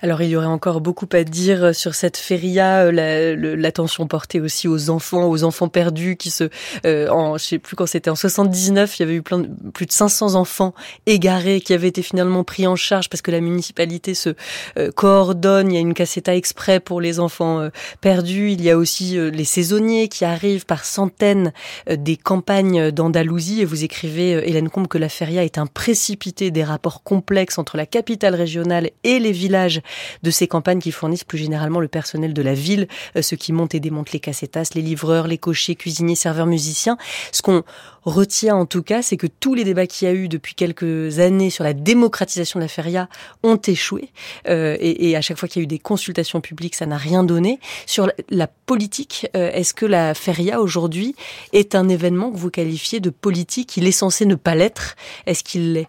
Alors 0.00 0.22
il 0.22 0.30
y 0.30 0.36
aurait 0.36 0.46
encore 0.46 0.80
beaucoup 0.80 1.08
à 1.12 1.24
dire 1.24 1.74
sur 1.74 1.94
cette 1.94 2.16
feria, 2.16 2.86
euh, 2.86 3.56
l'attention 3.56 4.06
portée 4.06 4.40
aussi 4.40 4.66
aux 4.68 4.88
enfants, 4.88 5.28
aux 5.28 5.44
enfants 5.44 5.68
perdus 5.68 6.16
qui 6.16 6.30
se, 6.30 6.48
euh, 6.86 7.08
en, 7.10 7.36
je 7.36 7.44
sais 7.44 7.58
plus 7.58 7.76
quand 7.76 7.86
c'était 7.86 8.08
en 8.08 8.16
79, 8.16 8.98
il 8.98 9.02
y 9.02 9.04
avait 9.04 9.14
eu 9.16 9.22
plein 9.22 9.40
de, 9.40 9.48
plus 9.74 9.84
de 9.84 9.92
500 9.92 10.36
enfants 10.36 10.74
égarés 11.06 11.60
qui 11.60 11.74
avaient 11.74 11.88
été 11.88 12.02
finalement 12.02 12.44
pris 12.44 12.66
en 12.66 12.76
charge 12.76 13.10
parce 13.10 13.20
que 13.20 13.30
la 13.30 13.40
municipalité 13.40 14.14
se 14.14 14.30
euh, 14.78 14.90
coordonne. 14.90 15.70
Il 15.70 15.74
y 15.74 15.78
a 15.78 15.80
une 15.80 15.94
cassetta 15.94 16.34
exprès 16.34 16.80
pour 16.80 17.00
les 17.00 17.20
enfants 17.20 17.68
perdus. 18.00 18.52
Il 18.52 18.62
y 18.62 18.70
a 18.70 18.78
aussi 18.78 19.18
les 19.18 19.44
saisonniers 19.44 20.08
qui 20.08 20.24
arrivent 20.24 20.66
par 20.66 20.84
centaines 20.84 21.52
des 21.90 22.16
campagnes 22.28 22.90
d'Andalousie 22.90 23.62
et 23.62 23.64
vous 23.64 23.84
écrivez 23.84 24.32
Hélène 24.46 24.68
Combe 24.68 24.86
que 24.86 24.98
la 24.98 25.08
feria 25.08 25.44
est 25.44 25.56
un 25.56 25.64
précipité 25.64 26.50
des 26.50 26.62
rapports 26.62 27.02
complexes 27.02 27.56
entre 27.56 27.78
la 27.78 27.86
capitale 27.86 28.34
régionale 28.34 28.90
et 29.02 29.18
les 29.18 29.32
villages 29.32 29.80
de 30.22 30.30
ces 30.30 30.46
campagnes 30.46 30.78
qui 30.78 30.92
fournissent 30.92 31.24
plus 31.24 31.38
généralement 31.38 31.80
le 31.80 31.88
personnel 31.88 32.34
de 32.34 32.42
la 32.42 32.52
ville, 32.52 32.86
euh, 33.16 33.22
ceux 33.22 33.38
qui 33.38 33.54
montent 33.54 33.74
et 33.74 33.80
démontent 33.80 34.12
les 34.12 34.20
cassetas, 34.20 34.72
les 34.74 34.82
livreurs, 34.82 35.26
les 35.26 35.38
cochers, 35.38 35.74
cuisiniers, 35.74 36.16
serveurs, 36.16 36.44
musiciens. 36.44 36.98
Ce 37.32 37.40
qu'on 37.40 37.64
retient 38.08 38.56
en 38.56 38.66
tout 38.66 38.82
cas, 38.82 39.02
c'est 39.02 39.16
que 39.16 39.26
tous 39.26 39.54
les 39.54 39.64
débats 39.64 39.86
qu'il 39.86 40.08
y 40.08 40.10
a 40.10 40.14
eu 40.14 40.28
depuis 40.28 40.54
quelques 40.54 41.18
années 41.18 41.50
sur 41.50 41.64
la 41.64 41.72
démocratisation 41.72 42.58
de 42.58 42.64
la 42.64 42.68
feria 42.68 43.08
ont 43.42 43.56
échoué. 43.56 44.10
Euh, 44.48 44.76
et, 44.80 45.16
à 45.16 45.20
chaque 45.20 45.38
fois 45.38 45.48
qu'il 45.48 45.60
y 45.60 45.62
a 45.62 45.64
eu 45.64 45.68
des 45.68 45.78
consultations 45.78 46.40
publiques, 46.40 46.74
ça 46.74 46.86
n'a 46.86 46.96
rien 46.96 47.24
donné. 47.24 47.60
Sur 47.86 48.10
la, 48.30 48.46
politique, 48.66 49.26
euh, 49.34 49.50
est-ce 49.52 49.72
que 49.74 49.86
la 49.86 50.14
feria 50.14 50.60
aujourd'hui 50.60 51.14
est 51.52 51.74
un 51.74 51.88
événement 51.88 52.30
que 52.30 52.36
vous 52.36 52.50
qualifiez 52.50 53.00
de 53.00 53.10
politique? 53.10 53.76
Il 53.76 53.86
est 53.86 53.92
censé 53.92 54.26
ne 54.26 54.34
pas 54.34 54.54
l'être. 54.54 54.96
Est-ce 55.26 55.42
qu'il 55.42 55.72
l'est 55.72 55.88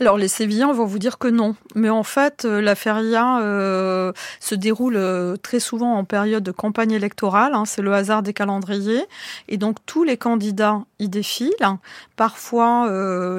alors 0.00 0.18
les 0.18 0.28
Sévillans 0.28 0.72
vont 0.72 0.86
vous 0.86 0.98
dire 0.98 1.18
que 1.18 1.28
non, 1.28 1.54
mais 1.76 1.88
en 1.88 2.02
fait 2.02 2.44
euh, 2.44 2.60
la 2.60 2.74
feria 2.74 3.38
euh, 3.38 4.12
se 4.40 4.56
déroule 4.56 4.96
euh, 4.96 5.36
très 5.36 5.60
souvent 5.60 5.94
en 5.94 6.04
période 6.04 6.42
de 6.42 6.50
campagne 6.50 6.90
électorale, 6.90 7.54
hein, 7.54 7.64
c'est 7.64 7.80
le 7.80 7.92
hasard 7.92 8.24
des 8.24 8.32
calendriers, 8.32 9.04
et 9.48 9.56
donc 9.56 9.76
tous 9.86 10.02
les 10.02 10.16
candidats 10.16 10.82
y 10.98 11.08
défilent. 11.08 11.52
Parfois 12.16 12.88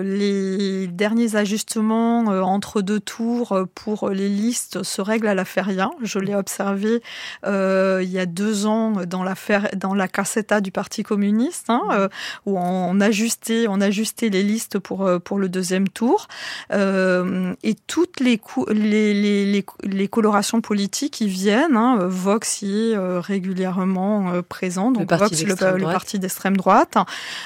les 0.03 0.87
derniers 0.87 1.35
ajustements 1.35 2.19
entre 2.19 2.81
deux 2.81 2.99
tours 2.99 3.57
pour 3.73 4.09
les 4.09 4.27
listes 4.27 4.83
se 4.83 5.01
règlent 5.01 5.27
à 5.27 5.33
la 5.33 5.45
feria. 5.45 5.91
Je 6.01 6.19
l'ai 6.19 6.35
observé 6.35 7.01
il 7.45 8.09
y 8.09 8.19
a 8.19 8.25
deux 8.25 8.65
ans 8.65 8.91
dans 9.07 9.23
la 9.23 9.35
dans 9.75 9.93
la 9.93 10.07
caseta 10.07 10.59
du 10.59 10.71
Parti 10.71 11.03
communiste, 11.03 11.69
hein, 11.69 12.09
où 12.45 12.59
on 12.59 12.99
ajustait 12.99 13.67
on 13.69 13.79
ajustait 13.79 14.29
les 14.29 14.43
listes 14.43 14.77
pour 14.77 15.09
pour 15.23 15.39
le 15.39 15.47
deuxième 15.47 15.87
tour. 15.87 16.27
Euh, 16.71 17.53
et 17.63 17.75
toutes 17.87 18.19
les, 18.19 18.39
les, 18.69 19.13
les, 19.13 19.65
les, 19.83 20.07
colorations 20.07 20.61
politiques 20.61 21.13
qui 21.13 21.27
viennent, 21.27 21.77
hein, 21.77 21.97
Vox 22.01 22.61
y 22.61 22.91
est 22.91 22.97
euh, 22.97 23.19
régulièrement 23.19 24.31
euh, 24.31 24.41
présent, 24.41 24.91
donc 24.91 25.09
le 25.09 25.17
Vox, 25.17 25.43
le, 25.43 25.55
parti 25.83 26.19
d'extrême 26.19 26.57
droite. 26.57 26.97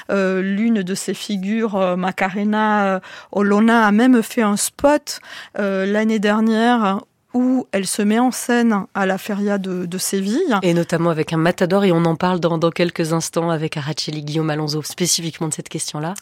L'une 0.08 0.82
de 0.82 0.94
ses 0.94 1.14
figures, 1.14 1.96
Macarena 1.96 3.00
Olona, 3.32 3.86
a 3.86 3.92
même 3.92 4.22
fait 4.22 4.42
un 4.42 4.56
spot 4.56 5.20
l'année 5.56 6.18
dernière 6.18 7.00
où 7.34 7.66
elle 7.72 7.86
se 7.86 8.02
met 8.02 8.18
en 8.18 8.30
scène 8.30 8.86
à 8.94 9.06
la 9.06 9.18
feria 9.18 9.58
de, 9.58 9.86
de, 9.86 9.98
Séville. 9.98 10.58
Et 10.62 10.74
notamment 10.74 11.10
avec 11.10 11.32
un 11.32 11.36
matador, 11.36 11.84
et 11.84 11.92
on 11.92 12.04
en 12.04 12.16
parle 12.16 12.40
dans, 12.40 12.58
dans 12.58 12.70
quelques 12.70 13.12
instants 13.12 13.50
avec 13.50 13.76
Araceli 13.76 14.22
Guillaume 14.22 14.50
Alonso, 14.50 14.82
spécifiquement 14.82 15.48
de 15.48 15.54
cette 15.54 15.68
question-là. 15.68 16.14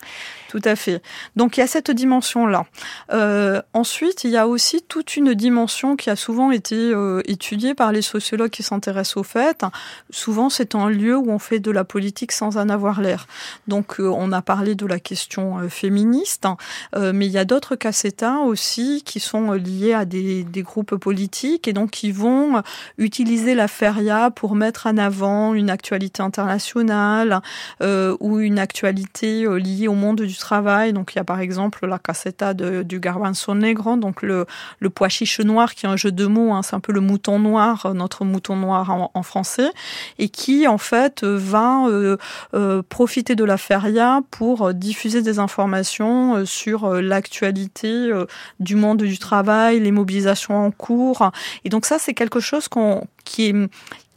Tout 0.48 0.62
à 0.64 0.76
fait. 0.76 1.02
Donc 1.36 1.56
il 1.56 1.60
y 1.60 1.62
a 1.62 1.66
cette 1.66 1.90
dimension-là. 1.90 2.66
Euh, 3.12 3.60
ensuite, 3.74 4.24
il 4.24 4.30
y 4.30 4.36
a 4.36 4.48
aussi 4.48 4.82
toute 4.82 5.16
une 5.16 5.34
dimension 5.34 5.96
qui 5.96 6.10
a 6.10 6.16
souvent 6.16 6.50
été 6.50 6.76
euh, 6.76 7.22
étudiée 7.26 7.74
par 7.74 7.92
les 7.92 8.02
sociologues 8.02 8.50
qui 8.50 8.62
s'intéressent 8.62 9.18
aux 9.18 9.22
fêtes. 9.22 9.64
Souvent, 10.10 10.50
c'est 10.50 10.74
un 10.74 10.88
lieu 10.88 11.16
où 11.16 11.30
on 11.30 11.38
fait 11.38 11.60
de 11.60 11.70
la 11.70 11.84
politique 11.84 12.32
sans 12.32 12.56
en 12.56 12.68
avoir 12.68 13.00
l'air. 13.00 13.26
Donc 13.66 14.00
euh, 14.00 14.08
on 14.08 14.32
a 14.32 14.42
parlé 14.42 14.74
de 14.74 14.86
la 14.86 14.98
question 14.98 15.68
féministe, 15.68 16.46
mais 16.96 17.26
il 17.26 17.32
y 17.32 17.38
a 17.38 17.44
d'autres 17.44 17.76
cassetas 17.76 18.38
aussi 18.38 19.02
qui 19.04 19.20
sont 19.20 19.52
liés 19.52 19.92
à 19.92 20.04
des, 20.04 20.44
des 20.44 20.62
groupes 20.62 20.97
politiques 20.98 21.68
et 21.68 21.72
donc 21.72 21.90
qui 21.90 22.12
vont 22.12 22.62
utiliser 22.98 23.54
la 23.54 23.68
feria 23.68 24.30
pour 24.30 24.54
mettre 24.54 24.86
en 24.86 24.96
avant 24.96 25.54
une 25.54 25.70
actualité 25.70 26.22
internationale 26.22 27.40
ou 27.80 28.38
une 28.38 28.58
actualité 28.58 29.46
liée 29.58 29.88
au 29.88 29.94
monde 29.94 30.22
du 30.22 30.36
travail. 30.36 30.92
Donc 30.92 31.14
il 31.14 31.16
y 31.16 31.20
a 31.20 31.24
par 31.24 31.40
exemple 31.40 31.86
la 31.86 31.98
caseta 31.98 32.54
de, 32.54 32.82
du 32.82 33.00
Garbanzo 33.00 33.54
Negro, 33.54 33.96
donc 33.96 34.22
le, 34.22 34.46
le 34.80 34.90
pois 34.90 35.08
chiche 35.08 35.40
noir 35.40 35.74
qui 35.74 35.86
est 35.86 35.88
un 35.88 35.96
jeu 35.96 36.12
de 36.12 36.26
mots, 36.26 36.52
hein, 36.52 36.62
c'est 36.62 36.74
un 36.74 36.80
peu 36.80 36.92
le 36.92 37.00
mouton 37.00 37.38
noir, 37.38 37.92
notre 37.94 38.24
mouton 38.24 38.56
noir 38.56 38.90
en, 39.14 39.22
français, 39.22 39.70
et 40.18 40.28
qui 40.28 40.66
en 40.66 40.78
fait 40.78 41.24
va 41.24 41.86
euh, 41.86 42.16
euh, 42.54 42.82
profiter 42.88 43.34
de 43.34 43.44
la 43.44 43.56
feria 43.56 44.20
pour 44.30 44.72
diffuser 44.72 45.22
des 45.22 45.38
informations 45.38 46.36
euh, 46.36 46.44
sur 46.44 46.94
l'actualité 46.94 48.10
du 48.60 48.76
monde 48.76 49.02
du 49.02 49.18
travail, 49.18 49.80
les 49.80 49.92
mobilisations 49.92 50.56
en 50.56 50.70
cours. 50.70 50.87
Et 51.64 51.68
donc 51.68 51.86
ça 51.86 51.98
c'est 51.98 52.14
quelque 52.14 52.40
chose 52.40 52.68
qu'on 52.68 53.06
qui 53.28 53.48
est 53.48 53.54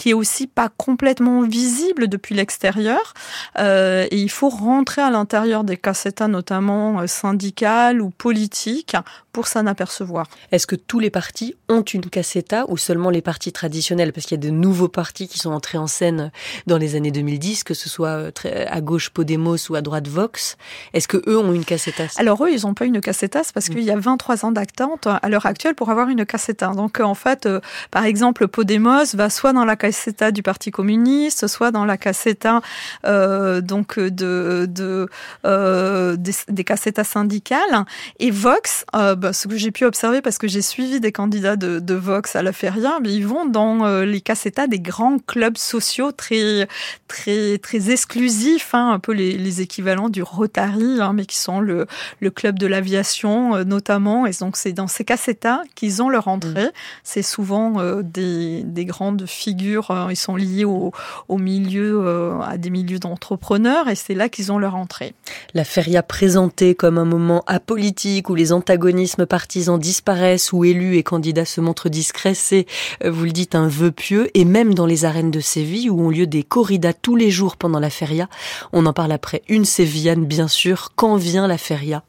qui 0.01 0.09
est 0.09 0.13
aussi 0.13 0.47
pas 0.47 0.67
complètement 0.77 1.43
visible 1.43 2.07
depuis 2.07 2.33
l'extérieur. 2.33 3.13
Euh, 3.59 4.07
et 4.09 4.17
il 4.17 4.31
faut 4.31 4.49
rentrer 4.49 4.99
à 4.99 5.11
l'intérieur 5.11 5.63
des 5.63 5.77
cassetas, 5.77 6.27
notamment 6.27 7.01
euh, 7.01 7.05
syndicales 7.05 8.01
ou 8.01 8.09
politiques, 8.09 8.95
pour 9.31 9.45
s'en 9.45 9.67
apercevoir. 9.67 10.25
Est-ce 10.51 10.65
que 10.65 10.75
tous 10.75 10.97
les 10.97 11.11
partis 11.11 11.53
ont 11.69 11.83
une 11.83 12.09
cassetta 12.09 12.65
ou 12.67 12.77
seulement 12.77 13.11
les 13.11 13.21
partis 13.21 13.51
traditionnels? 13.51 14.11
Parce 14.11 14.25
qu'il 14.25 14.43
y 14.43 14.43
a 14.43 14.49
de 14.49 14.49
nouveaux 14.49 14.87
partis 14.87 15.27
qui 15.27 15.37
sont 15.37 15.51
entrés 15.51 15.77
en 15.77 15.85
scène 15.85 16.31
dans 16.65 16.79
les 16.79 16.95
années 16.95 17.11
2010, 17.11 17.63
que 17.63 17.75
ce 17.75 17.87
soit 17.87 18.31
euh, 18.45 18.65
à 18.69 18.81
gauche 18.81 19.11
Podemos 19.11 19.57
ou 19.69 19.75
à 19.75 19.81
droite 19.81 20.07
Vox. 20.07 20.57
Est-ce 20.93 21.07
que 21.07 21.21
eux 21.27 21.37
ont 21.37 21.53
une 21.53 21.63
cassetta? 21.63 22.05
Alors 22.17 22.43
eux, 22.43 22.49
ils 22.51 22.65
n'ont 22.65 22.73
pas 22.73 22.85
une 22.85 23.01
cassetta, 23.01 23.43
parce 23.53 23.69
qu'il 23.69 23.83
y 23.83 23.91
a 23.91 23.99
23 23.99 24.45
ans 24.45 24.51
d'attente 24.51 25.05
à 25.05 25.29
l'heure 25.29 25.45
actuelle 25.45 25.75
pour 25.75 25.91
avoir 25.91 26.09
une 26.09 26.25
cassetta. 26.25 26.69
Donc 26.69 26.99
en 26.99 27.13
fait, 27.13 27.47
par 27.91 28.05
exemple, 28.05 28.47
Podemos 28.47 29.00
va 29.15 29.29
soit 29.29 29.53
dans 29.53 29.65
la 29.65 29.75
cassetta 29.75 30.31
du 30.31 30.43
Parti 30.43 30.71
communiste, 30.71 31.47
soit 31.47 31.71
dans 31.71 31.85
la 31.85 31.97
cassetta 31.97 32.61
euh, 33.05 33.61
donc 33.61 33.99
de, 33.99 34.67
de 34.69 35.07
euh, 35.45 36.15
des, 36.15 36.33
des 36.49 36.65
syndicales. 37.03 37.85
Et 38.19 38.31
Vox, 38.31 38.85
euh, 38.95 39.15
bah, 39.15 39.33
ce 39.33 39.47
que 39.47 39.57
j'ai 39.57 39.71
pu 39.71 39.85
observer 39.85 40.21
parce 40.21 40.37
que 40.37 40.47
j'ai 40.47 40.61
suivi 40.61 40.99
des 40.99 41.11
candidats 41.11 41.55
de, 41.55 41.79
de 41.79 41.93
Vox 41.93 42.35
à 42.35 42.41
la 42.41 42.53
Feria, 42.53 42.99
mais 43.01 43.13
ils 43.13 43.25
vont 43.25 43.45
dans 43.45 43.85
euh, 43.85 44.05
les 44.05 44.21
cassetas 44.21 44.67
des 44.67 44.79
grands 44.79 45.19
clubs 45.19 45.57
sociaux 45.57 46.11
très 46.11 46.67
très 47.07 47.57
très 47.57 47.91
exclusifs, 47.91 48.73
hein, 48.73 48.91
un 48.91 48.99
peu 48.99 49.11
les, 49.13 49.37
les, 49.37 49.61
équivalents 49.61 50.09
du 50.09 50.23
Rotary, 50.23 51.01
hein, 51.01 51.13
mais 51.13 51.25
qui 51.25 51.37
sont 51.37 51.59
le, 51.59 51.87
le 52.19 52.29
club 52.29 52.57
de 52.57 52.67
l'aviation 52.67 53.63
notamment. 53.63 54.25
Et 54.25 54.31
donc 54.39 54.57
c'est 54.57 54.73
dans 54.73 54.87
ces 54.87 55.03
cassetas 55.03 55.61
qu'ils 55.75 56.01
ont 56.01 56.09
leur 56.09 56.27
entrée. 56.27 56.65
Mmh. 56.65 56.71
C'est 57.03 57.21
souvent 57.21 58.01
des, 58.01 58.63
des 58.63 58.85
grandes 58.91 59.25
figures. 59.25 59.87
ils 60.09 60.15
sont 60.15 60.35
liés 60.35 60.65
au, 60.65 60.91
milieu 61.29 62.39
à 62.43 62.57
des 62.57 62.69
milieux 62.69 62.99
d'entrepreneurs 62.99 63.87
et 63.87 63.95
c'est 63.95 64.13
là 64.13 64.29
qu'ils 64.29 64.51
ont 64.51 64.59
leur 64.59 64.75
entrée. 64.75 65.13
La 65.53 65.63
feria 65.63 66.03
présentée 66.03 66.75
comme 66.75 66.97
un 66.97 67.05
moment 67.05 67.43
apolitique 67.47 68.29
où 68.29 68.35
les 68.35 68.53
antagonismes 68.53 69.25
partisans 69.25 69.79
disparaissent, 69.79 70.53
où 70.53 70.63
élus 70.63 70.97
et 70.97 71.03
candidats 71.03 71.45
se 71.45 71.61
montrent 71.61 71.89
discrets, 71.89 72.33
c'est, 72.33 72.65
euh, 73.03 73.11
vous 73.11 73.25
le 73.25 73.31
dites, 73.31 73.55
un 73.55 73.67
vœu 73.67 73.91
pieux. 73.91 74.29
Et 74.33 74.45
même 74.45 74.73
dans 74.73 74.85
les 74.85 75.05
arènes 75.05 75.31
de 75.31 75.39
Séville, 75.39 75.89
où 75.89 76.01
ont 76.01 76.09
lieu 76.09 76.27
des 76.27 76.43
corridas 76.43 76.93
tous 76.93 77.15
les 77.15 77.31
jours 77.31 77.57
pendant 77.57 77.79
la 77.79 77.89
feria, 77.89 78.29
on 78.73 78.85
en 78.85 78.93
parle 78.93 79.11
après 79.11 79.41
une 79.47 79.65
sévillane, 79.65 80.25
bien 80.25 80.47
sûr. 80.47 80.89
Quand 80.95 81.15
vient 81.15 81.47
la 81.47 81.57
feria? 81.57 82.03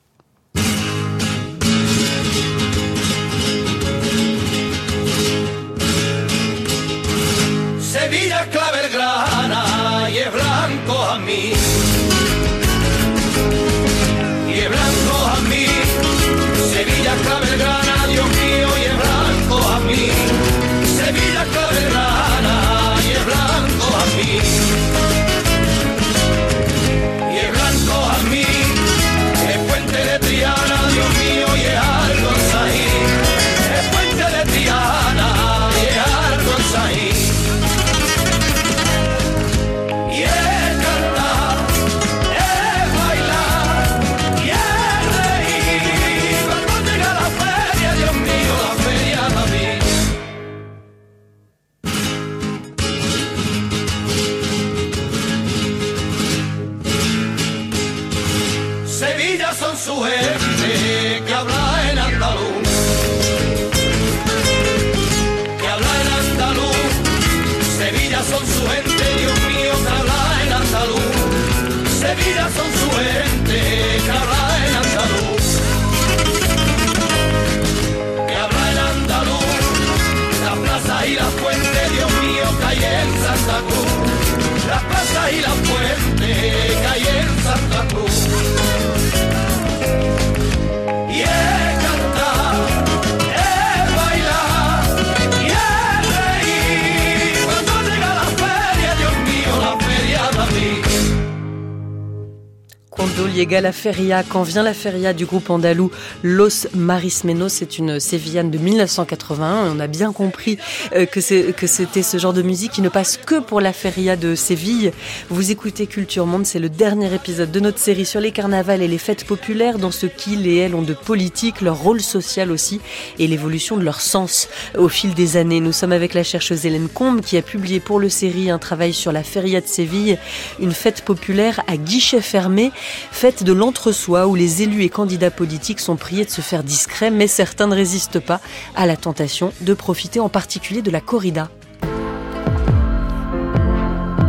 La 103.50 103.72
feria. 103.72 104.22
Quand 104.22 104.42
vient 104.42 104.62
la 104.62 104.72
feria 104.72 105.12
du 105.12 105.26
groupe 105.26 105.50
andalou 105.50 105.90
Los 106.22 106.68
Marismenos, 106.74 107.48
c'est 107.48 107.78
une 107.78 107.98
sévillane 107.98 108.50
de 108.50 108.58
1981. 108.58 109.74
on 109.74 109.80
a 109.80 109.86
bien 109.86 110.12
compris 110.12 110.58
euh, 110.94 111.06
que 111.06 111.20
c'était 111.20 112.02
ce 112.02 112.18
genre 112.18 112.32
de 112.32 112.42
musique 112.42 112.72
qui 112.72 112.82
ne 112.82 112.88
passe 112.88 113.16
que 113.16 113.40
pour 113.40 113.60
la 113.60 113.72
feria 113.72 114.16
de 114.16 114.34
Séville. 114.34 114.92
Vous 115.28 115.50
écoutez 115.50 115.86
Culture 115.86 116.26
Monde, 116.26 116.46
c'est 116.46 116.60
le 116.60 116.68
dernier 116.68 117.12
épisode 117.14 117.50
de 117.50 117.60
notre 117.60 117.78
série 117.78 118.06
sur 118.06 118.20
les 118.20 118.30
carnavals 118.30 118.82
et 118.82 118.88
les 118.88 118.98
fêtes 118.98 119.24
populaires 119.24 119.78
dans 119.78 119.90
ce 119.90 120.06
qu'ils 120.06 120.46
et 120.46 120.58
elles 120.58 120.74
ont 120.74 120.82
de 120.82 120.94
politique, 120.94 121.60
leur 121.60 121.78
rôle 121.78 122.00
social 122.00 122.50
aussi 122.50 122.80
et 123.18 123.26
l'évolution 123.26 123.76
de 123.76 123.82
leur 123.82 124.00
sens 124.00 124.48
au 124.78 124.88
fil 124.88 125.14
des 125.14 125.36
années. 125.36 125.60
Nous 125.60 125.72
sommes 125.72 125.92
avec 125.92 126.14
la 126.14 126.22
chercheuse 126.22 126.64
Hélène 126.64 126.88
Combe 126.88 127.20
qui 127.20 127.36
a 127.36 127.42
publié 127.42 127.80
pour 127.80 127.98
le 127.98 128.08
série 128.08 128.50
un 128.50 128.58
travail 128.58 128.92
sur 128.92 129.10
la 129.10 129.24
feria 129.24 129.60
de 129.60 129.66
Séville, 129.66 130.18
une 130.60 130.72
fête 130.72 131.02
populaire 131.02 131.62
à 131.66 131.76
guichet 131.76 132.20
fermé, 132.20 132.70
fête 133.10 133.31
de 133.40 133.52
l'entre-soi 133.52 134.26
où 134.26 134.34
les 134.34 134.62
élus 134.62 134.82
et 134.82 134.88
candidats 134.88 135.30
politiques 135.30 135.80
sont 135.80 135.96
priés 135.96 136.24
de 136.24 136.30
se 136.30 136.42
faire 136.42 136.62
discrets, 136.62 137.10
mais 137.10 137.26
certains 137.26 137.66
ne 137.66 137.74
résistent 137.74 138.20
pas 138.20 138.40
à 138.76 138.86
la 138.86 138.96
tentation 138.96 139.52
de 139.62 139.74
profiter 139.74 140.20
en 140.20 140.28
particulier 140.28 140.82
de 140.82 140.90
la 140.90 141.00
corrida. 141.00 141.50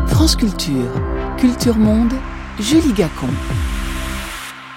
France 0.08 0.36
Culture, 0.38 0.92
Culture 1.38 1.78
Monde, 1.78 2.14
Julie 2.60 2.94
Gacon. 2.94 3.28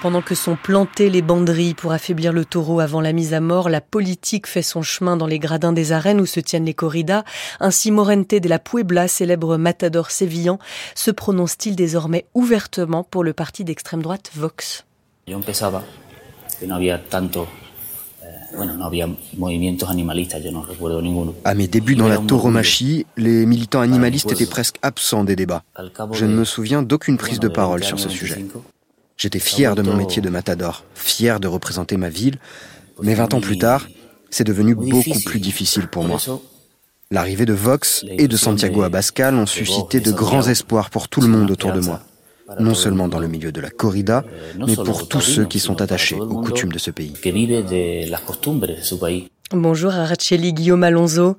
Pendant 0.06 0.22
que 0.22 0.36
sont 0.36 0.54
plantées 0.54 1.10
les 1.10 1.20
banderies 1.20 1.74
pour 1.74 1.90
affaiblir 1.90 2.32
le 2.32 2.44
taureau 2.44 2.78
avant 2.78 3.00
la 3.00 3.12
mise 3.12 3.34
à 3.34 3.40
mort, 3.40 3.68
la 3.68 3.80
politique 3.80 4.46
fait 4.46 4.62
son 4.62 4.80
chemin 4.80 5.16
dans 5.16 5.26
les 5.26 5.40
gradins 5.40 5.72
des 5.72 5.90
arènes 5.90 6.20
où 6.20 6.26
se 6.26 6.38
tiennent 6.38 6.64
les 6.64 6.74
corridas. 6.74 7.24
Ainsi, 7.58 7.90
Morente 7.90 8.36
de 8.36 8.48
la 8.48 8.60
Puebla, 8.60 9.08
célèbre 9.08 9.56
matador 9.56 10.12
sévillan, 10.12 10.60
se 10.94 11.10
prononce-t-il 11.10 11.74
désormais 11.74 12.24
ouvertement 12.34 13.02
pour 13.02 13.24
le 13.24 13.32
parti 13.32 13.64
d'extrême 13.64 14.00
droite 14.00 14.30
Vox? 14.36 14.84
À 21.44 21.54
mes 21.54 21.66
débuts 21.66 21.96
dans 21.96 22.08
la 22.08 22.18
tauromachie, 22.18 23.06
les 23.16 23.44
militants 23.44 23.80
animalistes 23.80 24.30
étaient 24.30 24.46
presque 24.46 24.76
absents 24.82 25.24
des 25.24 25.34
débats. 25.34 25.64
Je 26.12 26.26
ne 26.26 26.32
me 26.36 26.44
souviens 26.44 26.84
d'aucune 26.84 27.16
prise 27.16 27.40
de 27.40 27.48
parole 27.48 27.82
sur 27.82 27.98
ce 27.98 28.08
sujet. 28.08 28.46
J'étais 29.16 29.38
fier 29.38 29.74
de 29.74 29.82
mon 29.82 29.96
métier 29.96 30.20
de 30.20 30.28
matador, 30.28 30.84
fier 30.94 31.40
de 31.40 31.48
représenter 31.48 31.96
ma 31.96 32.10
ville, 32.10 32.36
mais 33.02 33.14
20 33.14 33.34
ans 33.34 33.40
plus 33.40 33.58
tard, 33.58 33.86
c'est 34.30 34.44
devenu 34.44 34.74
beaucoup 34.74 35.18
plus 35.24 35.40
difficile 35.40 35.88
pour 35.88 36.04
moi. 36.04 36.18
L'arrivée 37.10 37.46
de 37.46 37.54
Vox 37.54 38.04
et 38.10 38.28
de 38.28 38.36
Santiago 38.36 38.82
Abascal 38.82 39.34
ont 39.36 39.46
suscité 39.46 40.00
de 40.00 40.12
grands 40.12 40.46
espoirs 40.48 40.90
pour 40.90 41.08
tout 41.08 41.22
le 41.22 41.28
monde 41.28 41.50
autour 41.50 41.72
de 41.72 41.80
moi, 41.80 42.02
non 42.60 42.74
seulement 42.74 43.08
dans 43.08 43.18
le 43.18 43.28
milieu 43.28 43.52
de 43.52 43.60
la 43.60 43.70
corrida, 43.70 44.24
mais 44.58 44.74
pour 44.74 45.08
tous 45.08 45.22
ceux 45.22 45.46
qui 45.46 45.60
sont 45.60 45.80
attachés 45.80 46.16
aux 46.16 46.42
coutumes 46.42 46.72
de 46.72 46.78
ce 46.78 46.90
pays. 46.90 47.14
Bonjour 49.52 49.94
Araceli 49.94 50.52
Guillaume 50.52 50.82
Alonso. 50.82 51.36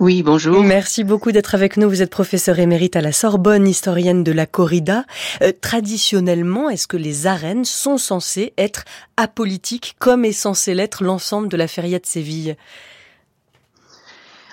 Oui, 0.00 0.22
bonjour. 0.22 0.62
Merci 0.62 1.02
beaucoup 1.02 1.32
d'être 1.32 1.56
avec 1.56 1.76
nous. 1.76 1.88
Vous 1.88 2.02
êtes 2.02 2.10
professeur 2.10 2.60
émérite 2.60 2.94
à 2.94 3.00
la 3.00 3.10
Sorbonne, 3.10 3.66
historienne 3.66 4.22
de 4.22 4.30
la 4.30 4.46
corrida. 4.46 5.04
Euh, 5.42 5.50
traditionnellement, 5.60 6.70
est-ce 6.70 6.86
que 6.86 6.96
les 6.96 7.26
arènes 7.26 7.64
sont 7.64 7.98
censées 7.98 8.52
être 8.56 8.84
apolitiques 9.16 9.96
comme 9.98 10.24
est 10.24 10.30
censé 10.30 10.72
l'être 10.74 11.02
l'ensemble 11.02 11.48
de 11.48 11.56
la 11.56 11.66
feria 11.66 11.98
de 11.98 12.06
Séville? 12.06 12.56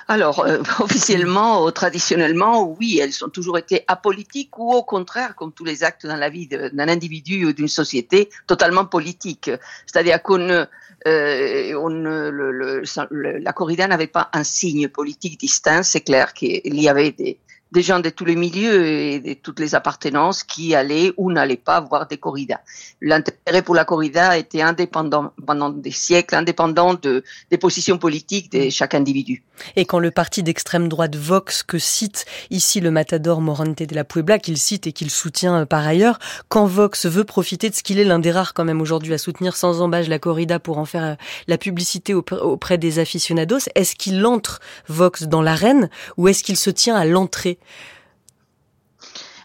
Alors, 0.07 0.39
euh, 0.39 0.63
officiellement 0.79 1.63
ou 1.63 1.69
traditionnellement, 1.69 2.67
oui, 2.79 2.99
elles 2.99 3.23
ont 3.23 3.29
toujours 3.29 3.59
été 3.59 3.83
apolitiques 3.87 4.57
ou 4.57 4.73
au 4.73 4.81
contraire, 4.81 5.35
comme 5.35 5.51
tous 5.51 5.65
les 5.65 5.83
actes 5.83 6.07
dans 6.07 6.15
la 6.15 6.29
vie 6.29 6.47
d'un 6.47 6.87
individu 6.89 7.45
ou 7.45 7.53
d'une 7.53 7.67
société, 7.67 8.29
totalement 8.47 8.85
politiques. 8.85 9.51
C'est-à-dire 9.85 10.23
qu'on 10.23 10.65
euh, 11.07 11.73
on, 11.75 11.89
le, 11.89 12.31
le, 12.31 13.37
la 13.39 13.53
corrida 13.53 13.87
n'avait 13.87 14.07
pas 14.07 14.29
un 14.33 14.43
signe 14.43 14.87
politique 14.87 15.39
distinct. 15.39 15.83
C'est 15.83 16.01
clair 16.01 16.33
qu'il 16.33 16.81
y 16.81 16.89
avait 16.89 17.11
des, 17.11 17.37
des 17.71 17.81
gens 17.81 17.99
de 17.99 18.09
tous 18.09 18.25
les 18.25 18.35
milieux 18.35 18.85
et 18.85 19.19
de 19.19 19.33
toutes 19.33 19.59
les 19.59 19.75
appartenances 19.75 20.43
qui 20.43 20.75
allaient 20.75 21.11
ou 21.17 21.31
n'allaient 21.31 21.57
pas 21.57 21.81
voir 21.81 22.07
des 22.07 22.17
corridas. 22.17 22.61
L'intérêt 23.01 23.61
pour 23.61 23.75
la 23.75 23.85
corrida 23.85 24.37
était 24.37 24.61
indépendant 24.61 25.33
pendant 25.45 25.69
des 25.69 25.91
siècles, 25.91 26.35
indépendant 26.35 26.93
de, 26.93 27.23
des 27.51 27.57
positions 27.57 27.97
politiques 27.97 28.51
de 28.51 28.69
chaque 28.69 28.93
individu. 28.93 29.43
Et 29.75 29.85
quand 29.85 29.99
le 29.99 30.11
parti 30.11 30.43
d'extrême 30.43 30.87
droite 30.89 31.15
Vox, 31.15 31.63
que 31.63 31.77
cite 31.77 32.25
ici 32.49 32.81
le 32.81 32.91
matador 32.91 33.41
Morante 33.41 33.83
de 33.83 33.95
la 33.95 34.03
Puebla, 34.03 34.39
qu'il 34.39 34.57
cite 34.57 34.87
et 34.87 34.91
qu'il 34.91 35.09
soutient 35.09 35.61
euh, 35.61 35.65
par 35.65 35.85
ailleurs, 35.85 36.19
quand 36.49 36.65
Vox 36.65 37.05
veut 37.05 37.23
profiter 37.23 37.69
de 37.69 37.75
ce 37.75 37.83
qu'il 37.83 37.99
est 37.99 38.03
l'un 38.03 38.19
des 38.19 38.31
rares 38.31 38.53
quand 38.53 38.65
même 38.65 38.81
aujourd'hui 38.81 39.13
à 39.13 39.17
soutenir 39.17 39.55
sans 39.55 39.81
embâche 39.81 40.07
la 40.07 40.19
corrida 40.19 40.59
pour 40.59 40.77
en 40.77 40.85
faire 40.85 41.03
euh, 41.03 41.15
la 41.47 41.57
publicité 41.57 42.13
auprès 42.13 42.77
des 42.77 42.99
aficionados, 42.99 43.59
est-ce 43.75 43.95
qu'il 43.95 44.25
entre 44.25 44.59
Vox 44.87 45.23
dans 45.23 45.41
l'arène 45.41 45.89
ou 46.17 46.27
est-ce 46.27 46.43
qu'il 46.43 46.57
se 46.57 46.69
tient 46.69 46.95
à 46.95 47.05
l'entrée? 47.05 47.59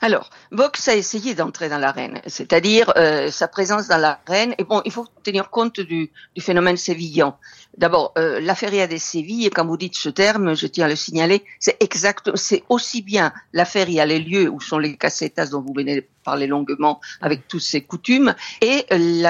Alors, 0.02 0.30
Vox 0.50 0.88
a 0.88 0.96
essayé 0.96 1.34
d'entrer 1.34 1.68
dans 1.68 1.78
l'arène, 1.78 2.22
c'est-à-dire 2.26 2.90
euh, 2.96 3.30
sa 3.30 3.48
présence 3.48 3.86
dans 3.86 3.98
l'arène. 3.98 4.54
Et 4.56 4.64
bon, 4.64 4.80
il 4.86 4.92
faut 4.92 5.06
tenir 5.22 5.50
compte 5.50 5.78
du, 5.78 6.10
du 6.34 6.40
phénomène 6.40 6.78
sévillan. 6.78 7.36
D'abord, 7.78 8.12
euh, 8.18 8.40
la 8.40 8.54
feria 8.54 8.86
de 8.86 8.96
Séville, 8.96 9.48
quand 9.50 9.64
vous 9.64 9.76
dites 9.76 9.96
ce 9.96 10.08
terme, 10.08 10.54
je 10.54 10.66
tiens 10.66 10.86
à 10.86 10.88
le 10.88 10.96
signaler, 10.96 11.44
c'est 11.58 11.76
exact, 11.80 12.34
c'est 12.34 12.64
aussi 12.68 13.00
bien 13.00 13.32
la 13.52 13.64
feria, 13.64 14.04
les 14.04 14.18
lieux 14.18 14.48
où 14.48 14.60
sont 14.60 14.78
les 14.78 14.96
casetas 14.96 15.46
dont 15.46 15.60
vous 15.60 15.72
venez 15.74 15.96
de 15.96 16.04
parler 16.24 16.46
longuement 16.46 17.00
avec 17.20 17.48
toutes 17.48 17.62
ces 17.62 17.80
coutumes, 17.80 18.34
et 18.60 18.84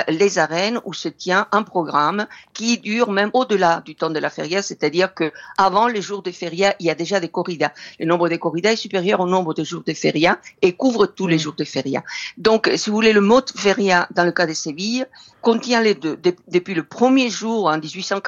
les 0.08 0.38
arènes 0.38 0.80
où 0.84 0.92
se 0.92 1.08
tient 1.08 1.46
un 1.52 1.62
programme 1.62 2.26
qui 2.52 2.78
dure 2.78 3.12
même 3.12 3.30
au-delà 3.32 3.82
du 3.84 3.94
temps 3.94 4.10
de 4.10 4.18
la 4.18 4.30
feria, 4.30 4.62
c'est-à-dire 4.62 5.14
que 5.14 5.32
avant 5.56 5.86
les 5.86 6.02
jours 6.02 6.22
de 6.22 6.30
feria, 6.30 6.74
il 6.80 6.86
y 6.86 6.90
a 6.90 6.94
déjà 6.94 7.20
des 7.20 7.28
corridas. 7.28 7.72
Le 7.98 8.06
nombre 8.06 8.28
de 8.28 8.36
corridas 8.36 8.72
est 8.72 8.76
supérieur 8.76 9.20
au 9.20 9.26
nombre 9.26 9.54
de 9.54 9.62
jours 9.64 9.82
de 9.86 9.94
feria 9.94 10.40
et 10.62 10.72
couvre 10.72 11.06
tous 11.06 11.26
les 11.26 11.38
jours 11.38 11.54
de 11.54 11.64
feria. 11.64 12.02
Donc, 12.38 12.70
si 12.76 12.90
vous 12.90 12.96
voulez, 12.96 13.12
le 13.12 13.20
mot 13.20 13.42
feria 13.56 14.08
dans 14.10 14.24
le 14.24 14.32
cas 14.32 14.46
de 14.46 14.54
Séville 14.54 15.06
contient 15.40 15.80
les 15.80 15.94
deux. 15.94 16.18
depuis 16.48 16.74
le 16.74 16.82
premier 16.82 17.30
jour, 17.30 17.66
en 17.66 17.78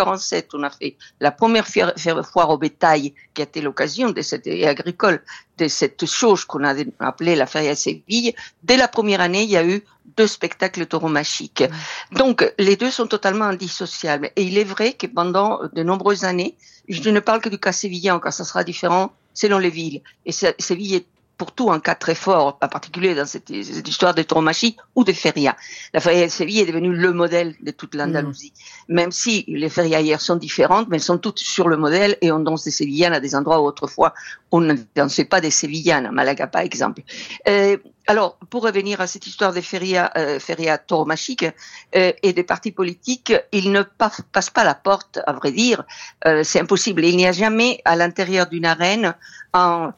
1847, 0.07 0.51
on 0.55 0.63
a 0.63 0.71
fait 0.71 0.97
la 1.21 1.31
première 1.31 1.67
foire 1.67 2.51
au 2.51 2.59
bétail 2.59 3.15
qui 3.35 3.43
a 3.43 3.45
été 3.45 3.61
l'occasion 3.61 4.11
de 4.11 4.23
cette, 4.23 4.47
et 4.47 4.67
agricole, 4.67 5.23
de 5.59 5.69
cette 5.69 6.07
chose 6.07 6.45
qu'on 6.45 6.65
a 6.65 6.75
appelée 7.01 7.37
la 7.37 7.47
feria 7.47 7.75
Séville, 7.75 8.35
dès 8.63 8.77
la 8.77 8.89
première 8.89 9.21
année, 9.21 9.43
il 9.43 9.51
y 9.51 9.57
a 9.57 9.65
eu 9.67 9.85
deux 10.17 10.27
spectacles 10.27 10.87
tauromachiques. 10.87 11.65
Donc, 12.13 12.53
les 12.59 12.77
deux 12.77 12.91
sont 12.91 13.07
totalement 13.07 13.47
indissociables. 13.47 14.31
Et 14.37 14.43
il 14.43 14.59
est 14.59 14.65
vrai 14.65 14.93
que 14.93 15.07
pendant 15.07 15.61
de 15.73 15.83
nombreuses 15.83 16.25
années, 16.25 16.57
je 16.89 17.09
ne 17.11 17.21
parle 17.21 17.41
que 17.41 17.49
du 17.49 17.59
cas 17.59 17.73
sévillan, 17.73 18.19
car 18.21 18.33
ça 18.33 18.45
sera 18.45 18.65
différent 18.65 19.13
selon 19.35 19.59
les 19.59 19.71
villes. 19.71 20.03
Et 20.27 20.33
Séville 20.33 20.97
est 20.97 21.07
pour 21.37 21.53
tout 21.53 21.71
un 21.71 21.81
cas 21.81 21.95
très 21.95 22.15
fort, 22.15 22.59
en 22.61 22.69
particulier 22.69 23.15
dans 23.15 23.27
cette, 23.27 23.51
histoire 23.51 24.15
de 24.15 24.23
tauromachie 24.23 24.77
ou 24.95 25.05
de 25.05 25.13
feria. 25.13 25.57
La 25.93 26.01
feria 26.01 26.27
de 26.27 26.31
Séville 26.31 26.61
est 26.61 26.67
devenue 26.67 26.95
le 26.95 27.13
modèle 27.13 27.55
de 27.61 27.71
toute 27.71 27.95
l'Andalousie. 27.95 28.53
Mm. 28.89 28.95
Même 28.95 29.13
si 29.13 29.45
les 29.49 29.69
ferias 29.69 30.01
hier 30.01 30.21
sont 30.21 30.37
différentes, 30.37 30.89
mais 30.89 30.97
elles 30.97 31.03
sont 31.03 31.19
toutes 31.19 31.39
sur 31.39 31.69
le 31.69 31.77
modèle 31.77 32.17
et 32.21 32.31
on 32.31 32.41
danse 32.41 32.65
des 32.65 32.71
sévillanes 32.71 33.13
à 33.13 33.21
des 33.21 33.35
endroits 33.35 33.61
où 33.61 33.65
autrefois 33.65 34.15
on 34.51 34.61
ne 34.61 34.75
dansait 34.95 35.25
pas 35.25 35.41
des 35.41 35.51
sévillanes, 35.51 36.07
à 36.07 36.13
Malaga 36.13 36.47
par 36.47 36.63
exemple. 36.63 37.03
Euh, 37.49 37.77
alors, 38.09 38.37
pour 38.51 38.65
revenir 38.65 39.01
à 39.01 39.07
cette 39.07 39.27
histoire 39.27 39.53
des 39.53 39.63
ferias, 39.63 40.11
euh, 40.17 40.41
feria 40.41 40.77
tauromachiques 40.77 41.47
euh, 41.95 42.13
et 42.23 42.33
des 42.33 42.43
partis 42.43 42.73
politiques, 42.73 43.33
ils 43.53 43.71
ne 43.71 43.83
passent 43.83 44.51
pas 44.51 44.65
la 44.65 44.75
porte, 44.75 45.21
à 45.25 45.33
vrai 45.33 45.53
dire. 45.53 45.85
Euh, 46.27 46.43
c'est 46.43 46.61
impossible. 46.61 47.05
Il 47.05 47.17
n'y 47.17 47.27
a 47.27 47.33
jamais 47.33 47.81
à 47.85 47.95
l'intérieur 47.95 48.49
d'une 48.49 48.67
arène 48.67 49.15
un 49.55 49.95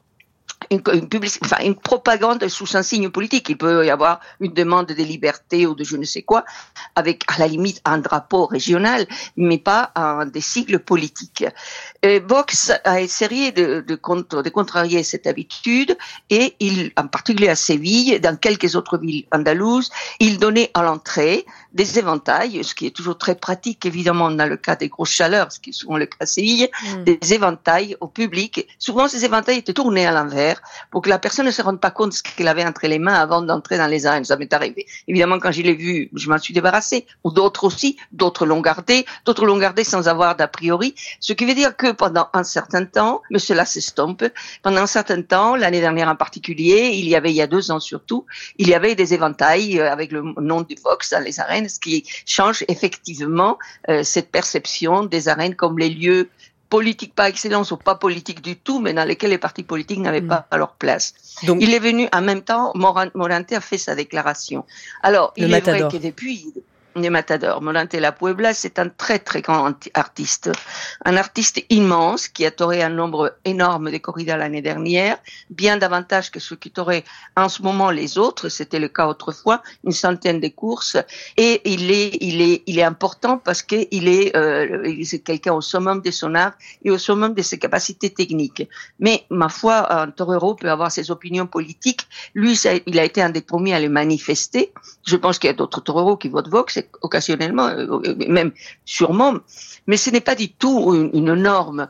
une, 0.74 1.74
propagande 1.74 2.46
sous 2.48 2.76
un 2.76 2.82
signe 2.82 3.10
politique. 3.10 3.48
Il 3.48 3.58
peut 3.58 3.84
y 3.86 3.90
avoir 3.90 4.20
une 4.40 4.52
demande 4.52 4.86
de 4.86 5.02
liberté 5.02 5.66
ou 5.66 5.74
de 5.74 5.84
je 5.84 5.96
ne 5.96 6.04
sais 6.04 6.22
quoi, 6.22 6.44
avec 6.94 7.22
à 7.28 7.38
la 7.38 7.48
limite 7.48 7.80
un 7.84 7.98
drapeau 7.98 8.46
régional, 8.46 9.06
mais 9.36 9.58
pas 9.58 9.92
des 10.32 10.40
sigles 10.40 10.78
politiques. 10.78 11.44
Et 12.02 12.20
Vox 12.20 12.72
a 12.84 13.00
essayé 13.00 13.52
de, 13.52 13.84
de, 13.86 13.94
de, 14.42 14.50
contrarier 14.50 15.02
cette 15.02 15.26
habitude 15.26 15.96
et 16.30 16.54
il, 16.60 16.92
en 16.96 17.06
particulier 17.06 17.48
à 17.48 17.56
Séville, 17.56 18.20
dans 18.20 18.36
quelques 18.36 18.76
autres 18.76 18.98
villes 18.98 19.26
andalouses, 19.32 19.90
il 20.20 20.38
donnait 20.38 20.70
à 20.74 20.82
l'entrée 20.82 21.46
des 21.74 21.98
éventails, 21.98 22.62
ce 22.64 22.74
qui 22.74 22.86
est 22.86 22.90
toujours 22.90 23.18
très 23.18 23.34
pratique 23.34 23.84
évidemment 23.84 24.30
dans 24.30 24.46
le 24.46 24.56
cas 24.56 24.76
des 24.76 24.88
grosses 24.88 25.10
chaleurs, 25.10 25.52
ce 25.52 25.60
qui 25.60 25.70
est 25.70 25.74
souvent 25.74 25.96
le 25.96 26.06
cas 26.06 26.16
à 26.20 26.26
Séville, 26.26 26.68
mm. 26.82 27.04
des 27.04 27.34
éventails 27.34 27.96
au 28.00 28.08
public. 28.08 28.66
Souvent 28.78 29.08
ces 29.08 29.24
éventails 29.24 29.58
étaient 29.58 29.72
tournés 29.72 30.06
à 30.06 30.12
l'envers 30.12 30.62
pour 30.90 31.02
que 31.02 31.10
la 31.10 31.18
personne 31.18 31.46
ne 31.46 31.50
se 31.50 31.62
rende 31.62 31.80
pas 31.80 31.90
compte 31.90 32.10
de 32.10 32.14
ce 32.14 32.22
qu'elle 32.22 32.48
avait 32.48 32.64
entre 32.64 32.86
les 32.86 32.98
mains 32.98 33.14
avant 33.14 33.42
d'entrer 33.42 33.76
dans 33.76 33.86
les 33.86 34.06
arènes. 34.06 34.24
Ça 34.24 34.36
m'est 34.36 34.52
arrivé. 34.52 34.86
Évidemment, 35.08 35.38
quand 35.38 35.52
je 35.52 35.62
l'ai 35.62 35.74
vu, 35.74 36.10
je 36.14 36.28
m'en 36.28 36.38
suis 36.38 36.54
débarrassé. 36.54 37.06
Ou 37.24 37.30
d'autres 37.30 37.64
aussi, 37.64 37.96
d'autres 38.12 38.46
l'ont 38.46 38.60
gardé, 38.60 39.04
d'autres 39.24 39.44
l'ont 39.44 39.58
gardé 39.58 39.84
sans 39.84 40.08
avoir 40.08 40.36
d'a 40.36 40.48
priori. 40.48 40.94
Ce 41.20 41.32
qui 41.32 41.44
veut 41.44 41.54
dire 41.54 41.76
que 41.76 41.92
pendant 41.92 42.28
un 42.32 42.44
certain 42.44 42.84
temps, 42.84 43.22
mais 43.30 43.38
cela 43.38 43.64
s'estompe, 43.64 44.24
pendant 44.62 44.82
un 44.82 44.86
certain 44.86 45.22
temps, 45.22 45.56
l'année 45.56 45.80
dernière 45.80 46.08
en 46.08 46.16
particulier, 46.16 46.92
il 46.94 47.08
y 47.08 47.16
avait, 47.16 47.30
il 47.30 47.36
y 47.36 47.42
a 47.42 47.46
deux 47.46 47.70
ans 47.70 47.80
surtout, 47.80 48.26
il 48.58 48.68
y 48.68 48.74
avait 48.74 48.94
des 48.94 49.14
éventails 49.14 49.80
euh, 49.80 49.90
avec 49.90 50.12
le 50.12 50.22
nom 50.40 50.62
du 50.62 50.76
Vox 50.82 51.10
dans 51.10 51.22
les 51.22 51.40
arènes, 51.40 51.63
ce 51.68 51.78
qui 51.78 52.04
change 52.26 52.64
effectivement 52.68 53.58
euh, 53.88 54.02
cette 54.02 54.30
perception 54.30 55.04
des 55.04 55.28
arènes 55.28 55.54
comme 55.54 55.78
les 55.78 55.90
lieux 55.90 56.28
politique 56.70 57.14
par 57.14 57.26
excellence 57.26 57.70
ou 57.70 57.76
pas 57.76 57.94
politique 57.94 58.40
du 58.40 58.56
tout, 58.56 58.80
mais 58.80 58.92
dans 58.92 59.04
lesquels 59.04 59.30
les 59.30 59.38
partis 59.38 59.62
politiques 59.62 60.00
n'avaient 60.00 60.20
mm. 60.20 60.28
pas 60.50 60.56
leur 60.56 60.72
place. 60.74 61.14
Donc, 61.44 61.58
il 61.60 61.72
est 61.72 61.78
venu 61.78 62.08
en 62.12 62.20
même 62.20 62.42
temps, 62.42 62.72
Morante 62.74 63.52
a 63.52 63.60
fait 63.60 63.78
sa 63.78 63.94
déclaration. 63.94 64.64
Alors, 65.02 65.32
il 65.36 65.52
est 65.52 65.60
vrai 65.60 65.88
que 65.88 65.98
depuis, 65.98 66.52
des 67.00 67.10
Matador. 67.10 67.60
Molante 67.60 67.94
La 67.94 68.12
Puebla, 68.12 68.54
c'est 68.54 68.78
un 68.78 68.88
très 68.88 69.18
très 69.18 69.42
grand 69.42 69.72
artiste, 69.94 70.50
un 71.04 71.16
artiste 71.16 71.64
immense 71.70 72.28
qui 72.28 72.46
a 72.46 72.50
toré 72.50 72.82
un 72.82 72.88
nombre 72.88 73.36
énorme 73.44 73.90
de 73.90 73.98
corridas 73.98 74.36
l'année 74.36 74.62
dernière, 74.62 75.18
bien 75.50 75.76
davantage 75.76 76.30
que 76.30 76.40
ce 76.40 76.54
qui 76.54 76.70
torait 76.70 77.04
en 77.36 77.48
ce 77.48 77.62
moment 77.62 77.90
les 77.90 78.18
autres. 78.18 78.48
C'était 78.48 78.78
le 78.78 78.88
cas 78.88 79.06
autrefois, 79.06 79.62
une 79.84 79.92
centaine 79.92 80.40
de 80.40 80.48
courses. 80.48 80.96
Et 81.36 81.60
il 81.64 81.90
est 81.90 82.16
il 82.20 82.40
est 82.40 82.62
il 82.66 82.78
est 82.78 82.84
important 82.84 83.38
parce 83.38 83.62
que 83.62 83.76
il 83.90 84.08
est 84.08 84.34
euh, 84.36 85.02
c'est 85.04 85.20
quelqu'un 85.20 85.54
au 85.54 85.60
summum 85.60 86.00
de 86.00 86.10
son 86.10 86.34
art 86.34 86.52
et 86.84 86.90
au 86.90 86.98
summum 86.98 87.34
de 87.34 87.42
ses 87.42 87.58
capacités 87.58 88.10
techniques. 88.10 88.68
Mais 89.00 89.24
ma 89.30 89.48
foi, 89.48 89.92
un 89.92 90.10
torero 90.10 90.54
peut 90.54 90.70
avoir 90.70 90.92
ses 90.92 91.10
opinions 91.10 91.46
politiques. 91.46 92.06
Lui, 92.34 92.58
il 92.86 92.98
a 92.98 93.04
été 93.04 93.20
un 93.22 93.30
des 93.30 93.42
premiers 93.42 93.74
à 93.74 93.80
les 93.80 93.88
manifester. 93.88 94.72
Je 95.06 95.16
pense 95.16 95.38
qu'il 95.38 95.48
y 95.48 95.50
a 95.50 95.56
d'autres 95.56 95.80
toreros 95.80 96.16
qui 96.16 96.28
votent 96.28 96.48
Vox 96.48 96.83
occasionnellement, 97.02 97.68
euh, 97.68 98.14
même 98.28 98.52
sûrement, 98.84 99.34
mais 99.86 99.96
ce 99.96 100.10
n'est 100.10 100.20
pas 100.20 100.34
du 100.34 100.52
tout 100.52 100.94
une, 101.12 101.34
norme. 101.34 101.88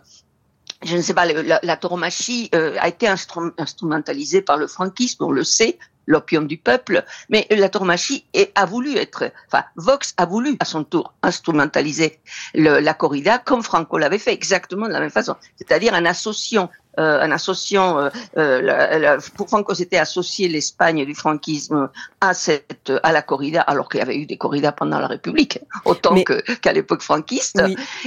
Je 0.85 0.97
ne 0.97 1.03
sais 1.03 1.15
pas, 1.15 1.25
la, 1.25 1.61
la 1.63 1.77
tauromachie 1.77 2.51
euh, 2.55 2.77
a 2.79 2.89
été 2.89 3.09
instrumentalisée 3.09 4.43
par 4.43 4.57
le 4.57 4.67
franquisme, 4.67 5.25
on 5.25 5.31
le 5.31 5.45
sait, 5.45 5.79
l'opium 6.07 6.47
du 6.47 6.59
peuple, 6.59 7.05
mais 7.29 7.47
la 7.51 7.69
tauromachie 7.69 8.25
a 8.55 8.67
voulu 8.67 8.97
être, 8.97 9.31
enfin, 9.47 9.65
Vox 9.77 10.15
a 10.17 10.27
voulu 10.27 10.57
à 10.61 10.65
son 10.65 10.85
tour 10.85 11.15
instrumentaliser 11.23 12.21
la 12.55 12.95
corrida 12.95 13.39
comme 13.39 13.63
Franco 13.63 13.99
l'avait 13.99 14.19
fait 14.19 14.33
exactement 14.33 14.87
de 14.87 14.93
la 14.93 15.01
même 15.01 15.11
façon, 15.11 15.37
c'est-à-dire 15.57 15.95
en 15.95 16.05
associant 16.05 16.65
euh, 16.65 16.84
en 16.99 17.31
associant, 17.31 17.99
euh, 17.99 18.11
euh, 18.37 18.63
la, 18.63 18.99
la, 18.99 19.19
pour 19.37 19.49
Franco, 19.49 19.75
c'était 19.75 19.99
associé 19.99 20.49
l'Espagne 20.49 21.05
du 21.05 21.15
franquisme 21.15 21.89
à 22.21 22.35
cette 22.35 22.93
à 23.03 23.13
la 23.13 23.23
corrida, 23.23 23.61
alors 23.63 23.89
qu'il 23.89 24.01
y 24.01 24.03
avait 24.03 24.17
eu 24.17 24.27
des 24.27 24.37
corridas 24.37 24.73
pendant 24.73 24.99
la 24.99 25.09
République, 25.09 25.59
autant 25.85 26.23
que 26.23 26.41
qu'à 26.57 26.73
l'époque 26.73 27.03
franquiste, 27.03 27.63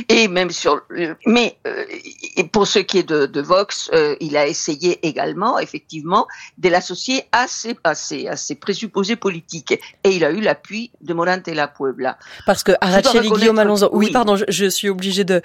et 0.09 0.27
même 0.27 0.51
sur. 0.51 0.81
Mais 1.25 1.57
et 2.35 2.43
pour 2.45 2.67
ce 2.67 2.79
qui 2.79 2.99
est 2.99 3.07
de, 3.07 3.25
de 3.25 3.41
Vox, 3.41 3.91
il 4.19 4.37
a 4.37 4.47
essayé 4.47 5.05
également, 5.05 5.59
effectivement, 5.59 6.27
de 6.57 6.69
l'associer 6.69 7.23
à 7.31 7.47
ses, 7.47 7.75
à 7.83 7.95
ses, 7.95 8.27
à 8.27 8.35
ses 8.35 8.55
présupposés 8.55 9.15
politiques, 9.15 9.79
et 10.03 10.09
il 10.09 10.23
a 10.23 10.31
eu 10.31 10.39
l'appui 10.41 10.91
de 11.01 11.13
Morante 11.13 11.47
la 11.47 11.67
Puebla. 11.67 12.17
Parce 12.45 12.63
que 12.63 12.73
Araceli 12.81 13.29
Guillaume 13.29 13.59
Alonso, 13.59 13.89
oui, 13.91 14.11
pardon, 14.11 14.35
je, 14.35 14.45
je, 14.47 14.65
suis 14.67 14.89
obligée 14.89 15.23
de 15.23 15.41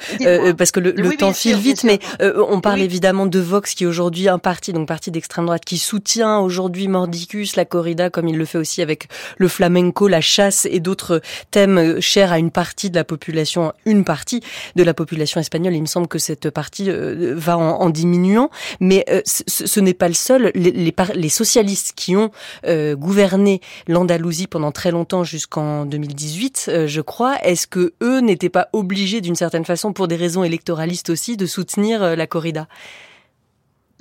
parce 0.52 0.70
que 0.70 0.80
le, 0.80 0.92
le 0.92 1.16
temps 1.16 1.32
file 1.32 1.56
vite, 1.56 1.84
mais 1.84 1.98
on 2.20 2.60
parle 2.60 2.80
évidemment 2.80 3.26
de 3.32 3.40
Vox 3.40 3.74
qui 3.74 3.84
est 3.84 3.86
aujourd'hui 3.86 4.28
un 4.28 4.38
parti, 4.38 4.72
donc 4.72 4.86
parti 4.86 5.10
d'extrême 5.10 5.46
droite, 5.46 5.64
qui 5.64 5.78
soutient 5.78 6.38
aujourd'hui 6.38 6.86
Mordicus, 6.86 7.56
la 7.56 7.64
corrida, 7.64 8.10
comme 8.10 8.28
il 8.28 8.36
le 8.36 8.44
fait 8.44 8.58
aussi 8.58 8.82
avec 8.82 9.08
le 9.38 9.48
flamenco, 9.48 10.06
la 10.06 10.20
chasse 10.20 10.66
et 10.70 10.80
d'autres 10.80 11.22
thèmes 11.50 11.98
chers 12.00 12.30
à 12.30 12.38
une 12.38 12.50
partie 12.50 12.90
de 12.90 12.94
la 12.94 13.04
population, 13.04 13.72
une 13.86 14.04
partie 14.04 14.42
de 14.76 14.82
la 14.82 14.92
population 14.92 15.40
espagnole. 15.40 15.74
Il 15.74 15.80
me 15.80 15.86
semble 15.86 16.08
que 16.08 16.18
cette 16.18 16.50
partie 16.50 16.90
euh, 16.90 17.32
va 17.34 17.56
en, 17.56 17.88
diminuant, 17.88 18.50
mais 18.80 19.04
euh, 19.08 19.22
ce, 19.24 19.80
n'est 19.80 19.94
pas 19.94 20.08
le 20.08 20.14
seul. 20.14 20.52
Les, 20.54 21.28
socialistes 21.30 21.94
qui 21.96 22.14
ont 22.14 22.30
euh, 22.66 22.94
gouverné 22.94 23.62
l'Andalousie 23.88 24.46
pendant 24.46 24.72
très 24.72 24.90
longtemps 24.90 25.24
jusqu'en 25.24 25.86
2018, 25.86 26.70
je 26.86 27.00
crois, 27.00 27.36
est-ce 27.42 27.66
que 27.66 27.94
eux 28.02 28.20
n'étaient 28.20 28.50
pas 28.50 28.68
obligés 28.74 29.22
d'une 29.22 29.36
certaine 29.36 29.64
façon, 29.64 29.94
pour 29.94 30.06
des 30.06 30.16
raisons 30.16 30.44
électoralistes 30.44 31.08
aussi, 31.08 31.38
de 31.38 31.46
soutenir 31.46 32.14
la 32.14 32.26
corrida? 32.26 32.68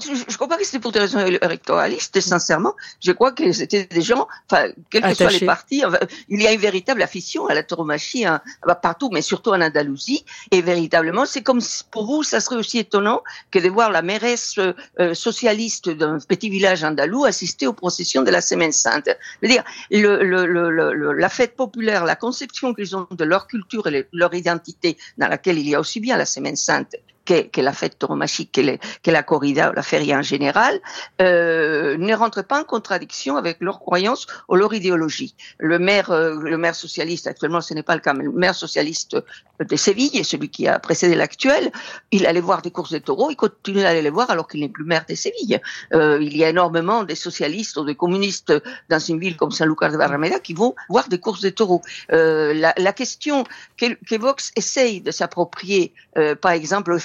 Je, 0.03 0.11
ne 0.11 0.35
crois 0.35 0.47
pas 0.47 0.57
que 0.57 0.65
c'était 0.65 0.79
pour 0.79 0.91
des 0.91 0.99
raisons 0.99 1.19
électoralistes, 1.19 2.19
sincèrement. 2.19 2.75
Je 3.03 3.11
crois 3.11 3.31
que 3.31 3.51
c'était 3.51 3.85
des 3.85 4.01
gens, 4.01 4.27
enfin, 4.49 4.69
quels 4.89 5.03
que 5.03 5.13
soient 5.13 5.29
les 5.29 5.45
partis, 5.45 5.83
il 6.29 6.41
y 6.41 6.47
a 6.47 6.51
une 6.51 6.59
véritable 6.59 7.01
affition 7.01 7.47
à 7.47 7.53
la 7.53 7.63
tauromachie 7.63 8.25
hein, 8.25 8.41
bah, 8.65 8.75
partout, 8.75 9.09
mais 9.11 9.21
surtout 9.21 9.51
en 9.51 9.61
Andalousie. 9.61 10.25
Et 10.51 10.61
véritablement, 10.61 11.25
c'est 11.25 11.41
comme 11.41 11.61
pour 11.91 12.05
vous, 12.05 12.23
ça 12.23 12.39
serait 12.39 12.57
aussi 12.57 12.79
étonnant 12.79 13.21
que 13.51 13.59
de 13.59 13.69
voir 13.69 13.91
la 13.91 14.01
mairesse 14.01 14.55
euh, 14.57 15.13
socialiste 15.13 15.89
d'un 15.89 16.19
petit 16.19 16.49
village 16.49 16.83
andalou 16.83 17.25
assister 17.25 17.67
aux 17.67 17.73
processions 17.73 18.23
de 18.23 18.31
la 18.31 18.41
Semaine 18.41 18.71
Sainte. 18.71 19.09
Je 19.41 19.47
veux 19.47 19.53
dire, 19.53 19.63
le, 19.89 20.23
le, 20.23 20.45
le, 20.71 21.13
la 21.13 21.29
fête 21.29 21.55
populaire, 21.55 22.05
la 22.05 22.15
conception 22.15 22.73
qu'ils 22.73 22.95
ont 22.95 23.07
de 23.11 23.23
leur 23.23 23.47
culture 23.47 23.87
et 23.87 24.07
leur 24.11 24.33
identité, 24.33 24.97
dans 25.17 25.27
laquelle 25.27 25.57
il 25.57 25.67
y 25.67 25.75
a 25.75 25.79
aussi 25.79 25.99
bien 25.99 26.17
la 26.17 26.25
Semaine 26.25 26.55
Sainte 26.55 26.95
que 27.25 27.61
la 27.61 27.73
fête 27.73 27.99
tauromachique, 27.99 28.51
que, 28.51 28.77
que 29.03 29.11
la 29.11 29.23
corrida 29.23 29.71
la 29.75 29.83
feria 29.83 30.17
en 30.17 30.21
général, 30.21 30.79
euh, 31.21 31.97
ne 31.97 32.13
rentrent 32.15 32.43
pas 32.43 32.61
en 32.61 32.63
contradiction 32.63 33.37
avec 33.37 33.57
leurs 33.61 33.79
croyances 33.79 34.27
ou 34.49 34.55
leur 34.55 34.73
idéologie. 34.73 35.35
Le 35.57 35.79
maire, 35.79 36.11
euh, 36.11 36.35
le 36.41 36.57
maire 36.57 36.75
socialiste, 36.75 37.27
actuellement 37.27 37.61
ce 37.61 37.73
n'est 37.73 37.83
pas 37.83 37.95
le 37.95 38.01
cas, 38.01 38.13
mais 38.13 38.23
le 38.23 38.31
maire 38.31 38.55
socialiste 38.55 39.17
de 39.63 39.75
Séville, 39.75 40.23
celui 40.23 40.49
qui 40.49 40.67
a 40.67 40.79
précédé 40.79 41.15
l'actuel, 41.15 41.71
il 42.11 42.25
allait 42.25 42.41
voir 42.41 42.61
des 42.61 42.71
courses 42.71 42.91
de 42.91 42.97
taureaux, 42.97 43.29
il 43.29 43.35
continue 43.35 43.81
d'aller 43.81 44.01
les 44.01 44.09
voir 44.09 44.29
alors 44.29 44.47
qu'il 44.47 44.61
n'est 44.61 44.69
plus 44.69 44.85
maire 44.85 45.05
de 45.07 45.15
Séville. 45.15 45.61
Euh, 45.93 46.19
il 46.21 46.35
y 46.35 46.43
a 46.43 46.49
énormément 46.49 47.03
de 47.03 47.15
socialistes 47.15 47.77
ou 47.77 47.83
de 47.83 47.93
communistes 47.93 48.53
dans 48.89 48.99
une 48.99 49.19
ville 49.19 49.37
comme 49.37 49.51
Saint-Lucar 49.51 49.91
de 49.91 49.97
Barrameda 49.97 50.39
qui 50.39 50.53
vont 50.53 50.75
voir 50.89 51.07
des 51.07 51.19
courses 51.19 51.41
de 51.41 51.49
taureaux. 51.49 51.81
Euh, 52.11 52.53
la, 52.53 52.73
la, 52.77 52.93
question 52.93 53.43
que, 53.77 54.15
Vox 54.17 54.51
essaye 54.55 55.01
de 55.01 55.11
s'approprier, 55.11 55.93
euh, 56.17 56.35
par 56.35 56.51
exemple, 56.51 56.91
le 56.91 56.99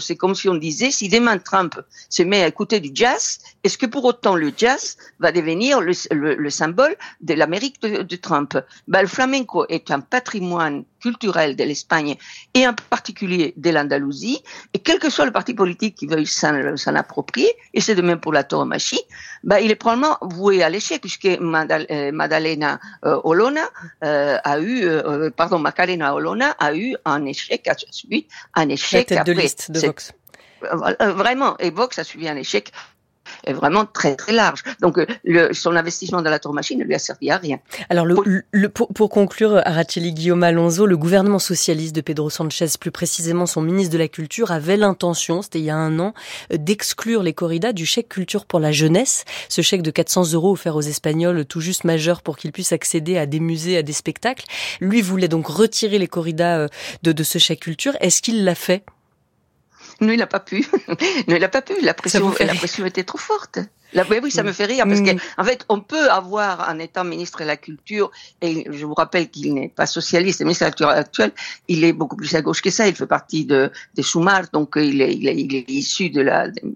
c'est 0.00 0.16
comme 0.16 0.34
si 0.34 0.48
on 0.48 0.54
disait, 0.54 0.90
si 0.90 1.08
demain 1.08 1.38
Trump 1.38 1.80
se 2.08 2.22
met 2.22 2.42
à 2.42 2.46
écouter 2.46 2.80
du 2.80 2.90
jazz, 2.94 3.38
est-ce 3.64 3.78
que 3.78 3.86
pour 3.86 4.04
autant 4.04 4.34
le 4.34 4.52
jazz 4.56 4.96
va 5.20 5.32
devenir 5.32 5.80
le, 5.80 5.92
le, 6.10 6.34
le 6.34 6.50
symbole 6.50 6.96
de 7.20 7.34
l'Amérique 7.34 7.80
de, 7.82 8.02
de, 8.02 8.16
Trump? 8.16 8.58
Ben, 8.88 9.02
Le 9.02 9.08
flamenco 9.08 9.66
est 9.68 9.90
un 9.90 10.00
patrimoine 10.00 10.84
culturelle 11.00 11.56
de 11.56 11.64
l'Espagne 11.64 12.16
et 12.54 12.66
en 12.66 12.74
particulier 12.74 13.54
de 13.56 13.70
l'Andalousie. 13.70 14.42
Et 14.72 14.78
quel 14.78 14.98
que 14.98 15.10
soit 15.10 15.26
le 15.26 15.32
parti 15.32 15.52
politique 15.52 15.96
qui 15.96 16.06
veuille 16.06 16.26
s'en 16.26 16.94
approprier, 16.94 17.52
et 17.74 17.80
c'est 17.80 17.94
de 17.94 18.02
même 18.02 18.20
pour 18.20 18.32
la 18.32 18.44
tauromachie, 18.44 19.00
bah, 19.44 19.60
il 19.60 19.70
est 19.70 19.76
probablement 19.76 20.18
voué 20.20 20.62
à 20.62 20.70
l'échec 20.70 21.00
puisque 21.00 21.26
euh, 21.26 22.12
Madalena 22.12 22.80
euh, 23.04 23.20
Olona 23.24 23.68
euh, 24.04 24.38
a 24.42 24.60
eu, 24.60 24.86
pardon, 25.36 25.58
Macarena 25.58 26.14
Olona 26.14 26.50
a 26.58 26.74
eu 26.74 26.96
un 27.04 27.24
échec, 27.26 27.66
a 27.68 27.74
suivi 27.90 28.26
un 28.54 28.68
échec. 28.68 29.10
La 29.10 29.16
tête 29.16 29.26
de 29.26 29.32
liste 29.32 29.70
de 29.70 29.80
Vox. 29.80 30.12
Vraiment, 30.60 31.56
et 31.58 31.70
Vox 31.70 31.98
a 31.98 32.04
suivi 32.04 32.28
un 32.28 32.36
échec 32.36 32.72
est 33.44 33.52
vraiment 33.52 33.84
très 33.84 34.16
très 34.16 34.32
large. 34.32 34.62
Donc 34.80 34.98
euh, 34.98 35.06
le, 35.24 35.52
son 35.52 35.76
investissement 35.76 36.22
dans 36.22 36.30
la 36.30 36.38
tour 36.38 36.52
machine 36.52 36.78
ne 36.78 36.84
lui 36.84 36.94
a 36.94 36.98
servi 36.98 37.30
à 37.30 37.38
rien. 37.38 37.58
Alors 37.90 38.04
le, 38.04 38.44
le, 38.50 38.68
pour, 38.68 38.88
pour, 38.88 39.10
conclure, 39.10 39.60
Araceli 39.64 40.12
Guillaume 40.12 40.42
Alonso, 40.42 40.86
le 40.86 40.96
gouvernement 40.96 41.38
socialiste 41.38 41.94
de 41.94 42.00
Pedro 42.00 42.30
Sanchez, 42.30 42.66
plus 42.80 42.90
précisément 42.90 43.46
son 43.46 43.62
ministre 43.62 43.92
de 43.92 43.98
la 43.98 44.08
Culture, 44.08 44.52
avait 44.52 44.76
l'intention, 44.76 45.42
c'était 45.42 45.58
il 45.58 45.64
y 45.64 45.70
a 45.70 45.76
un 45.76 45.98
an, 45.98 46.14
d'exclure 46.50 47.22
les 47.22 47.32
corridas 47.32 47.72
du 47.72 47.86
chèque 47.86 48.08
culture 48.08 48.46
pour 48.46 48.60
la 48.60 48.72
jeunesse. 48.72 49.24
Ce 49.48 49.62
chèque 49.62 49.82
de 49.82 49.90
400 49.90 50.32
euros 50.32 50.52
offert 50.52 50.76
aux 50.76 50.82
Espagnols 50.82 51.44
tout 51.44 51.60
juste 51.60 51.84
majeurs 51.84 52.22
pour 52.22 52.36
qu'ils 52.36 52.52
puissent 52.52 52.72
accéder 52.72 53.18
à 53.18 53.26
des 53.26 53.40
musées, 53.40 53.76
à 53.76 53.82
des 53.82 53.92
spectacles. 53.92 54.44
Lui 54.80 55.02
voulait 55.02 55.28
donc 55.28 55.46
retirer 55.46 55.98
les 55.98 56.08
corridas 56.08 56.58
euh, 56.58 56.68
de, 57.02 57.12
de 57.12 57.22
ce 57.22 57.38
chèque 57.38 57.60
culture. 57.60 57.96
Est-ce 58.00 58.22
qu'il 58.22 58.44
l'a 58.44 58.54
fait? 58.54 58.84
Non, 60.00 60.12
il 60.12 60.18
n'a 60.18 60.26
pas 60.26 60.40
pu. 60.40 60.66
non, 61.28 61.36
il 61.36 61.40
n'a 61.40 61.48
pas 61.48 61.62
pu. 61.62 61.74
La 61.82 61.94
pression, 61.94 62.34
la 62.40 62.54
pression 62.54 62.86
était 62.86 63.04
trop 63.04 63.18
forte 63.18 63.58
oui, 64.22 64.30
ça 64.30 64.42
me 64.42 64.52
fait 64.52 64.66
rire 64.66 64.84
parce 64.86 65.00
qu'en 65.00 65.14
mm. 65.14 65.20
en 65.38 65.44
fait, 65.44 65.64
on 65.68 65.80
peut 65.80 66.10
avoir 66.10 66.68
un 66.68 66.78
étant 66.78 67.04
ministre 67.04 67.40
de 67.40 67.44
la 67.44 67.56
Culture, 67.56 68.10
et 68.40 68.66
je 68.70 68.84
vous 68.84 68.94
rappelle 68.94 69.28
qu'il 69.28 69.54
n'est 69.54 69.68
pas 69.68 69.86
socialiste, 69.86 70.40
le 70.40 70.46
ministre 70.46 70.64
de 70.64 70.66
la 70.66 70.70
Culture 70.70 70.88
actuel, 70.88 71.32
il 71.68 71.84
est 71.84 71.92
beaucoup 71.92 72.16
plus 72.16 72.34
à 72.34 72.42
gauche 72.42 72.62
que 72.62 72.70
ça, 72.70 72.86
il 72.86 72.94
fait 72.94 73.06
partie 73.06 73.44
de, 73.44 73.70
des 73.94 74.02
Soumar, 74.02 74.44
donc 74.52 74.74
il 74.76 75.00
est, 75.00 75.14
il 75.14 75.28
est, 75.28 75.36
il 75.36 75.54
est 75.54 75.70
issu 75.70 76.10
de 76.10 76.22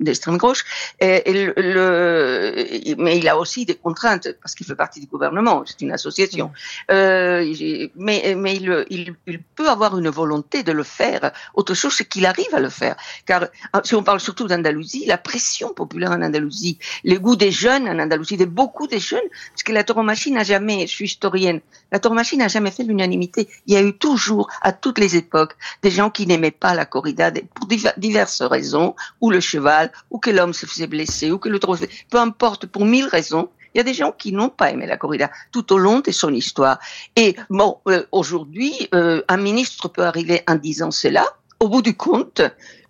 l'extrême 0.00 0.38
gauche, 0.38 0.64
et, 1.00 1.22
le, 1.26 2.94
mais 2.98 3.18
il 3.18 3.28
a 3.28 3.36
aussi 3.38 3.64
des 3.64 3.74
contraintes 3.74 4.28
parce 4.40 4.54
qu'il 4.54 4.66
fait 4.66 4.74
partie 4.74 5.00
du 5.00 5.06
gouvernement, 5.06 5.62
c'est 5.66 5.80
une 5.80 5.92
association. 5.92 6.46
Mm. 6.46 6.92
Euh, 6.92 7.88
mais 7.96 8.34
mais 8.36 8.56
il, 8.56 8.86
il, 8.90 9.14
il, 9.26 9.42
peut 9.42 9.68
avoir 9.68 9.98
une 9.98 10.08
volonté 10.08 10.62
de 10.62 10.72
le 10.72 10.82
faire. 10.82 11.32
Autre 11.54 11.74
chose, 11.74 11.94
c'est 11.94 12.04
qu'il 12.04 12.26
arrive 12.26 12.52
à 12.54 12.60
le 12.60 12.68
faire, 12.68 12.96
car 13.24 13.46
si 13.84 13.94
on 13.94 14.02
parle 14.02 14.20
surtout 14.20 14.46
d'Andalousie, 14.46 15.04
la 15.06 15.18
pression 15.18 15.72
populaire 15.72 16.10
en 16.10 16.22
Andalousie, 16.22 16.78
les 17.06 17.18
goûts 17.18 17.36
des 17.36 17.52
jeunes 17.52 17.88
en 17.88 17.98
Andalousie, 18.00 18.36
de 18.36 18.44
beaucoup 18.44 18.88
des 18.88 18.98
jeunes, 18.98 19.28
parce 19.52 19.62
que 19.62 19.72
la 19.72 19.84
tauromachie 19.84 20.32
n'a 20.32 20.42
jamais, 20.42 20.88
je 20.88 20.92
suis 20.92 21.04
historienne, 21.04 21.60
la 21.92 22.00
tauromachie 22.00 22.36
n'a 22.36 22.48
jamais 22.48 22.72
fait 22.72 22.82
l'unanimité. 22.82 23.48
Il 23.66 23.74
y 23.74 23.76
a 23.76 23.82
eu 23.82 23.96
toujours, 23.96 24.50
à 24.60 24.72
toutes 24.72 24.98
les 24.98 25.16
époques, 25.16 25.56
des 25.82 25.92
gens 25.92 26.10
qui 26.10 26.26
n'aimaient 26.26 26.50
pas 26.50 26.74
la 26.74 26.84
corrida 26.84 27.30
pour 27.54 27.68
diverses 27.96 28.42
raisons, 28.42 28.96
ou 29.20 29.30
le 29.30 29.38
cheval, 29.38 29.92
ou 30.10 30.18
que 30.18 30.30
l'homme 30.30 30.52
se 30.52 30.66
faisait 30.66 30.88
blesser, 30.88 31.30
ou 31.30 31.38
que 31.38 31.48
le 31.48 31.60
taureau, 31.60 31.76
peu 32.10 32.18
importe, 32.18 32.66
pour 32.66 32.84
mille 32.84 33.06
raisons. 33.06 33.48
Il 33.74 33.78
y 33.78 33.80
a 33.80 33.84
des 33.84 33.94
gens 33.94 34.10
qui 34.10 34.32
n'ont 34.32 34.48
pas 34.48 34.72
aimé 34.72 34.86
la 34.86 34.96
corrida 34.96 35.30
tout 35.52 35.72
au 35.72 35.78
long 35.78 36.00
de 36.00 36.10
son 36.10 36.32
histoire. 36.34 36.80
Et 37.14 37.36
bon, 37.50 37.78
euh, 37.88 38.04
aujourd'hui, 38.10 38.88
euh, 38.94 39.22
un 39.28 39.36
ministre 39.36 39.88
peut 39.88 40.04
arriver 40.04 40.42
en 40.48 40.56
disant 40.56 40.90
cela. 40.90 41.24
Au 41.60 41.68
bout 41.68 41.82
du 41.82 41.94
compte, 41.94 42.40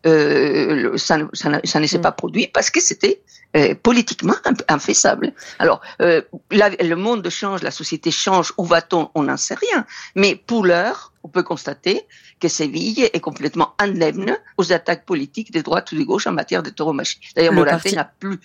euh, 0.07 0.97
ça, 0.97 1.19
ça, 1.33 1.61
ça 1.65 1.81
ne 1.81 1.87
s'est 1.87 1.99
mm. 1.99 2.03
pas 2.03 2.13
produit 2.13 2.47
parce 2.47 2.71
que 2.71 2.81
c'était 2.81 3.21
euh, 3.55 3.75
politiquement 3.75 4.35
infaisable. 4.69 5.33
Alors, 5.59 5.81
euh, 6.03 6.23
le 6.51 6.95
monde 6.95 7.29
change, 7.29 7.63
la 7.63 7.71
société 7.71 8.11
change, 8.11 8.53
où 8.59 8.65
va-t-on? 8.65 9.11
On 9.15 9.25
n'en 9.25 9.37
sait 9.37 9.55
rien. 9.55 9.87
Mais 10.15 10.35
pour 10.35 10.65
l'heure, 10.65 11.13
on 11.23 11.29
peut 11.29 11.43
constater 11.43 12.03
que 12.41 12.49
Séville 12.49 13.09
est 13.13 13.21
complètement 13.21 13.75
indemne 13.79 14.37
aux 14.59 14.73
attaques 14.73 15.05
politiques 15.05 15.53
des 15.53 15.63
droites 15.63 15.91
ou 15.93 15.97
des 15.97 16.05
gauches 16.05 16.27
en 16.27 16.33
matière 16.33 16.63
de 16.63 16.71
tauromachie. 16.71 17.21
D'ailleurs, 17.35 17.55
Moraté 17.55 17.93
n'a 17.93 18.05
plus 18.05 18.39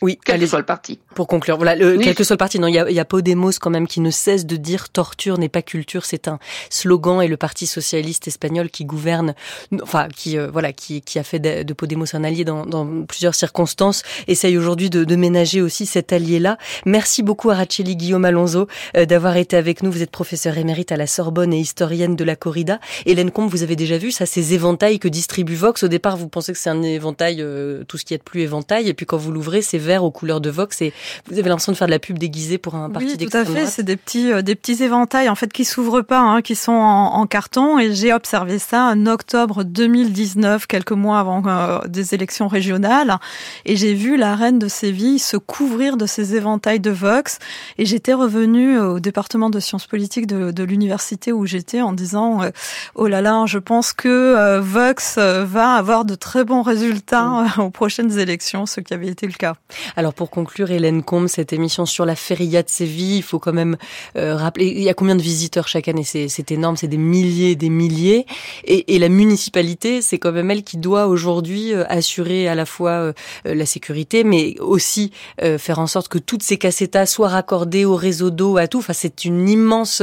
oui, 0.00 0.16
quel 0.24 0.38
que 0.38 0.46
soit 0.46 0.60
le 0.60 0.64
parti. 0.64 1.00
Pour 1.16 1.26
conclure, 1.26 1.56
voilà, 1.56 1.74
le, 1.74 1.98
quel 1.98 2.14
que 2.14 2.22
soit 2.22 2.34
le 2.34 2.38
parti, 2.38 2.60
non, 2.60 2.68
il 2.68 2.74
y 2.74 2.78
a, 2.78 2.88
y 2.88 3.00
a 3.00 3.04
Podemos 3.04 3.50
quand 3.60 3.70
même 3.70 3.88
qui 3.88 3.98
ne 4.00 4.12
cesse 4.12 4.46
de 4.46 4.54
dire 4.56 4.90
torture 4.90 5.38
n'est 5.38 5.48
pas 5.48 5.60
culture, 5.62 6.04
c'est 6.04 6.28
un 6.28 6.38
slogan 6.70 7.20
et 7.20 7.26
le 7.26 7.36
Parti 7.36 7.66
socialiste 7.66 8.28
espagnol 8.28 8.70
qui 8.70 8.84
gouverne, 8.84 9.34
enfin 9.82 10.06
qui 10.14 10.38
euh, 10.38 10.50
voilà, 10.52 10.72
qui, 10.72 11.02
qui 11.02 11.18
a 11.18 11.24
fait 11.24 11.40
de, 11.40 11.72
Podemos 11.72 12.04
un 12.12 12.22
allié 12.22 12.44
dans, 12.44 12.64
dans 12.64 13.04
plusieurs 13.06 13.34
circonstances, 13.34 14.04
essaye 14.28 14.56
aujourd'hui 14.56 14.88
de, 14.88 15.02
de, 15.02 15.16
ménager 15.16 15.60
aussi 15.60 15.84
cet 15.84 16.12
allié-là. 16.12 16.58
Merci 16.86 17.24
beaucoup 17.24 17.50
à 17.50 17.56
Racheli 17.56 17.96
Guillaume 17.96 18.24
Alonso 18.24 18.68
euh, 18.96 19.04
d'avoir 19.04 19.36
été 19.36 19.56
avec 19.56 19.82
nous. 19.82 19.90
Vous 19.90 20.02
êtes 20.02 20.12
professeur 20.12 20.58
émérite 20.58 20.92
à 20.92 20.96
la 20.96 21.08
Sorbonne 21.08 21.52
et 21.52 21.58
historienne 21.58 22.14
de 22.14 22.22
la 22.22 22.36
corrida. 22.36 22.78
Hélène 23.04 23.32
Combe, 23.32 23.50
vous 23.50 23.64
avez 23.64 23.74
déjà 23.74 23.98
vu 23.98 24.12
ça, 24.12 24.26
ces 24.26 24.54
éventails 24.54 25.00
que 25.00 25.08
distribue 25.08 25.56
Vox. 25.56 25.82
Au 25.82 25.88
départ, 25.88 26.16
vous 26.16 26.28
pensez 26.28 26.52
que 26.52 26.58
c'est 26.58 26.70
un 26.70 26.82
éventail, 26.82 27.38
euh, 27.40 27.82
tout 27.88 27.98
ce 27.98 28.04
qui 28.04 28.14
est 28.14 28.18
de 28.18 28.22
plus 28.22 28.42
éventail, 28.42 28.88
et 28.88 28.94
puis 28.94 29.04
quand 29.04 29.16
vous 29.16 29.32
l'ouvrez, 29.32 29.60
c'est 29.60 29.87
aux 29.96 30.10
couleurs 30.10 30.40
de 30.40 30.50
Vox 30.50 30.82
et 30.82 30.92
vous 31.26 31.38
avez 31.38 31.48
l'impression 31.48 31.72
de 31.72 31.76
faire 31.76 31.86
de 31.86 31.92
la 31.92 31.98
pub 31.98 32.18
déguisée 32.18 32.58
pour 32.58 32.74
un 32.74 32.90
parti 32.90 33.16
oui, 33.18 33.26
tout 33.26 33.36
à 33.36 33.44
fait. 33.44 33.66
C'est 33.66 33.82
des 33.82 33.96
petits, 33.96 34.32
euh, 34.32 34.42
des 34.42 34.54
petits 34.54 34.82
éventails 34.82 35.28
en 35.28 35.34
fait 35.34 35.52
qui 35.52 35.64
s'ouvrent 35.64 36.02
pas, 36.02 36.20
hein, 36.20 36.42
qui 36.42 36.54
sont 36.54 36.72
en, 36.72 37.26
carton. 37.26 37.78
Et 37.78 37.94
j'ai 37.94 38.12
observé 38.12 38.58
ça 38.58 38.92
en 38.92 39.06
octobre 39.06 39.64
2019, 39.64 40.66
quelques 40.66 40.92
mois 40.92 41.18
avant 41.18 41.42
euh, 41.46 41.80
des 41.86 42.14
élections 42.14 42.48
régionales. 42.48 43.16
Et 43.64 43.76
j'ai 43.76 43.94
vu 43.94 44.16
la 44.16 44.34
reine 44.36 44.58
de 44.58 44.68
Séville 44.68 45.18
se 45.18 45.36
couvrir 45.36 45.96
de 45.96 46.06
ces 46.06 46.34
éventails 46.36 46.80
de 46.80 46.90
Vox. 46.90 47.38
Et 47.76 47.86
j'étais 47.86 48.14
revenue 48.14 48.78
au 48.78 49.00
département 49.00 49.50
de 49.50 49.60
sciences 49.60 49.86
politiques 49.86 50.26
de, 50.26 50.50
de 50.50 50.64
l'université 50.64 51.32
où 51.32 51.46
j'étais 51.46 51.80
en 51.80 51.92
disant 51.92 52.42
euh, 52.42 52.50
oh 52.94 53.06
là 53.06 53.20
là, 53.20 53.44
je 53.46 53.58
pense 53.58 53.92
que 53.92 54.58
Vox 54.58 55.18
va 55.18 55.74
avoir 55.74 56.04
de 56.04 56.14
très 56.14 56.44
bons 56.44 56.62
résultats 56.62 57.22
mm. 57.22 57.48
aux 57.60 57.70
prochaines 57.70 58.18
élections, 58.18 58.66
ce 58.66 58.80
qui 58.80 58.94
avait 58.94 59.08
été 59.08 59.26
le 59.26 59.32
cas. 59.32 59.54
Alors 59.96 60.14
pour 60.14 60.30
conclure, 60.30 60.70
Hélène 60.70 61.02
Combe, 61.02 61.28
cette 61.28 61.52
émission 61.52 61.86
sur 61.86 62.04
la 62.04 62.16
feria 62.16 62.62
de 62.62 62.68
Séville, 62.68 63.16
il 63.16 63.22
faut 63.22 63.38
quand 63.38 63.52
même 63.52 63.76
euh, 64.16 64.36
rappeler, 64.36 64.66
il 64.66 64.82
y 64.82 64.88
a 64.88 64.94
combien 64.94 65.16
de 65.16 65.22
visiteurs 65.22 65.68
chaque 65.68 65.88
année? 65.88 66.04
C'est 66.04 66.50
énorme, 66.50 66.76
c'est 66.76 66.88
des 66.88 66.96
milliers, 66.96 67.56
des 67.56 67.70
milliers. 67.70 68.26
Et, 68.64 68.94
et 68.94 68.98
la 68.98 69.08
municipalité, 69.08 70.02
c'est 70.02 70.18
quand 70.18 70.32
même 70.32 70.50
elle 70.50 70.62
qui 70.62 70.76
doit 70.76 71.06
aujourd'hui 71.06 71.72
euh, 71.72 71.84
assurer 71.88 72.48
à 72.48 72.54
la 72.54 72.66
fois 72.66 72.90
euh, 72.90 73.12
la 73.44 73.66
sécurité, 73.66 74.24
mais 74.24 74.56
aussi 74.60 75.12
faire 75.58 75.78
en 75.78 75.86
sorte 75.86 76.08
que 76.08 76.18
toutes 76.18 76.42
ces 76.42 76.58
cassetas 76.58 77.06
soient 77.06 77.28
raccordées 77.28 77.84
au 77.84 77.96
réseau 77.96 78.30
d'eau, 78.30 78.56
à 78.56 78.66
tout. 78.66 78.78
Enfin, 78.78 78.92
c'est 78.92 79.24
une 79.24 79.48
immense 79.48 80.02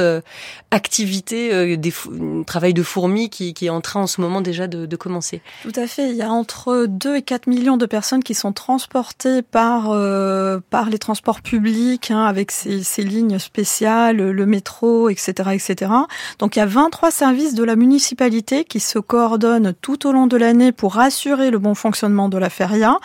activité, 0.72 1.78
des 1.78 1.92
un 2.08 2.44
travail 2.44 2.74
de 2.74 2.84
fourmi 2.84 3.30
qui, 3.30 3.54
qui, 3.54 3.68
est 3.68 3.70
en 3.70 3.82
train 3.82 4.02
en 4.02 4.08
ce 4.08 4.22
moment 4.22 4.42
déjà 4.42 4.68
de, 4.68 4.86
de 4.86 4.96
commencer. 4.96 5.42
Tout 5.64 5.72
à 5.76 5.88
fait. 5.88 6.10
Il 6.10 6.16
y 6.16 6.22
a 6.22 6.32
entre 6.32 6.86
2 6.88 7.18
et 7.18 7.22
4 7.22 7.48
millions 7.48 7.78
de 7.78 7.86
personnes 7.86 8.24
qui 8.24 8.34
sont 8.34 8.54
transportées 8.54 9.42
par 9.42 9.65
euh, 9.90 10.60
par 10.70 10.90
les 10.90 10.98
transports 10.98 11.42
publics 11.42 12.12
hein, 12.12 12.24
avec 12.24 12.52
ces, 12.52 13.04
lignes 13.04 13.40
spéciales, 13.40 14.18
le 14.18 14.46
métro, 14.46 15.10
etc., 15.10 15.52
etc. 15.54 15.92
Donc 16.40 16.56
il 16.56 16.60
y 16.60 16.62
a 16.62 16.66
23 16.66 17.12
services 17.12 17.54
de 17.54 17.64
la 17.64 17.76
municipalité 17.76 18.64
qui 18.64 18.80
se 18.80 19.00
coordonnent 19.00 19.74
tout 19.82 20.08
au 20.08 20.12
long 20.12 20.28
de 20.28 20.38
l'année 20.38 20.72
pour 20.72 21.00
assurer 21.00 21.52
le 21.52 21.60
bon 21.60 21.76
fonctionnement 21.76 22.30
de 22.30 22.38
la 22.38 22.50
feria, 22.50 22.98